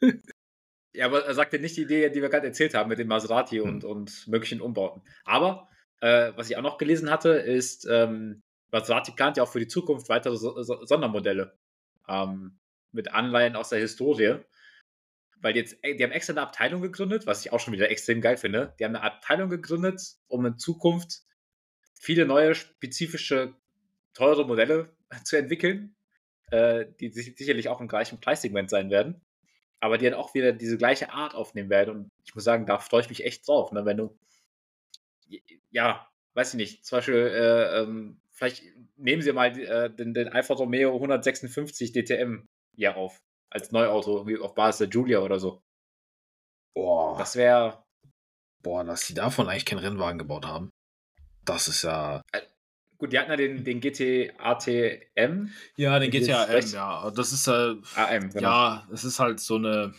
ja, 0.92 1.06
aber 1.06 1.24
er 1.24 1.34
sagte 1.34 1.58
nicht 1.58 1.76
die 1.76 1.82
Idee, 1.82 2.10
die 2.10 2.22
wir 2.22 2.28
gerade 2.28 2.46
erzählt 2.46 2.74
haben 2.74 2.88
mit 2.88 2.98
dem 2.98 3.08
Maserati 3.08 3.58
hm. 3.58 3.68
und, 3.68 3.84
und 3.84 4.28
möglichen 4.28 4.60
Umbauten. 4.60 5.02
Aber 5.24 5.68
äh, 6.00 6.32
was 6.36 6.50
ich 6.50 6.56
auch 6.56 6.62
noch 6.62 6.78
gelesen 6.78 7.10
hatte, 7.10 7.30
ist, 7.30 7.86
ähm, 7.90 8.42
Maserati 8.70 9.12
plant 9.12 9.36
ja 9.36 9.42
auch 9.42 9.52
für 9.52 9.60
die 9.60 9.68
Zukunft 9.68 10.08
weitere 10.08 10.36
so 10.36 10.62
so 10.62 10.84
Sondermodelle 10.84 11.56
ähm, 12.08 12.58
mit 12.92 13.12
Anleihen 13.12 13.56
aus 13.56 13.70
der 13.70 13.80
Historie. 13.80 14.36
Weil 15.40 15.56
jetzt, 15.56 15.76
die 15.84 16.02
haben 16.02 16.10
extra 16.10 16.32
eine 16.32 16.42
Abteilung 16.42 16.82
gegründet, 16.82 17.26
was 17.26 17.44
ich 17.44 17.52
auch 17.52 17.60
schon 17.60 17.72
wieder 17.72 17.90
extrem 17.90 18.20
geil 18.20 18.36
finde. 18.36 18.74
Die 18.78 18.84
haben 18.84 18.96
eine 18.96 19.04
Abteilung 19.04 19.48
gegründet, 19.48 20.00
um 20.26 20.44
in 20.44 20.58
Zukunft 20.58 21.22
viele 21.94 22.26
neue, 22.26 22.54
spezifische, 22.54 23.54
teure 24.14 24.46
Modelle 24.46 24.90
zu 25.24 25.36
entwickeln, 25.36 25.94
äh, 26.50 26.86
die 26.98 27.10
sicherlich 27.10 27.68
auch 27.68 27.80
im 27.80 27.88
gleichen 27.88 28.20
Preissegment 28.20 28.68
sein 28.70 28.90
werden, 28.90 29.20
aber 29.80 29.98
die 29.98 30.06
dann 30.06 30.14
auch 30.14 30.34
wieder 30.34 30.52
diese 30.52 30.76
gleiche 30.76 31.12
Art 31.12 31.34
aufnehmen 31.34 31.70
werden. 31.70 31.94
Und 31.94 32.10
ich 32.24 32.34
muss 32.34 32.44
sagen, 32.44 32.66
da 32.66 32.78
freue 32.78 33.02
ich 33.02 33.08
mich 33.08 33.24
echt 33.24 33.46
drauf. 33.46 33.72
Ne? 33.72 33.84
Wenn 33.84 33.96
du, 33.96 34.18
ja, 35.70 36.08
weiß 36.34 36.54
ich 36.54 36.56
nicht, 36.56 36.84
zum 36.84 36.98
Beispiel, 36.98 37.14
äh, 37.14 37.80
ähm, 37.80 38.20
vielleicht 38.30 38.64
nehmen 38.96 39.22
Sie 39.22 39.32
mal 39.32 39.58
äh, 39.58 39.90
den, 39.90 40.14
den 40.14 40.28
Alfa 40.28 40.54
Romeo 40.54 40.94
156 40.94 41.92
DTM 41.92 42.48
hier 42.74 42.96
auf, 42.96 43.20
als 43.50 43.72
Neuauto, 43.72 44.26
auf 44.42 44.54
Basis 44.54 44.78
der 44.78 44.88
Julia 44.88 45.20
oder 45.20 45.38
so. 45.38 45.62
Boah. 46.74 47.16
Das 47.18 47.36
wäre. 47.36 47.84
Boah, 48.62 48.84
dass 48.84 49.06
sie 49.06 49.14
davon 49.14 49.48
eigentlich 49.48 49.64
keinen 49.64 49.78
Rennwagen 49.78 50.18
gebaut 50.18 50.46
haben. 50.46 50.70
Das 51.44 51.68
ist 51.68 51.82
ja. 51.82 52.22
Äh, 52.98 53.00
Gut, 53.00 53.12
die 53.12 53.18
hatten 53.18 53.30
ja 53.30 53.36
den, 53.36 53.64
den 53.64 53.80
GT 53.80 54.34
ATM. 54.38 55.50
Ja, 55.76 55.98
den 55.98 56.10
GT 56.10 56.30
AM, 56.30 56.66
ja. 56.72 57.10
Das 57.10 57.32
ist 57.32 57.46
halt. 57.46 57.84
AM, 57.96 58.30
genau. 58.30 58.42
Ja, 58.42 58.88
es 58.92 59.04
ist 59.04 59.20
halt 59.20 59.40
so 59.40 59.54
eine, 59.56 59.94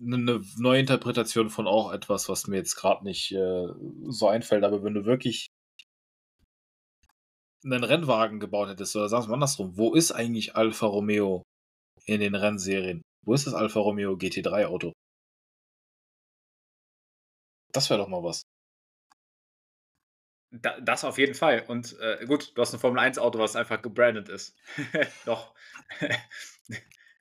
eine 0.00 0.40
neue 0.56 0.80
Interpretation 0.80 1.50
von 1.50 1.66
auch 1.66 1.92
etwas, 1.92 2.28
was 2.28 2.46
mir 2.46 2.56
jetzt 2.56 2.76
gerade 2.76 3.04
nicht 3.04 3.32
äh, 3.32 3.66
so 4.04 4.28
einfällt. 4.28 4.64
Aber 4.64 4.82
wenn 4.82 4.94
du 4.94 5.04
wirklich 5.04 5.48
einen 7.64 7.84
Rennwagen 7.84 8.40
gebaut 8.40 8.68
hättest, 8.68 8.96
oder 8.96 9.08
sagen 9.08 9.28
wir 9.28 9.34
andersrum, 9.34 9.76
wo 9.76 9.94
ist 9.94 10.10
eigentlich 10.12 10.56
Alfa 10.56 10.86
Romeo 10.86 11.42
in 12.06 12.20
den 12.20 12.34
Rennserien? 12.34 13.02
Wo 13.24 13.34
ist 13.34 13.46
das 13.46 13.54
Alfa 13.54 13.78
Romeo 13.78 14.14
GT3 14.14 14.66
Auto? 14.66 14.92
Das 17.72 17.88
wäre 17.88 18.00
doch 18.00 18.08
mal 18.08 18.22
was. 18.22 18.42
Da, 20.52 20.78
das 20.80 21.04
auf 21.04 21.16
jeden 21.16 21.34
Fall. 21.34 21.64
Und 21.66 21.98
äh, 22.00 22.26
gut, 22.26 22.52
du 22.54 22.60
hast 22.62 22.74
ein 22.74 22.80
Formel-1-Auto, 22.80 23.38
was 23.38 23.56
einfach 23.56 23.80
gebrandet 23.80 24.28
ist. 24.28 24.56
Doch. 25.26 25.54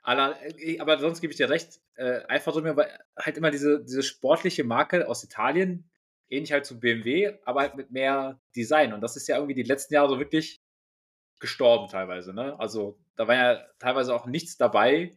Äh, 0.04 0.80
aber 0.80 0.98
sonst 0.98 1.22
gebe 1.22 1.30
ich 1.30 1.38
dir 1.38 1.48
recht. 1.52 1.80
Äh, 1.94 2.22
Alfa 2.28 2.50
Romeo 2.50 2.76
war 2.76 2.88
halt 3.20 3.38
immer 3.38 3.52
diese, 3.52 3.84
diese 3.84 4.02
sportliche 4.02 4.64
Marke 4.64 5.08
aus 5.08 5.24
Italien, 5.24 5.92
ähnlich 6.28 6.52
halt 6.52 6.66
zu 6.66 6.80
BMW, 6.80 7.38
aber 7.46 7.62
halt 7.62 7.76
mit 7.76 7.92
mehr 7.92 8.42
Design. 8.56 8.94
Und 8.94 9.02
das 9.02 9.16
ist 9.16 9.28
ja 9.28 9.36
irgendwie 9.36 9.54
die 9.54 9.62
letzten 9.62 9.94
Jahre 9.94 10.10
so 10.10 10.18
wirklich 10.18 10.60
gestorben 11.40 11.88
teilweise. 11.88 12.34
Ne? 12.34 12.60
Also 12.60 12.98
da 13.16 13.28
war 13.28 13.36
ja 13.36 13.66
teilweise 13.78 14.16
auch 14.16 14.26
nichts 14.26 14.58
dabei, 14.58 15.16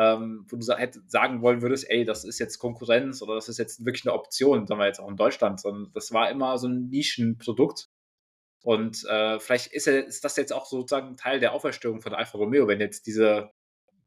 ähm, 0.00 0.46
wo 0.48 0.56
du 0.56 0.62
sagen 0.62 1.42
wollen 1.42 1.60
würdest, 1.60 1.90
ey, 1.90 2.06
das 2.06 2.24
ist 2.24 2.38
jetzt 2.38 2.58
Konkurrenz 2.58 3.20
oder 3.20 3.34
das 3.34 3.50
ist 3.50 3.58
jetzt 3.58 3.84
wirklich 3.84 4.06
eine 4.06 4.14
Option, 4.14 4.66
sagen 4.66 4.80
wir 4.80 4.86
jetzt 4.86 4.98
auch 4.98 5.10
in 5.10 5.18
Deutschland, 5.18 5.60
sondern 5.60 5.92
das 5.92 6.10
war 6.10 6.30
immer 6.30 6.56
so 6.56 6.68
ein 6.68 6.88
Nischenprodukt. 6.88 7.90
Und 8.62 9.04
äh, 9.04 9.38
vielleicht 9.40 9.66
ist, 9.66 9.86
ist, 9.88 10.24
das 10.24 10.36
jetzt 10.36 10.54
auch 10.54 10.64
sozusagen 10.64 11.18
Teil 11.18 11.38
der 11.38 11.52
Auferstehung 11.52 12.00
von 12.00 12.14
Alfa 12.14 12.38
Romeo, 12.38 12.66
wenn 12.66 12.80
jetzt 12.80 13.06
diese 13.06 13.50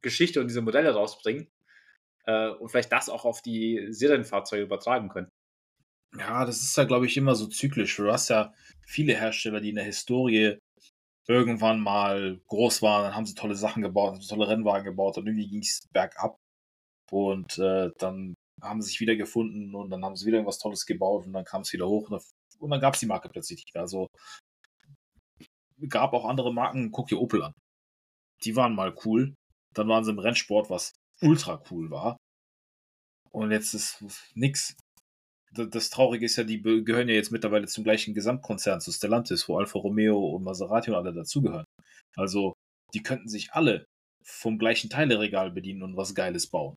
Geschichte 0.02 0.42
und 0.42 0.48
diese 0.48 0.62
Modelle 0.62 0.96
rausbringen 0.96 1.52
äh, 2.26 2.50
und 2.50 2.70
vielleicht 2.70 2.92
das 2.92 3.08
auch 3.08 3.24
auf 3.24 3.44
die 3.44 3.86
Serienfahrzeuge 3.92 4.64
übertragen 4.64 5.10
können. 5.10 5.30
Ja, 6.18 6.44
das 6.46 6.64
ist 6.64 6.76
ja, 6.76 6.86
glaube 6.86 7.06
ich, 7.06 7.18
immer 7.18 7.36
so 7.36 7.46
zyklisch. 7.46 7.98
Du 7.98 8.12
hast 8.12 8.30
ja 8.30 8.52
viele 8.82 9.14
Hersteller, 9.14 9.62
die 9.62 9.70
in 9.70 9.76
der 9.76 9.86
Historie 9.86 10.58
irgendwann 11.28 11.80
mal 11.80 12.40
groß 12.48 12.82
waren, 12.82 13.04
dann 13.04 13.16
haben 13.16 13.26
sie 13.26 13.36
tolle 13.36 13.56
Sachen 13.56 13.82
gebaut, 13.82 14.28
tolle 14.28 14.48
Rennwagen 14.48 14.86
gebaut 14.86 15.18
und 15.18 15.28
irgendwie 15.28 15.48
ging 15.48 15.62
es 15.62 15.88
bergab. 15.92 16.38
Und 17.12 17.58
äh, 17.60 17.92
dann 17.98 18.34
haben 18.62 18.82
sie 18.82 18.90
sich 18.90 19.00
wieder 19.00 19.16
gefunden 19.16 19.76
und 19.76 19.90
dann 19.90 20.04
haben 20.04 20.16
sie 20.16 20.26
wieder 20.26 20.38
irgendwas 20.38 20.60
Tolles 20.60 20.86
gebaut 20.86 21.26
und 21.26 21.34
dann 21.34 21.46
kam 21.46 21.62
es 21.62 21.74
wieder 21.74 21.88
hoch 21.88 22.10
und, 22.10 22.24
und 22.60 22.70
dann 22.70 22.80
gab 22.82 22.94
es 22.96 23.00
die 23.00 23.06
Marke 23.06 23.30
plötzlich 23.30 23.60
nicht 23.60 23.74
mehr. 23.74 23.84
Also 23.84 24.08
gab 25.90 26.14
auch 26.14 26.26
andere 26.26 26.54
Marken, 26.54 26.92
guck 26.92 27.08
dir 27.08 27.20
Opel 27.20 27.44
an. 27.44 27.54
Die 28.44 28.56
waren 28.56 28.76
mal 28.76 28.96
cool. 29.06 29.36
Dann 29.74 29.88
waren 29.88 30.04
sie 30.04 30.12
im 30.12 30.20
Rennsport, 30.20 30.70
was 30.70 30.94
ultra 31.22 31.62
cool 31.72 31.90
war. 31.90 32.18
Und 33.32 33.52
jetzt 33.52 33.74
ist 33.74 34.04
nix 34.36 34.76
das 35.54 35.90
Traurige 35.90 36.26
ist 36.26 36.36
ja, 36.36 36.44
die 36.44 36.62
gehören 36.62 37.10
ja 37.10 37.16
jetzt 37.16 37.32
mittlerweile 37.32 37.68
zum 37.68 37.84
gleichen 37.84 38.14
Gesamtkonzern, 38.14 38.82
zu 38.82 38.92
Stellantis, 38.92 39.48
wo 39.48 39.58
Alfa 39.58 39.80
Romeo 39.80 40.18
und 40.18 40.44
Maserati 40.44 40.92
und 40.92 40.98
alle 40.98 41.14
dazugehören. 41.14 41.66
Also, 42.16 42.54
die 42.94 43.04
könnten 43.04 43.28
sich 43.28 43.54
alle 43.54 43.86
vom 44.24 44.58
gleichen 44.58 44.90
Teileregal 44.90 45.52
bedienen 45.52 45.84
und 45.84 45.98
was 45.98 46.16
Geiles 46.16 46.48
bauen. 46.48 46.76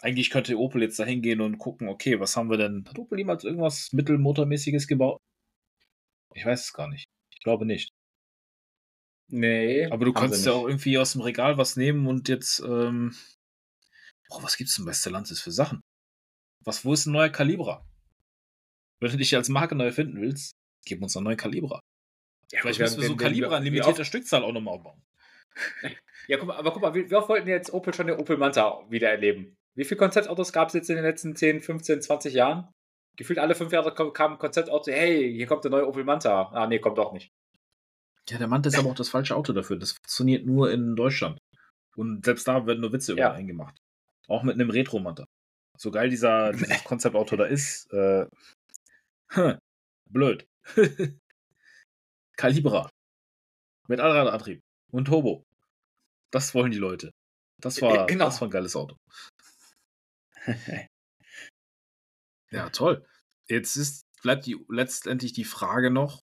Eigentlich 0.00 0.30
könnte 0.30 0.58
Opel 0.58 0.82
jetzt 0.82 0.98
da 0.98 1.04
hingehen 1.04 1.40
und 1.40 1.58
gucken, 1.58 1.88
okay, 1.88 2.20
was 2.20 2.36
haben 2.36 2.50
wir 2.50 2.56
denn? 2.56 2.84
Hat 2.88 2.98
Opel 2.98 3.18
jemals 3.18 3.44
irgendwas 3.44 3.92
Mittelmotormäßiges 3.92 4.86
gebaut? 4.86 5.18
Ich 6.34 6.44
weiß 6.44 6.66
es 6.66 6.72
gar 6.72 6.88
nicht. 6.88 7.06
Ich 7.32 7.40
glaube 7.40 7.66
nicht. 7.66 7.90
Nee. 9.30 9.86
Aber 9.86 10.04
du 10.04 10.12
kannst 10.12 10.46
ja 10.46 10.52
auch 10.52 10.66
irgendwie 10.66 10.98
aus 10.98 11.12
dem 11.12 11.22
Regal 11.22 11.58
was 11.58 11.76
nehmen 11.76 12.06
und 12.06 12.28
jetzt, 12.28 12.60
ähm, 12.60 13.14
oh, 14.30 14.42
was 14.42 14.56
gibt's 14.56 14.76
denn 14.76 14.84
bei 14.84 14.92
Stellantis 14.92 15.40
für 15.40 15.52
Sachen? 15.52 15.80
Was, 16.64 16.84
wo 16.84 16.92
ist 16.92 17.06
ein 17.06 17.12
neuer 17.12 17.28
Kalibra? 17.28 17.84
Wenn 19.00 19.10
du 19.10 19.16
dich 19.16 19.34
als 19.36 19.48
Marke 19.48 19.74
neu 19.74 19.92
finden 19.92 20.20
willst, 20.20 20.52
gib 20.84 21.02
uns 21.02 21.16
einen 21.16 21.24
neuen 21.24 21.36
Kalibra. 21.36 21.80
Ja, 22.50 22.60
Vielleicht 22.62 22.80
müssen 22.80 23.00
wir 23.00 23.08
so 23.08 23.16
Kalibra 23.16 23.58
in 23.58 23.64
limitierter 23.64 24.04
Stückzahl 24.04 24.42
auch 24.42 24.52
nochmal 24.52 24.74
aufbauen. 24.74 25.02
Ja, 26.28 26.36
guck 26.36 26.48
mal, 26.48 26.56
aber 26.56 26.72
guck 26.72 26.82
mal, 26.82 26.94
wie, 26.94 27.10
wie 27.10 27.14
oft 27.14 27.28
wollten 27.28 27.48
jetzt 27.48 27.72
Opel 27.72 27.94
schon 27.94 28.06
den 28.06 28.18
Opel 28.18 28.36
Manta 28.36 28.84
wieder 28.90 29.08
erleben? 29.08 29.56
Wie 29.74 29.84
viele 29.84 29.98
Konzeptautos 29.98 30.52
gab 30.52 30.68
es 30.68 30.74
jetzt 30.74 30.90
in 30.90 30.96
den 30.96 31.04
letzten 31.04 31.34
10, 31.34 31.60
15, 31.62 32.02
20 32.02 32.34
Jahren? 32.34 32.68
Gefühlt 33.16 33.38
alle 33.38 33.54
fünf 33.54 33.72
Jahre 33.72 33.94
kam 33.94 34.32
ein 34.32 34.38
Konzeptauto, 34.38 34.92
hey, 34.92 35.32
hier 35.32 35.46
kommt 35.46 35.64
der 35.64 35.70
neue 35.70 35.88
Opel 35.88 36.04
Manta. 36.04 36.50
Ah, 36.52 36.66
nee, 36.66 36.78
kommt 36.78 36.98
doch 36.98 37.12
nicht. 37.12 37.32
Ja, 38.28 38.38
der 38.38 38.46
Manta 38.46 38.68
ist 38.68 38.78
aber 38.78 38.90
auch 38.90 38.94
das 38.94 39.08
falsche 39.08 39.34
Auto 39.34 39.52
dafür. 39.52 39.76
Das 39.78 39.92
funktioniert 39.92 40.44
nur 40.44 40.70
in 40.70 40.94
Deutschland. 40.96 41.38
Und 41.96 42.24
selbst 42.24 42.46
da 42.46 42.66
werden 42.66 42.80
nur 42.80 42.92
Witze 42.92 43.12
über 43.12 43.22
ja. 43.22 43.32
eingemacht. 43.32 43.76
Auch 44.28 44.42
mit 44.42 44.54
einem 44.54 44.70
Retro-Manta. 44.70 45.24
So 45.78 45.90
geil 45.90 46.10
dieser, 46.10 46.52
dieses 46.52 46.84
Konzeptauto 46.84 47.36
da 47.36 47.44
ist, 47.44 47.90
äh, 47.92 48.26
blöd. 50.10 50.46
Calibra. 52.36 52.90
Mit 53.88 54.00
Allradantrieb 54.00 54.60
und 54.90 55.06
Turbo. 55.06 55.44
Das 56.30 56.54
wollen 56.54 56.70
die 56.70 56.78
Leute. 56.78 57.12
Das 57.60 57.80
war, 57.80 58.06
genau. 58.06 58.26
das 58.26 58.40
war 58.40 58.48
ein 58.48 58.50
geiles 58.50 58.76
Auto. 58.76 58.96
ja, 62.50 62.70
toll. 62.70 63.04
Jetzt 63.48 63.76
ist, 63.76 64.02
bleibt 64.22 64.46
die, 64.46 64.56
letztendlich 64.68 65.32
die 65.32 65.44
Frage 65.44 65.90
noch, 65.90 66.20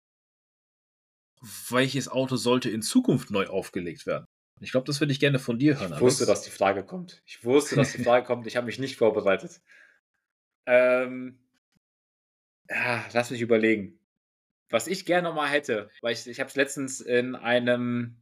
welches 1.69 2.07
Auto 2.07 2.35
sollte 2.35 2.69
in 2.69 2.81
Zukunft 2.81 3.31
neu 3.31 3.47
aufgelegt 3.47 4.05
werden? 4.05 4.25
Ich 4.61 4.71
glaube, 4.71 4.85
das 4.85 4.99
würde 4.99 5.11
ich 5.11 5.19
gerne 5.19 5.39
von 5.39 5.57
dir 5.57 5.79
hören. 5.79 5.93
Ich 5.93 5.99
wusste, 5.99 6.25
dass 6.25 6.43
die 6.43 6.51
Frage 6.51 6.83
kommt. 6.83 7.21
Ich 7.25 7.43
wusste, 7.43 7.75
dass 7.75 7.91
die 7.93 8.03
Frage 8.03 8.25
kommt. 8.25 8.45
Ich 8.47 8.55
habe 8.55 8.67
mich 8.67 8.79
nicht 8.79 8.95
vorbereitet. 8.95 9.59
Ähm, 10.65 11.39
Ja, 12.69 13.03
lass 13.13 13.31
mich 13.31 13.41
überlegen. 13.41 13.99
Was 14.69 14.87
ich 14.87 15.05
gerne 15.05 15.27
noch 15.27 15.35
mal 15.35 15.49
hätte, 15.49 15.89
weil 16.01 16.13
ich, 16.13 16.27
ich 16.27 16.39
habe 16.39 16.49
es 16.49 16.55
letztens 16.55 17.01
in 17.01 17.35
einem 17.35 18.15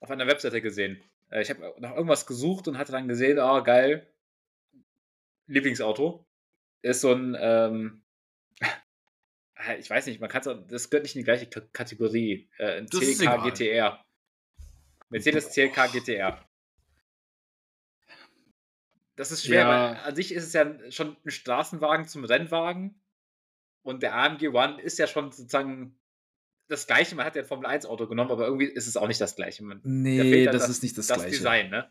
auf 0.00 0.10
einer 0.10 0.26
Webseite 0.26 0.60
gesehen. 0.60 1.00
Äh, 1.30 1.42
ich 1.42 1.50
habe 1.50 1.74
nach 1.78 1.94
irgendwas 1.94 2.26
gesucht 2.26 2.66
und 2.68 2.76
hatte 2.76 2.92
dann 2.92 3.08
gesehen, 3.08 3.38
oh 3.38 3.62
geil, 3.62 4.06
Lieblingsauto 5.46 6.26
ist 6.82 7.00
so 7.00 7.12
ein, 7.12 7.36
ähm, 7.38 8.02
ich 9.78 9.88
weiß 9.88 10.06
nicht, 10.06 10.20
man 10.20 10.28
kann 10.28 10.42
es, 10.44 10.66
das 10.68 10.90
gehört 10.90 11.04
nicht 11.04 11.14
in 11.14 11.20
die 11.20 11.24
gleiche 11.24 11.46
K 11.46 11.60
Kategorie. 11.72 12.50
Äh, 12.58 12.78
ein 12.78 12.88
CLK 12.88 13.44
GTR. 13.44 14.04
Mercedes 15.12 15.50
CLK 15.50 15.92
GTR. 15.92 16.38
Das 19.14 19.30
ist 19.30 19.44
schwer, 19.44 19.60
ja. 19.60 19.68
weil 19.68 19.96
an 20.08 20.16
sich 20.16 20.32
ist 20.32 20.44
es 20.44 20.52
ja 20.54 20.90
schon 20.90 21.16
ein 21.24 21.30
Straßenwagen 21.30 22.08
zum 22.08 22.24
Rennwagen. 22.24 23.00
Und 23.82 24.02
der 24.02 24.14
AMG 24.14 24.48
One 24.48 24.80
ist 24.80 24.98
ja 24.98 25.06
schon 25.06 25.30
sozusagen 25.30 25.98
das 26.68 26.86
gleiche. 26.86 27.14
Man 27.14 27.26
hat 27.26 27.36
ja 27.36 27.42
ein 27.42 27.48
Formel 27.48 27.66
1 27.66 27.84
Auto 27.84 28.06
genommen, 28.06 28.30
aber 28.30 28.46
irgendwie 28.46 28.66
ist 28.66 28.86
es 28.86 28.96
auch 28.96 29.06
nicht 29.06 29.20
das 29.20 29.36
gleiche. 29.36 29.62
Man, 29.64 29.80
nee, 29.84 30.44
da 30.44 30.52
das, 30.52 30.62
das, 30.62 30.70
ist 30.70 30.82
nicht 30.82 30.96
das, 30.96 31.08
das 31.08 31.18
gleiche. 31.18 31.36
Design, 31.36 31.70
ne? 31.70 31.90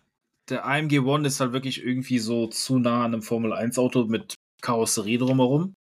Der 0.49 0.65
AMG 0.65 0.99
One 0.99 1.27
ist 1.27 1.39
halt 1.39 1.53
wirklich 1.53 1.83
irgendwie 1.83 2.17
so 2.17 2.47
zu 2.47 2.79
nah 2.79 3.05
an 3.05 3.13
einem 3.13 3.21
Formel 3.21 3.53
1 3.53 3.77
Auto 3.77 4.05
mit 4.05 4.33
Karosserie 4.61 5.19
drumherum. 5.19 5.75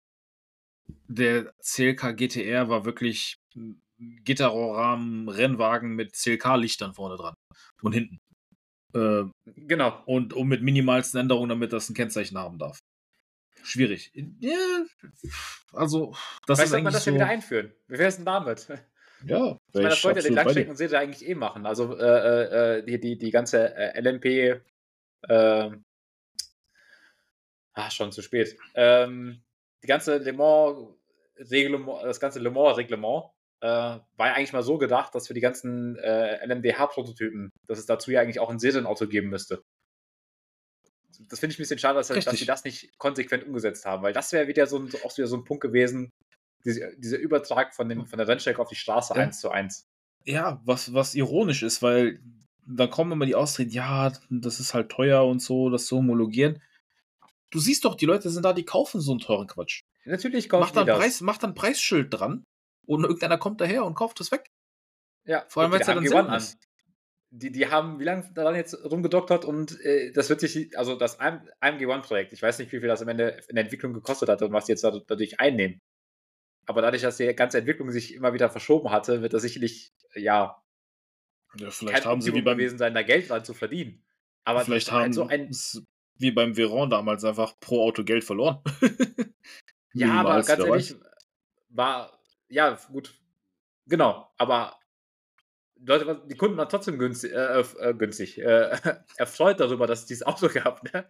Der 1.07 1.53
CLK 1.61 2.17
GTR 2.17 2.67
war 2.67 2.83
wirklich 2.83 3.37
Gitterrohrrahmen, 3.99 5.29
Rennwagen 5.29 5.95
mit 5.95 6.13
CLK-Lichtern 6.13 6.93
vorne 6.93 7.17
dran 7.17 7.35
und 7.81 7.93
hinten. 7.93 8.19
Äh, 8.93 9.25
genau. 9.45 10.01
Und, 10.05 10.33
und 10.33 10.47
mit 10.47 10.61
minimalsten 10.61 11.19
Änderungen, 11.19 11.49
damit 11.49 11.73
das 11.73 11.89
ein 11.89 11.95
Kennzeichen 11.95 12.37
haben 12.37 12.57
darf. 12.57 12.79
Schwierig. 13.63 14.11
Ja, 14.39 14.85
also, 15.73 16.15
das 16.47 16.59
Vielleicht 16.59 16.71
sollte 16.71 16.83
man 16.83 16.93
das 16.93 17.03
so, 17.03 17.11
ja 17.11 17.15
wieder 17.15 17.27
einführen. 17.27 17.73
Wie 17.87 17.97
wäre 17.97 18.09
es 18.09 18.15
denn 18.15 18.25
damit? 18.25 18.67
Ja, 19.25 19.57
ich 19.67 19.73
meine, 19.73 19.89
das 19.89 20.03
wollte 20.05 20.19
ja 20.19 20.23
den 20.27 20.35
Langstrecken 20.35 20.69
und 20.69 20.77
Serie 20.77 20.97
eigentlich 20.97 21.27
eh 21.27 21.35
machen. 21.35 21.65
Also 21.65 21.93
äh, 21.97 22.05
äh, 22.05 22.77
äh, 22.77 22.85
die, 22.85 23.01
die, 23.01 23.17
die 23.17 23.31
ganze 23.31 23.75
äh, 23.75 23.99
LMP, 23.99 24.61
äh, 25.27 25.71
ach, 27.73 27.91
schon 27.91 28.13
zu 28.13 28.21
spät. 28.21 28.57
Ähm, 28.75 29.43
die 29.83 29.87
ganze 29.87 30.19
Le 30.19 30.31
Mans 30.31 30.95
Reglement, 31.35 32.01
das 32.03 32.21
ganze 32.21 32.39
Le 32.39 32.49
Mans 32.49 32.77
Reglement 32.77 33.31
äh, 33.61 33.67
war 33.67 34.27
ja 34.27 34.33
eigentlich 34.33 34.53
mal 34.53 34.63
so 34.63 34.77
gedacht, 34.77 35.13
dass 35.13 35.27
für 35.27 35.33
die 35.33 35.41
ganzen 35.41 35.97
äh, 35.97 36.45
LMDH-Prototypen, 36.45 37.49
dass 37.67 37.79
es 37.79 37.85
dazu 37.85 38.11
ja 38.11 38.21
eigentlich 38.21 38.39
auch 38.39 38.49
ein 38.49 38.59
Serienauto 38.59 39.07
geben 39.07 39.29
müsste. 39.29 39.61
Das 41.27 41.39
finde 41.39 41.53
ich 41.53 41.59
ein 41.59 41.63
bisschen 41.63 41.79
schade, 41.79 41.95
dass, 41.97 42.07
dass, 42.07 42.39
sie 42.39 42.45
das 42.45 42.63
nicht 42.63 42.97
konsequent 42.97 43.45
umgesetzt 43.45 43.85
haben, 43.85 44.03
weil 44.03 44.13
das 44.13 44.31
wäre 44.31 44.47
wieder 44.47 44.67
so 44.67 44.79
ein, 44.79 44.89
auch 45.03 45.17
wieder 45.17 45.27
so 45.27 45.35
ein 45.35 45.43
Punkt 45.43 45.61
gewesen, 45.61 46.09
diese, 46.63 46.95
dieser 46.97 47.17
Übertrag 47.17 47.75
von, 47.75 47.89
dem, 47.89 48.05
von 48.05 48.17
der 48.17 48.27
Rennstrecke 48.27 48.61
auf 48.61 48.69
die 48.69 48.75
Straße 48.75 49.13
ja. 49.15 49.21
eins 49.21 49.41
zu 49.41 49.49
eins. 49.49 49.83
Ja, 50.23 50.61
was, 50.63 50.93
was 50.93 51.15
ironisch 51.15 51.63
ist, 51.63 51.81
weil 51.81 52.21
da 52.65 52.87
kommen 52.87 53.11
immer 53.11 53.25
die 53.25 53.35
Ausreden, 53.35 53.71
ja, 53.71 54.13
das 54.29 54.59
ist 54.59 54.73
halt 54.73 54.89
teuer 54.89 55.25
und 55.25 55.41
so, 55.41 55.69
das 55.69 55.85
zu 55.85 55.97
homologieren. 55.97 56.61
Du 57.49 57.59
siehst 57.59 57.83
doch, 57.83 57.95
die 57.95 58.05
Leute 58.05 58.29
sind 58.29 58.43
da, 58.43 58.53
die 58.53 58.65
kaufen 58.65 59.01
so 59.01 59.11
einen 59.11 59.19
teuren 59.19 59.47
Quatsch. 59.47 59.81
Natürlich 60.05 60.47
kaufen 60.47 60.61
mach 60.61 60.71
dann 60.71 60.85
die 60.85 60.91
das. 60.91 60.99
Preis, 60.99 61.21
Mach 61.21 61.37
dann 61.37 61.55
Preisschild 61.55 62.13
dran 62.13 62.45
und 62.89 63.03
irgendeiner 63.03 63.37
kommt 63.37 63.61
daher 63.61 63.85
und 63.85 63.93
kauft 63.93 64.19
es 64.19 64.31
weg. 64.31 64.49
Ja, 65.25 65.45
vor 65.47 65.61
allem, 65.61 65.71
weil 65.71 65.81
es 65.81 65.87
ja 65.87 65.93
dann 65.93 66.07
Sinn 66.07 66.17
an. 66.17 66.37
ist. 66.37 66.57
Die, 67.31 67.51
die 67.51 67.67
haben 67.67 67.99
wie 67.99 68.03
lange 68.03 68.27
daran 68.33 68.55
jetzt 68.55 68.73
rumgedoktert 68.83 69.45
und 69.45 69.79
äh, 69.81 70.11
das 70.11 70.29
wird 70.29 70.39
sich, 70.39 70.75
also 70.75 70.95
das 70.95 71.19
AMG 71.19 71.85
One-Projekt, 71.85 72.33
ich 72.33 72.41
weiß 72.41 72.57
nicht, 72.57 72.71
wie 72.71 72.79
viel 72.79 72.87
das 72.87 73.03
am 73.03 73.07
Ende 73.07 73.39
in 73.47 73.55
der 73.55 73.65
Entwicklung 73.65 73.93
gekostet 73.93 74.29
hat 74.29 74.41
und 74.41 74.51
was 74.51 74.65
die 74.65 74.71
jetzt 74.71 74.83
dadurch 74.83 75.39
einnehmen. 75.39 75.79
Aber 76.65 76.81
dadurch, 76.81 77.03
dass 77.03 77.17
die 77.17 77.31
ganze 77.35 77.59
Entwicklung 77.59 77.91
sich 77.91 78.15
immer 78.15 78.33
wieder 78.33 78.49
verschoben 78.49 78.89
hatte, 78.89 79.21
wird 79.21 79.33
das 79.33 79.43
sicherlich, 79.43 79.93
ja, 80.15 80.59
ja 81.57 81.69
vielleicht 81.69 82.05
haben 82.05 82.21
sie 82.21 82.33
wie 82.33 82.41
beim 82.41 82.57
gewesen 82.57 82.79
sein, 82.79 82.95
da 82.95 83.03
Geld 83.03 83.29
dran 83.29 83.45
zu 83.45 83.53
verdienen. 83.53 84.03
Aber 84.43 84.65
vielleicht 84.65 84.91
haben 84.91 85.13
so 85.13 85.27
ein 85.27 85.51
wie 86.15 86.31
beim 86.31 86.55
Veron 86.55 86.89
damals 86.89 87.23
einfach 87.23 87.59
pro 87.59 87.83
Auto 87.83 88.03
Geld 88.03 88.23
verloren. 88.23 88.59
ja, 89.93 90.13
aber 90.13 90.41
ganz 90.41 90.63
ehrlich, 90.63 90.95
war, 91.69 92.18
ja, 92.49 92.77
gut, 92.91 93.19
genau, 93.85 94.31
aber 94.37 94.79
Leute, 95.85 96.21
die 96.25 96.35
Kunden 96.35 96.57
waren 96.57 96.69
trotzdem 96.69 96.99
günstig, 96.99 97.31
äh, 97.33 97.61
äh, 97.61 97.93
günstig 97.93 98.37
äh, 98.39 98.77
erfreut 99.17 99.59
darüber, 99.59 99.87
dass 99.87 100.01
es 100.01 100.05
dieses 100.07 100.25
Auto 100.25 100.49
gab. 100.49 100.83
Ne? 100.93 101.07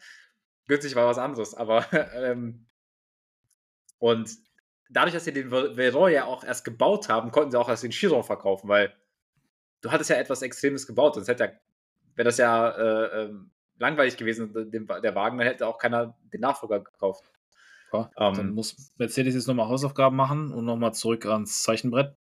Günstig 0.67 0.95
war 0.95 1.07
was 1.07 1.17
anderes, 1.17 1.55
aber 1.55 1.85
ähm, 2.13 2.67
und 3.97 4.29
dadurch, 4.89 5.13
dass 5.13 5.25
sie 5.25 5.33
den 5.33 5.49
Veron 5.49 6.11
ja 6.11 6.25
auch 6.25 6.43
erst 6.43 6.65
gebaut 6.65 7.09
haben, 7.09 7.31
konnten 7.31 7.51
sie 7.51 7.59
auch 7.59 7.69
erst 7.69 7.83
den 7.83 7.91
Chiron 7.91 8.23
verkaufen, 8.23 8.69
weil 8.69 8.93
du 9.81 9.91
hattest 9.91 10.09
ja 10.09 10.17
etwas 10.17 10.41
Extremes 10.41 10.87
gebaut, 10.87 11.15
sonst 11.15 11.27
hätte 11.27 11.45
ja, 11.45 11.51
wäre 12.15 12.25
das 12.25 12.37
ja 12.37 12.69
äh, 12.69 13.23
ähm, 13.23 13.51
langweilig 13.77 14.17
gewesen, 14.17 14.53
der 14.53 15.15
Wagen, 15.15 15.37
dann 15.37 15.47
hätte 15.47 15.67
auch 15.67 15.77
keiner 15.77 16.17
den 16.33 16.41
Nachfolger 16.41 16.81
gekauft. 16.81 17.23
Ja, 17.91 18.11
um, 18.15 18.35
dann 18.35 18.49
ähm, 18.49 18.53
muss 18.53 18.91
Mercedes 18.97 19.35
jetzt 19.35 19.47
nochmal 19.47 19.67
Hausaufgaben 19.67 20.15
machen 20.15 20.51
und 20.51 20.65
nochmal 20.65 20.93
zurück 20.93 21.25
ans 21.25 21.63
Zeichenbrett. 21.63 22.15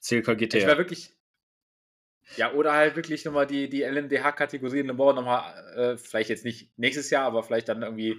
CLK 0.00 0.36
GTR. 0.36 0.58
Ich 0.58 0.66
wäre 0.66 0.78
wirklich. 0.78 1.14
Ja, 2.36 2.52
oder 2.52 2.72
halt 2.72 2.96
wirklich 2.96 3.24
nochmal 3.24 3.46
die, 3.46 3.68
die 3.68 3.82
LMDH-Kategorien 3.82 4.88
im 4.88 4.96
Bau 4.96 5.12
nochmal, 5.12 5.74
äh, 5.76 5.96
vielleicht 5.96 6.30
jetzt 6.30 6.44
nicht 6.44 6.70
nächstes 6.78 7.10
Jahr, 7.10 7.24
aber 7.24 7.42
vielleicht 7.42 7.68
dann 7.68 7.82
irgendwie, 7.82 8.16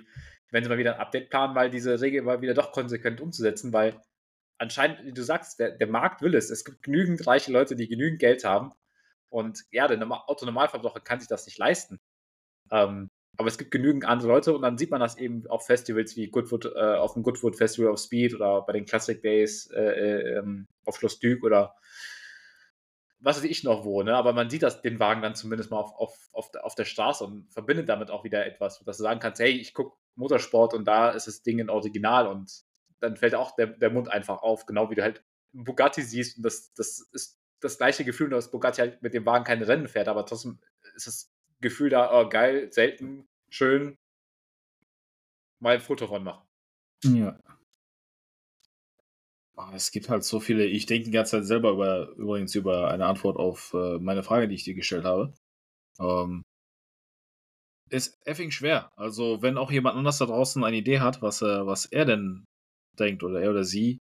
wenn 0.52 0.64
sie 0.64 0.70
mal 0.70 0.78
wieder 0.78 0.96
ein 0.96 1.02
Update 1.02 1.30
planen, 1.30 1.54
mal 1.54 1.70
diese 1.70 2.00
Regel 2.00 2.22
mal 2.22 2.42
wieder 2.42 2.54
doch 2.54 2.72
konsequent 2.72 3.22
umzusetzen, 3.22 3.74
weil 3.74 4.00
anscheinend, 4.58 5.04
wie 5.06 5.14
du 5.14 5.24
sagst, 5.24 5.60
der, 5.60 5.72
der 5.72 5.88
Markt 5.88 6.22
will 6.22 6.36
es. 6.36 6.50
Es 6.50 6.66
gibt 6.66 6.84
genügend 6.84 7.26
reiche 7.26 7.52
Leute, 7.52 7.76
die 7.76 7.88
genügend 7.88 8.20
Geld 8.20 8.44
haben. 8.44 8.72
Und 9.30 9.64
ja, 9.72 9.88
der 9.88 10.00
Autonormalverbraucher 10.30 11.00
kann 11.00 11.20
sich 11.20 11.30
das 11.30 11.46
nicht 11.46 11.58
leisten. 11.58 12.00
Ähm, 12.72 13.10
aber 13.38 13.48
es 13.48 13.58
gibt 13.58 13.72
genügend 13.72 14.06
andere 14.06 14.30
Leute 14.30 14.54
und 14.54 14.62
dann 14.62 14.78
sieht 14.78 14.92
man 14.92 15.00
das 15.00 15.18
eben 15.18 15.48
auf 15.48 15.66
Festivals 15.66 16.16
wie 16.16 16.30
Goodwood, 16.30 16.66
äh, 16.76 16.96
auf 16.96 17.14
dem 17.14 17.24
Goodwood 17.24 17.56
Festival 17.56 17.92
of 17.92 18.00
Speed 18.00 18.36
oder 18.36 18.62
bei 18.62 18.74
den 18.74 18.86
Classic 18.86 19.22
Days 19.22 19.68
äh, 19.72 19.82
äh, 19.82 20.38
ähm, 20.38 20.68
auf 20.86 20.98
Schloss 20.98 21.20
Dück 21.20 21.44
oder 21.44 21.76
was 23.20 23.38
weiß 23.38 23.46
ich 23.46 23.64
noch 23.64 23.86
wo, 23.86 24.04
ne? 24.04 24.16
Aber 24.16 24.34
man 24.34 24.50
sieht 24.50 24.64
das, 24.64 24.82
den 24.82 25.00
Wagen 25.00 25.22
dann 25.22 25.34
zumindest 25.34 25.72
mal 25.72 25.80
auf, 25.80 25.96
auf, 25.96 26.30
auf, 26.34 26.52
der, 26.52 26.66
auf 26.66 26.76
der 26.76 26.86
Straße 26.86 27.24
und 27.24 27.52
verbindet 27.52 27.88
damit 27.88 28.12
auch 28.12 28.26
wieder 28.26 28.46
etwas, 28.46 28.84
dass 28.84 28.98
du 28.98 29.04
sagen 29.04 29.22
kannst, 29.22 29.40
hey, 29.42 29.52
ich 29.52 29.74
gucke 29.74 29.98
Motorsport 30.16 30.74
und 30.74 30.86
da 30.86 31.10
ist 31.10 31.28
das 31.28 31.42
Ding 31.42 31.60
in 31.60 31.70
Original 31.70 32.28
und 32.28 32.52
dann 33.00 33.16
fällt 33.16 33.34
auch 33.34 33.56
der, 33.56 33.68
der 33.68 33.90
Mund 33.90 34.10
einfach 34.10 34.44
auf, 34.44 34.66
genau 34.66 34.90
wie 34.90 34.96
du 34.96 35.02
halt 35.02 35.24
Bugatti 35.54 36.02
siehst 36.02 36.38
und 36.38 36.44
das, 36.44 36.74
das 36.74 37.00
ist 37.14 37.40
das 37.62 37.78
gleiche 37.78 38.04
Gefühl, 38.04 38.30
dass 38.30 38.52
Bugatti 38.52 38.82
halt 38.82 39.02
mit 39.02 39.14
dem 39.14 39.26
Wagen 39.26 39.46
keine 39.46 39.68
Rennen 39.68 39.88
fährt, 39.88 40.10
aber 40.10 40.26
trotzdem 40.26 40.60
ist 40.96 41.08
es 41.08 41.33
Gefühl 41.64 41.90
da, 41.90 42.12
oh, 42.14 42.30
geil, 42.30 42.72
selten, 42.72 43.26
schön, 43.50 43.98
mal 45.60 45.76
ein 45.76 45.82
Foto 45.82 46.08
von 46.08 46.24
machen. 46.24 46.46
Ja. 47.04 47.40
Ah, 49.56 49.72
es 49.76 49.92
gibt 49.92 50.10
halt 50.10 50.24
so 50.24 50.40
viele, 50.40 50.66
ich 50.66 50.86
denke 50.86 51.06
die 51.06 51.12
ganze 51.12 51.38
Zeit 51.38 51.46
selber 51.46 51.72
über, 51.72 52.10
übrigens 52.18 52.56
über 52.56 52.90
eine 52.90 53.06
Antwort 53.06 53.38
auf 53.38 53.74
äh, 53.74 54.00
meine 54.00 54.24
Frage, 54.24 54.48
die 54.48 54.56
ich 54.56 54.64
dir 54.64 54.74
gestellt 54.74 55.06
habe. 55.06 55.34
Ähm, 56.00 56.44
ist 57.90 58.18
effing 58.26 58.50
schwer. 58.52 58.92
Also, 58.96 59.42
wenn 59.42 59.58
auch 59.58 59.72
jemand 59.72 59.96
anders 59.96 60.18
da 60.18 60.26
draußen 60.26 60.64
eine 60.64 60.78
Idee 60.78 61.00
hat, 61.00 61.22
was, 61.22 61.42
äh, 61.44 61.66
was 61.66 61.86
er 61.86 62.06
denn 62.06 62.46
denkt, 62.98 63.24
oder 63.24 63.42
er 63.42 63.52
oder 63.52 63.64
sie, 63.64 64.00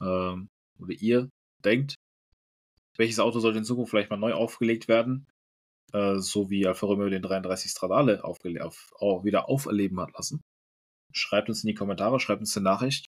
ähm, 0.00 0.48
oder 0.78 0.92
ihr 0.92 1.28
denkt, 1.64 1.96
welches 2.96 3.18
Auto 3.18 3.40
sollte 3.40 3.58
in 3.58 3.64
Zukunft 3.64 3.90
vielleicht 3.90 4.10
mal 4.10 4.16
neu 4.16 4.34
aufgelegt 4.34 4.88
werden, 4.88 5.26
äh, 5.92 6.18
so 6.18 6.50
wie 6.50 6.66
Alfa 6.66 6.86
Romeo 6.86 7.08
den 7.08 7.22
33 7.22 7.70
Stradale 7.70 8.24
auf, 8.24 8.38
auch 8.98 9.24
wieder 9.24 9.48
auferleben 9.48 10.00
hat 10.00 10.12
lassen. 10.12 10.40
Schreibt 11.12 11.48
uns 11.48 11.64
in 11.64 11.68
die 11.68 11.74
Kommentare, 11.74 12.20
schreibt 12.20 12.40
uns 12.40 12.56
eine 12.56 12.64
Nachricht. 12.64 13.06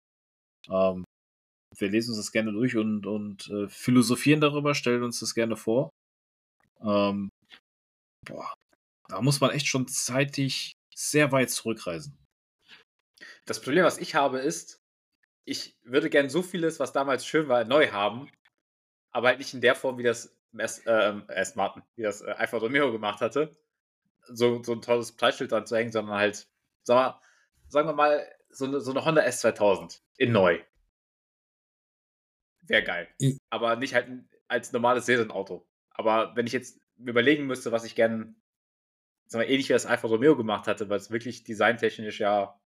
Ähm, 0.69 1.05
wir 1.77 1.89
lesen 1.89 2.11
uns 2.11 2.19
das 2.19 2.33
gerne 2.33 2.53
durch 2.53 2.77
und, 2.77 3.07
und 3.07 3.49
äh, 3.49 3.69
philosophieren 3.69 4.41
darüber, 4.41 4.75
stellen 4.75 5.03
uns 5.03 5.21
das 5.21 5.35
gerne 5.35 5.57
vor. 5.57 5.91
Ähm, 6.81 7.31
boah, 8.27 8.53
da 9.09 9.21
muss 9.23 9.41
man 9.41 9.51
echt 9.51 9.67
schon 9.67 9.89
zeitig 9.89 10.73
sehr 10.95 11.33
weit 11.33 11.51
zurückreisen. 11.51 12.17
Das 13.47 13.61
Problem, 13.61 13.85
was 13.85 13.99
ich 13.99 14.15
habe, 14.15 14.39
ist, 14.39 14.79
ich 15.45 15.75
würde 15.83 16.11
gern 16.11 16.29
so 16.29 16.43
vieles, 16.43 16.79
was 16.79 16.93
damals 16.93 17.27
schön 17.27 17.49
war, 17.49 17.65
neu 17.65 17.91
haben, 17.91 18.31
aber 19.13 19.29
halt 19.29 19.39
nicht 19.39 19.55
in 19.55 19.61
der 19.61 19.75
Form, 19.75 19.99
wie 19.99 20.05
das 20.05 20.37
ähm, 20.55 21.25
Aston 21.29 21.57
Martin, 21.57 21.83
wie 21.97 22.03
das 22.03 22.23
äh, 22.23 22.31
Alfa 22.31 22.59
Romeo 22.59 22.93
gemacht 22.93 23.21
hatte, 23.21 23.57
so, 24.27 24.63
so 24.63 24.73
ein 24.73 24.83
tolles 24.83 25.13
Preisschild 25.13 25.53
dran 25.53 25.67
zu 25.67 25.77
hängen, 25.77 25.93
sondern 25.93 26.17
halt, 26.17 26.49
sag 26.83 26.95
mal, 26.95 27.21
sagen 27.69 27.89
wir 27.89 27.95
mal, 27.95 28.27
so 28.51 28.67
eine, 28.67 28.81
so 28.81 28.91
eine 28.91 29.05
Honda 29.05 29.23
S2000 29.23 30.01
in 30.17 30.33
neu. 30.33 30.61
Wäre 32.63 32.85
geil. 32.85 33.09
Mhm. 33.21 33.39
Aber 33.51 33.77
nicht 33.77 33.95
halt 33.95 34.09
als 34.49 34.73
normales 34.73 35.07
Serienauto. 35.07 35.67
Aber 35.91 36.37
wenn 36.37 36.47
ich 36.47 36.53
jetzt 36.53 36.81
überlegen 36.97 37.47
müsste, 37.47 37.73
was 37.73 37.85
ich 37.85 37.95
gerne, 37.95 38.35
sag 39.27 39.41
mal, 39.41 39.51
ähnlich 39.51 39.69
wie 39.69 39.73
das 39.73 39.87
Alfa 39.87 40.07
Romeo 40.07 40.37
gemacht 40.37 40.67
hatte, 40.67 40.89
weil 40.89 40.99
es 40.99 41.11
wirklich 41.11 41.45
designtechnisch 41.45 42.21
ja 42.21 42.61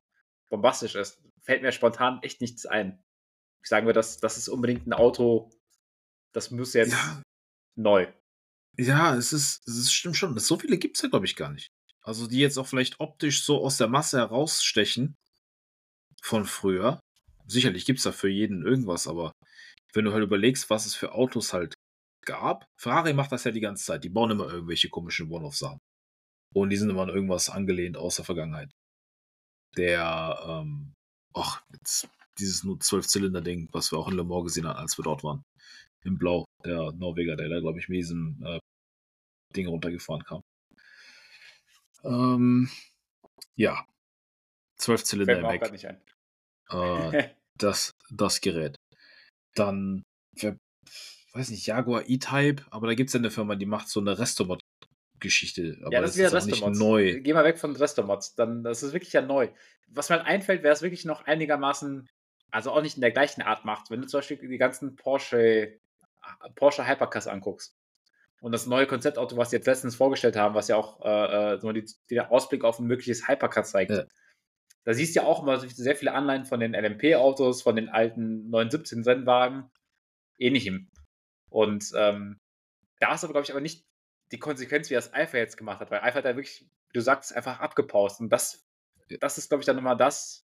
bombastisch 0.49 0.95
ist, 0.95 1.23
fällt 1.43 1.63
mir 1.63 1.73
spontan 1.73 2.21
echt 2.23 2.41
nichts 2.41 2.67
ein. 2.67 3.03
Ich 3.63 3.69
sage 3.69 3.87
mir, 3.87 3.93
das, 3.93 4.19
das 4.19 4.37
ist 4.37 4.49
unbedingt 4.49 4.87
ein 4.87 4.93
Auto, 4.93 5.51
das 6.33 6.51
muss 6.51 6.75
jetzt 6.75 6.93
Ja. 6.93 7.23
Neu. 7.77 8.13
Ja, 8.77 9.15
es 9.15 9.33
ist, 9.33 9.67
es 9.69 9.93
stimmt 9.93 10.17
schon. 10.17 10.39
So 10.39 10.59
viele 10.59 10.79
gibt 10.79 10.97
es 10.97 11.03
ja, 11.03 11.09
glaube 11.09 11.27
ich, 11.27 11.37
gar 11.37 11.51
nicht. 11.51 11.71
Also 12.03 12.27
die 12.27 12.39
jetzt 12.39 12.59
auch 12.59 12.67
vielleicht 12.67 13.01
optisch 13.01 13.45
so 13.45 13.65
aus 13.65 13.77
der 13.79 13.89
Masse 13.89 14.19
herausstechen 14.19 15.17
von 16.23 16.45
früher. 16.45 17.01
Sicherlich 17.47 17.87
gibt 17.87 17.99
es 17.99 18.05
da 18.05 18.13
für 18.13 18.29
jeden 18.29 18.65
irgendwas, 18.65 19.07
aber 19.07 19.33
wenn 19.93 20.05
du 20.05 20.13
halt 20.13 20.25
überlegst, 20.25 20.71
was 20.71 20.87
es 20.87 20.95
für 20.95 21.13
Autos 21.13 21.53
halt 21.53 21.75
gab, 22.27 22.67
Ferrari 22.79 23.13
macht 23.13 23.33
das 23.33 23.45
ja 23.45 23.53
die 23.53 23.61
ganze 23.61 23.85
Zeit. 23.85 24.05
Die 24.05 24.09
bauen 24.09 24.31
immer 24.31 24.53
irgendwelche 24.53 24.89
komischen 24.89 25.31
One-Off-Sachen. 25.31 25.79
Und 26.55 26.71
die 26.71 26.77
sind 26.77 26.91
immer 26.91 27.03
an 27.03 27.09
irgendwas 27.09 27.51
angelehnt 27.51 27.97
aus 27.97 28.17
der 28.17 28.25
Vergangenheit. 28.25 28.71
Der, 29.77 30.39
ähm, 30.47 30.95
ach, 31.35 31.63
dieses 32.39 32.65
nur 32.65 32.77
12-Zylinder-Ding, 32.77 33.69
was 33.73 33.93
wir 33.93 33.99
auch 33.99 34.09
in 34.09 34.17
Le 34.17 34.25
Mans 34.25 34.45
gesehen 34.45 34.67
haben, 34.67 34.79
als 34.79 34.99
wir 34.99 35.05
dort 35.05 35.25
waren. 35.25 35.43
Im 36.05 36.19
Blau, 36.19 36.45
der 36.65 36.93
Norweger, 36.93 37.37
der 37.37 37.49
da, 37.49 37.61
glaube 37.61 37.79
ich, 37.79 37.89
mit 37.89 37.99
diesem 37.99 38.43
äh, 38.45 38.59
Ding 39.57 39.67
runtergefahren 39.69 40.25
kam. 40.25 40.43
Ähm, 42.05 42.69
ja. 43.57 43.87
12 44.77 45.05
Zylinder 45.05 45.39
im 45.39 45.47
Heck. 45.47 45.73
nicht 45.73 45.87
ein. 45.87 46.01
Äh, 46.71 47.31
das, 47.59 47.93
das 48.11 48.41
Gerät. 48.41 48.77
Dann, 49.55 50.03
wer, 50.33 50.57
weiß 51.33 51.51
nicht, 51.51 51.67
Jaguar 51.67 52.05
E-Type, 52.07 52.65
aber 52.71 52.89
da 52.89 52.95
gibt 52.95 53.09
es 53.09 53.15
ja 53.15 53.19
eine 53.19 53.31
Firma, 53.31 53.55
die 53.57 53.67
macht 53.67 53.89
so 53.89 54.01
eine 54.01 54.19
Restomod-Geschichte. 54.19 55.79
Aber 55.83 55.93
ja, 55.93 56.01
das 56.01 56.17
ist 56.17 56.19
wieder 56.19 56.37
auch 56.37 56.47
nicht 56.47 56.81
neu. 56.81 57.21
Geh 57.21 57.33
mal 57.33 57.45
weg 57.45 57.59
von 57.59 57.75
Restomods. 57.77 58.35
Dann, 58.35 58.63
das 58.63 58.83
ist 58.83 58.93
wirklich 58.93 59.13
ja 59.13 59.23
neu. 59.23 59.49
Was 59.89 60.09
mir 60.09 60.17
halt 60.17 60.27
einfällt, 60.27 60.63
wer 60.63 60.73
es 60.73 60.83
wirklich 60.83 61.05
noch 61.05 61.25
einigermaßen, 61.27 62.09
also 62.51 62.73
auch 62.73 62.83
nicht 62.83 62.97
in 62.97 63.01
der 63.01 63.13
gleichen 63.13 63.43
Art 63.43 63.65
macht, 63.65 63.91
wenn 63.91 64.01
du 64.01 64.07
zum 64.07 64.19
Beispiel 64.19 64.37
die 64.37 64.59
ganzen 64.59 64.97
Porsche, 64.97 65.79
Porsche 66.55 66.87
Hypercars 66.87 67.27
anguckst 67.27 67.77
und 68.45 68.53
das 68.53 68.67
neue 68.67 68.87
Konzeptauto, 68.87 69.39
was 69.39 69.49
sie 69.49 69.57
jetzt 69.57 69.67
letztens 69.67 69.97
vorgestellt 69.97 70.37
haben, 70.37 70.55
was 70.55 70.69
ja 70.69 70.77
auch 70.77 71.03
äh, 71.03 71.55
äh, 71.55 71.59
so 71.61 71.73
die, 71.73 71.87
der 72.11 72.31
Ausblick 72.31 72.63
auf 72.63 72.79
ein 72.79 72.87
mögliches 72.87 73.27
Hypercar 73.27 73.65
zeigt. 73.65 73.91
Ja. 73.91 74.05
Da 74.85 74.93
siehst 74.93 75.17
du 75.17 75.21
ja 75.21 75.27
auch 75.27 75.43
immer 75.43 75.59
sehr 75.59 75.97
viele 75.97 76.13
Anleihen 76.13 76.45
von 76.45 76.61
den 76.61 76.75
LMP-Autos, 76.75 77.63
von 77.63 77.75
den 77.75 77.89
alten 77.89 78.51
917 78.51 79.03
Rennwagen, 79.03 79.71
ähnlichem. 80.39 80.91
Und 81.49 81.91
ähm, 81.97 82.39
da 83.01 83.15
ist 83.15 83.25
aber, 83.25 83.33
glaube 83.33 83.45
ich, 83.45 83.51
aber 83.51 83.63
nicht 83.63 83.87
die 84.31 84.39
Konsequenz, 84.39 84.91
wie 84.91 84.95
das 84.95 85.15
Alpha 85.15 85.39
jetzt 85.39 85.57
gemacht 85.57 85.81
hat, 85.81 85.91
weil 85.91 86.01
Alpha 86.01 86.19
hat 86.19 86.27
da 86.27 86.37
wirklich, 86.37 86.69
wie 86.89 86.99
du 86.99 87.01
sagst, 87.01 87.35
einfach 87.35 87.61
abgepaust. 87.61 88.21
Und 88.21 88.29
das, 88.29 88.67
das 89.21 89.39
ist, 89.39 89.49
glaube 89.49 89.63
ich, 89.63 89.67
dann 89.67 89.77
nochmal 89.77 89.97
das, 89.97 90.47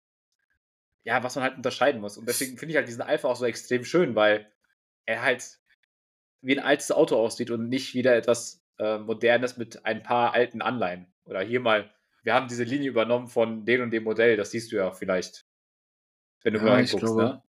ja, 1.03 1.23
was 1.23 1.35
man 1.35 1.45
halt 1.45 1.57
unterscheiden 1.57 2.03
muss. 2.03 2.19
Und 2.19 2.29
deswegen 2.29 2.59
finde 2.59 2.73
ich 2.73 2.77
halt 2.77 2.89
diesen 2.89 3.01
Alpha 3.01 3.27
auch 3.27 3.37
so 3.37 3.47
extrem 3.47 3.85
schön, 3.85 4.15
weil 4.15 4.53
er 5.07 5.23
halt 5.23 5.61
wie 6.47 6.59
ein 6.59 6.65
altes 6.65 6.93
Auto 6.93 7.17
aussieht 7.17 7.51
und 7.51 7.69
nicht 7.69 7.95
wieder 7.95 8.15
etwas 8.15 8.63
äh, 8.79 8.99
Modernes 8.99 9.57
mit 9.57 9.85
ein 9.85 10.03
paar 10.03 10.33
alten 10.33 10.63
Anleihen. 10.63 11.07
Oder 11.25 11.41
hier 11.41 11.61
mal, 11.61 11.91
wir 12.23 12.35
haben 12.35 12.49
diese 12.49 12.65
Linie 12.65 12.89
übernommen 12.89 13.29
von 13.29 13.65
dem 13.65 13.83
und 13.83 13.91
dem 13.91 14.05
Modell, 14.05 14.37
das 14.37 14.53
siehst 14.53 14.71
du 14.71 14.77
ja 14.77 14.93
vielleicht, 14.93 15.45
wenn 16.43 16.55
du 16.55 16.61
Ja, 16.61 16.65
mal 16.67 16.73
reinguckst, 16.75 17.05
glaube, 17.05 17.23
ne? 17.23 17.43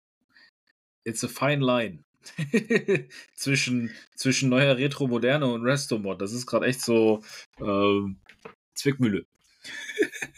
It's 1.04 1.24
a 1.24 1.28
fine 1.28 1.64
line. 1.64 2.04
zwischen, 3.34 3.96
zwischen 4.16 4.50
neuer 4.50 4.76
Retro, 4.78 5.08
Moderne 5.08 5.48
und 5.48 5.64
Restomod. 5.64 6.20
Das 6.22 6.34
ist 6.34 6.46
gerade 6.46 6.66
echt 6.66 6.82
so 6.82 7.24
ähm, 7.62 8.20
Zwickmühle. 8.74 9.26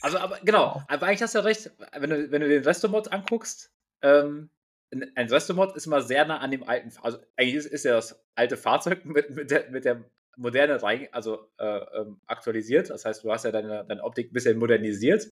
Also, 0.02 0.18
aber 0.18 0.40
genau, 0.44 0.84
aber 0.88 1.08
eigentlich 1.08 1.22
hast 1.22 1.34
du 1.34 1.40
ja 1.40 1.46
recht, 1.46 1.72
wenn 1.98 2.10
du, 2.10 2.32
wenn 2.32 2.42
du 2.42 2.50
den 2.50 2.64
Restomod 2.64 3.12
anguckst, 3.12 3.72
ähm, 4.02 4.50
ein 4.92 5.30
Restomod 5.30 5.76
ist 5.76 5.86
immer 5.86 6.02
sehr 6.02 6.26
nah 6.26 6.40
an 6.40 6.52
dem 6.52 6.64
alten, 6.64 6.92
also 7.02 7.20
eigentlich 7.38 7.56
ist, 7.56 7.66
ist 7.68 7.86
ja 7.86 7.94
das 7.94 8.20
alte 8.36 8.58
Fahrzeug 8.58 9.06
mit, 9.06 9.30
mit, 9.32 9.52
der, 9.52 9.70
mit 9.70 9.86
der 9.86 10.04
Moderne 10.36 10.82
rein, 10.82 11.08
also 11.12 11.52
äh, 11.58 11.66
ähm, 11.66 12.22
aktualisiert. 12.26 12.90
Das 12.90 13.06
heißt, 13.06 13.24
du 13.24 13.32
hast 13.32 13.46
ja 13.46 13.52
deine, 13.52 13.86
deine 13.88 14.04
Optik 14.04 14.32
ein 14.32 14.34
bisschen 14.34 14.58
modernisiert. 14.58 15.26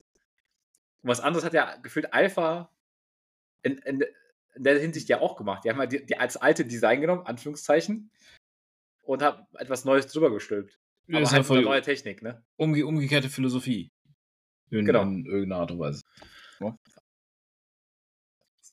Und 1.02 1.10
was 1.10 1.22
anderes 1.22 1.46
hat 1.46 1.54
ja 1.54 1.78
gefühlt 1.78 2.14
Alpha 2.14 2.70
in, 3.64 3.78
in, 3.80 4.04
in 4.56 4.64
der 4.64 4.80
Hinsicht 4.80 5.08
ja 5.10 5.22
auch 5.22 5.38
gemacht. 5.38 5.64
Die 5.64 5.70
haben 5.70 5.80
ja 5.80 5.86
die, 5.86 6.06
die 6.06 6.18
als 6.18 6.38
alte 6.38 6.66
Design 6.66 7.02
genommen, 7.02 7.26
Anführungszeichen, 7.26 8.12
und 9.04 9.22
haben 9.24 9.46
etwas 9.58 9.86
Neues 9.86 10.08
drüber 10.08 10.32
gestülpt. 10.32 10.78
Aber 11.10 11.22
ist 11.22 11.32
halt 11.32 11.40
ja 11.40 11.44
voll 11.44 11.62
neue 11.62 11.82
Technik, 11.82 12.22
ne? 12.22 12.44
umge 12.58 12.86
umgekehrte 12.86 13.30
Philosophie. 13.30 13.92
In, 14.70 14.86
Genau. 14.86 15.04
in 15.04 15.26
irgendeiner 15.26 15.62
Art 15.62 15.72
und 15.72 15.80
Weise. 15.80 16.04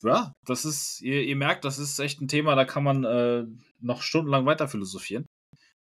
Ja. 0.05 0.35
Das 0.45 0.65
ist, 0.65 1.01
ihr, 1.01 1.23
ihr 1.23 1.37
merkt, 1.37 1.65
das 1.65 1.79
ist 1.79 1.99
echt 1.99 2.21
ein 2.21 2.29
Thema, 2.29 2.55
da 2.55 2.65
kann 2.65 2.85
man 2.85 3.05
äh, 3.05 3.45
noch 3.81 4.03
stundenlang 4.03 4.45
weiter 4.45 4.69
philosophieren. 4.69 5.27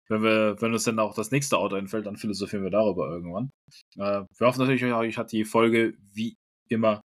Wenn 0.09 0.23
wir, 0.23 0.61
wenn 0.61 0.73
uns 0.73 0.85
dann 0.85 0.99
auch 0.99 1.13
das 1.13 1.31
nächste 1.31 1.57
Auto 1.57 1.75
einfällt, 1.75 2.05
dann 2.05 2.17
philosophieren 2.17 2.63
wir 2.63 2.71
darüber 2.71 3.09
irgendwann. 3.09 3.51
Äh, 3.95 4.23
wir 4.37 4.47
hoffen 4.47 4.59
natürlich, 4.59 4.83
euch 4.83 5.17
hat 5.17 5.31
die 5.31 5.45
Folge 5.45 5.93
wie 6.13 6.35
immer 6.69 7.01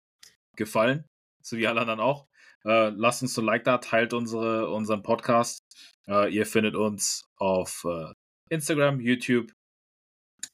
gefallen, 0.57 1.05
so 1.43 1.57
wie 1.57 1.67
alle 1.67 1.81
anderen 1.81 2.01
auch. 2.01 2.27
Äh, 2.65 2.91
lasst 2.91 3.23
uns 3.23 3.37
ein 3.39 3.45
Like 3.45 3.65
da, 3.65 3.79
teilt 3.79 4.13
unsere, 4.13 4.71
unseren 4.71 5.03
Podcast. 5.03 5.61
Äh, 6.07 6.33
ihr 6.33 6.47
findet 6.47 6.77
uns 6.77 7.25
auf 7.39 7.85
äh, 7.87 8.13
Instagram, 8.51 9.01
YouTube 9.01 9.51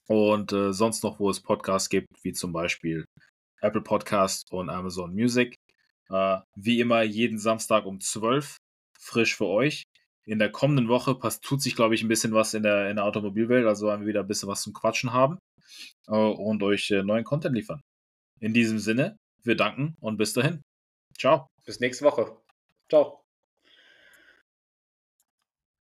und 0.07 0.53
äh, 0.53 0.73
sonst 0.73 1.03
noch, 1.03 1.19
wo 1.19 1.29
es 1.29 1.43
Podcasts 1.43 1.89
gibt, 1.89 2.09
wie 2.23 2.33
zum 2.33 2.53
Beispiel 2.53 3.05
Apple 3.61 3.83
Podcast 3.83 4.53
und 4.53 4.71
Amazon 4.71 5.13
Music. 5.13 5.56
Äh, 6.11 6.39
wie 6.55 6.81
immer 6.81 7.03
jeden 7.03 7.39
Samstag 7.39 7.87
um 7.87 8.01
12 8.01 8.57
frisch 8.99 9.37
für 9.37 9.47
euch. 9.47 9.83
In 10.25 10.39
der 10.39 10.51
kommenden 10.51 10.89
Woche 10.89 11.15
pass 11.15 11.41
tut 11.41 11.63
sich, 11.63 11.77
glaube 11.77 11.95
ich, 11.95 12.03
ein 12.03 12.09
bisschen 12.09 12.35
was 12.35 12.55
in 12.55 12.65
der, 12.65 12.91
in 12.91 12.97
der 12.97 13.05
Automobilwelt. 13.05 13.67
Also 13.67 13.87
werden 13.87 14.01
wir 14.01 14.09
wieder 14.09 14.21
ein 14.21 14.27
bisschen 14.27 14.49
was 14.49 14.63
zum 14.63 14.73
Quatschen 14.73 15.13
haben 15.13 15.39
äh, 16.09 16.17
und 16.17 16.63
euch 16.63 16.91
äh, 16.91 17.03
neuen 17.03 17.25
Content 17.25 17.55
liefern. 17.55 17.81
In 18.41 18.53
diesem 18.53 18.79
Sinne, 18.79 19.17
wir 19.43 19.57
danken 19.57 19.97
und 20.01 20.17
bis 20.17 20.33
dahin. 20.33 20.63
Ciao. 21.17 21.47
Bis 21.65 21.81
nächste 21.81 22.05
Woche. 22.05 22.37
Ciao. 22.91 23.26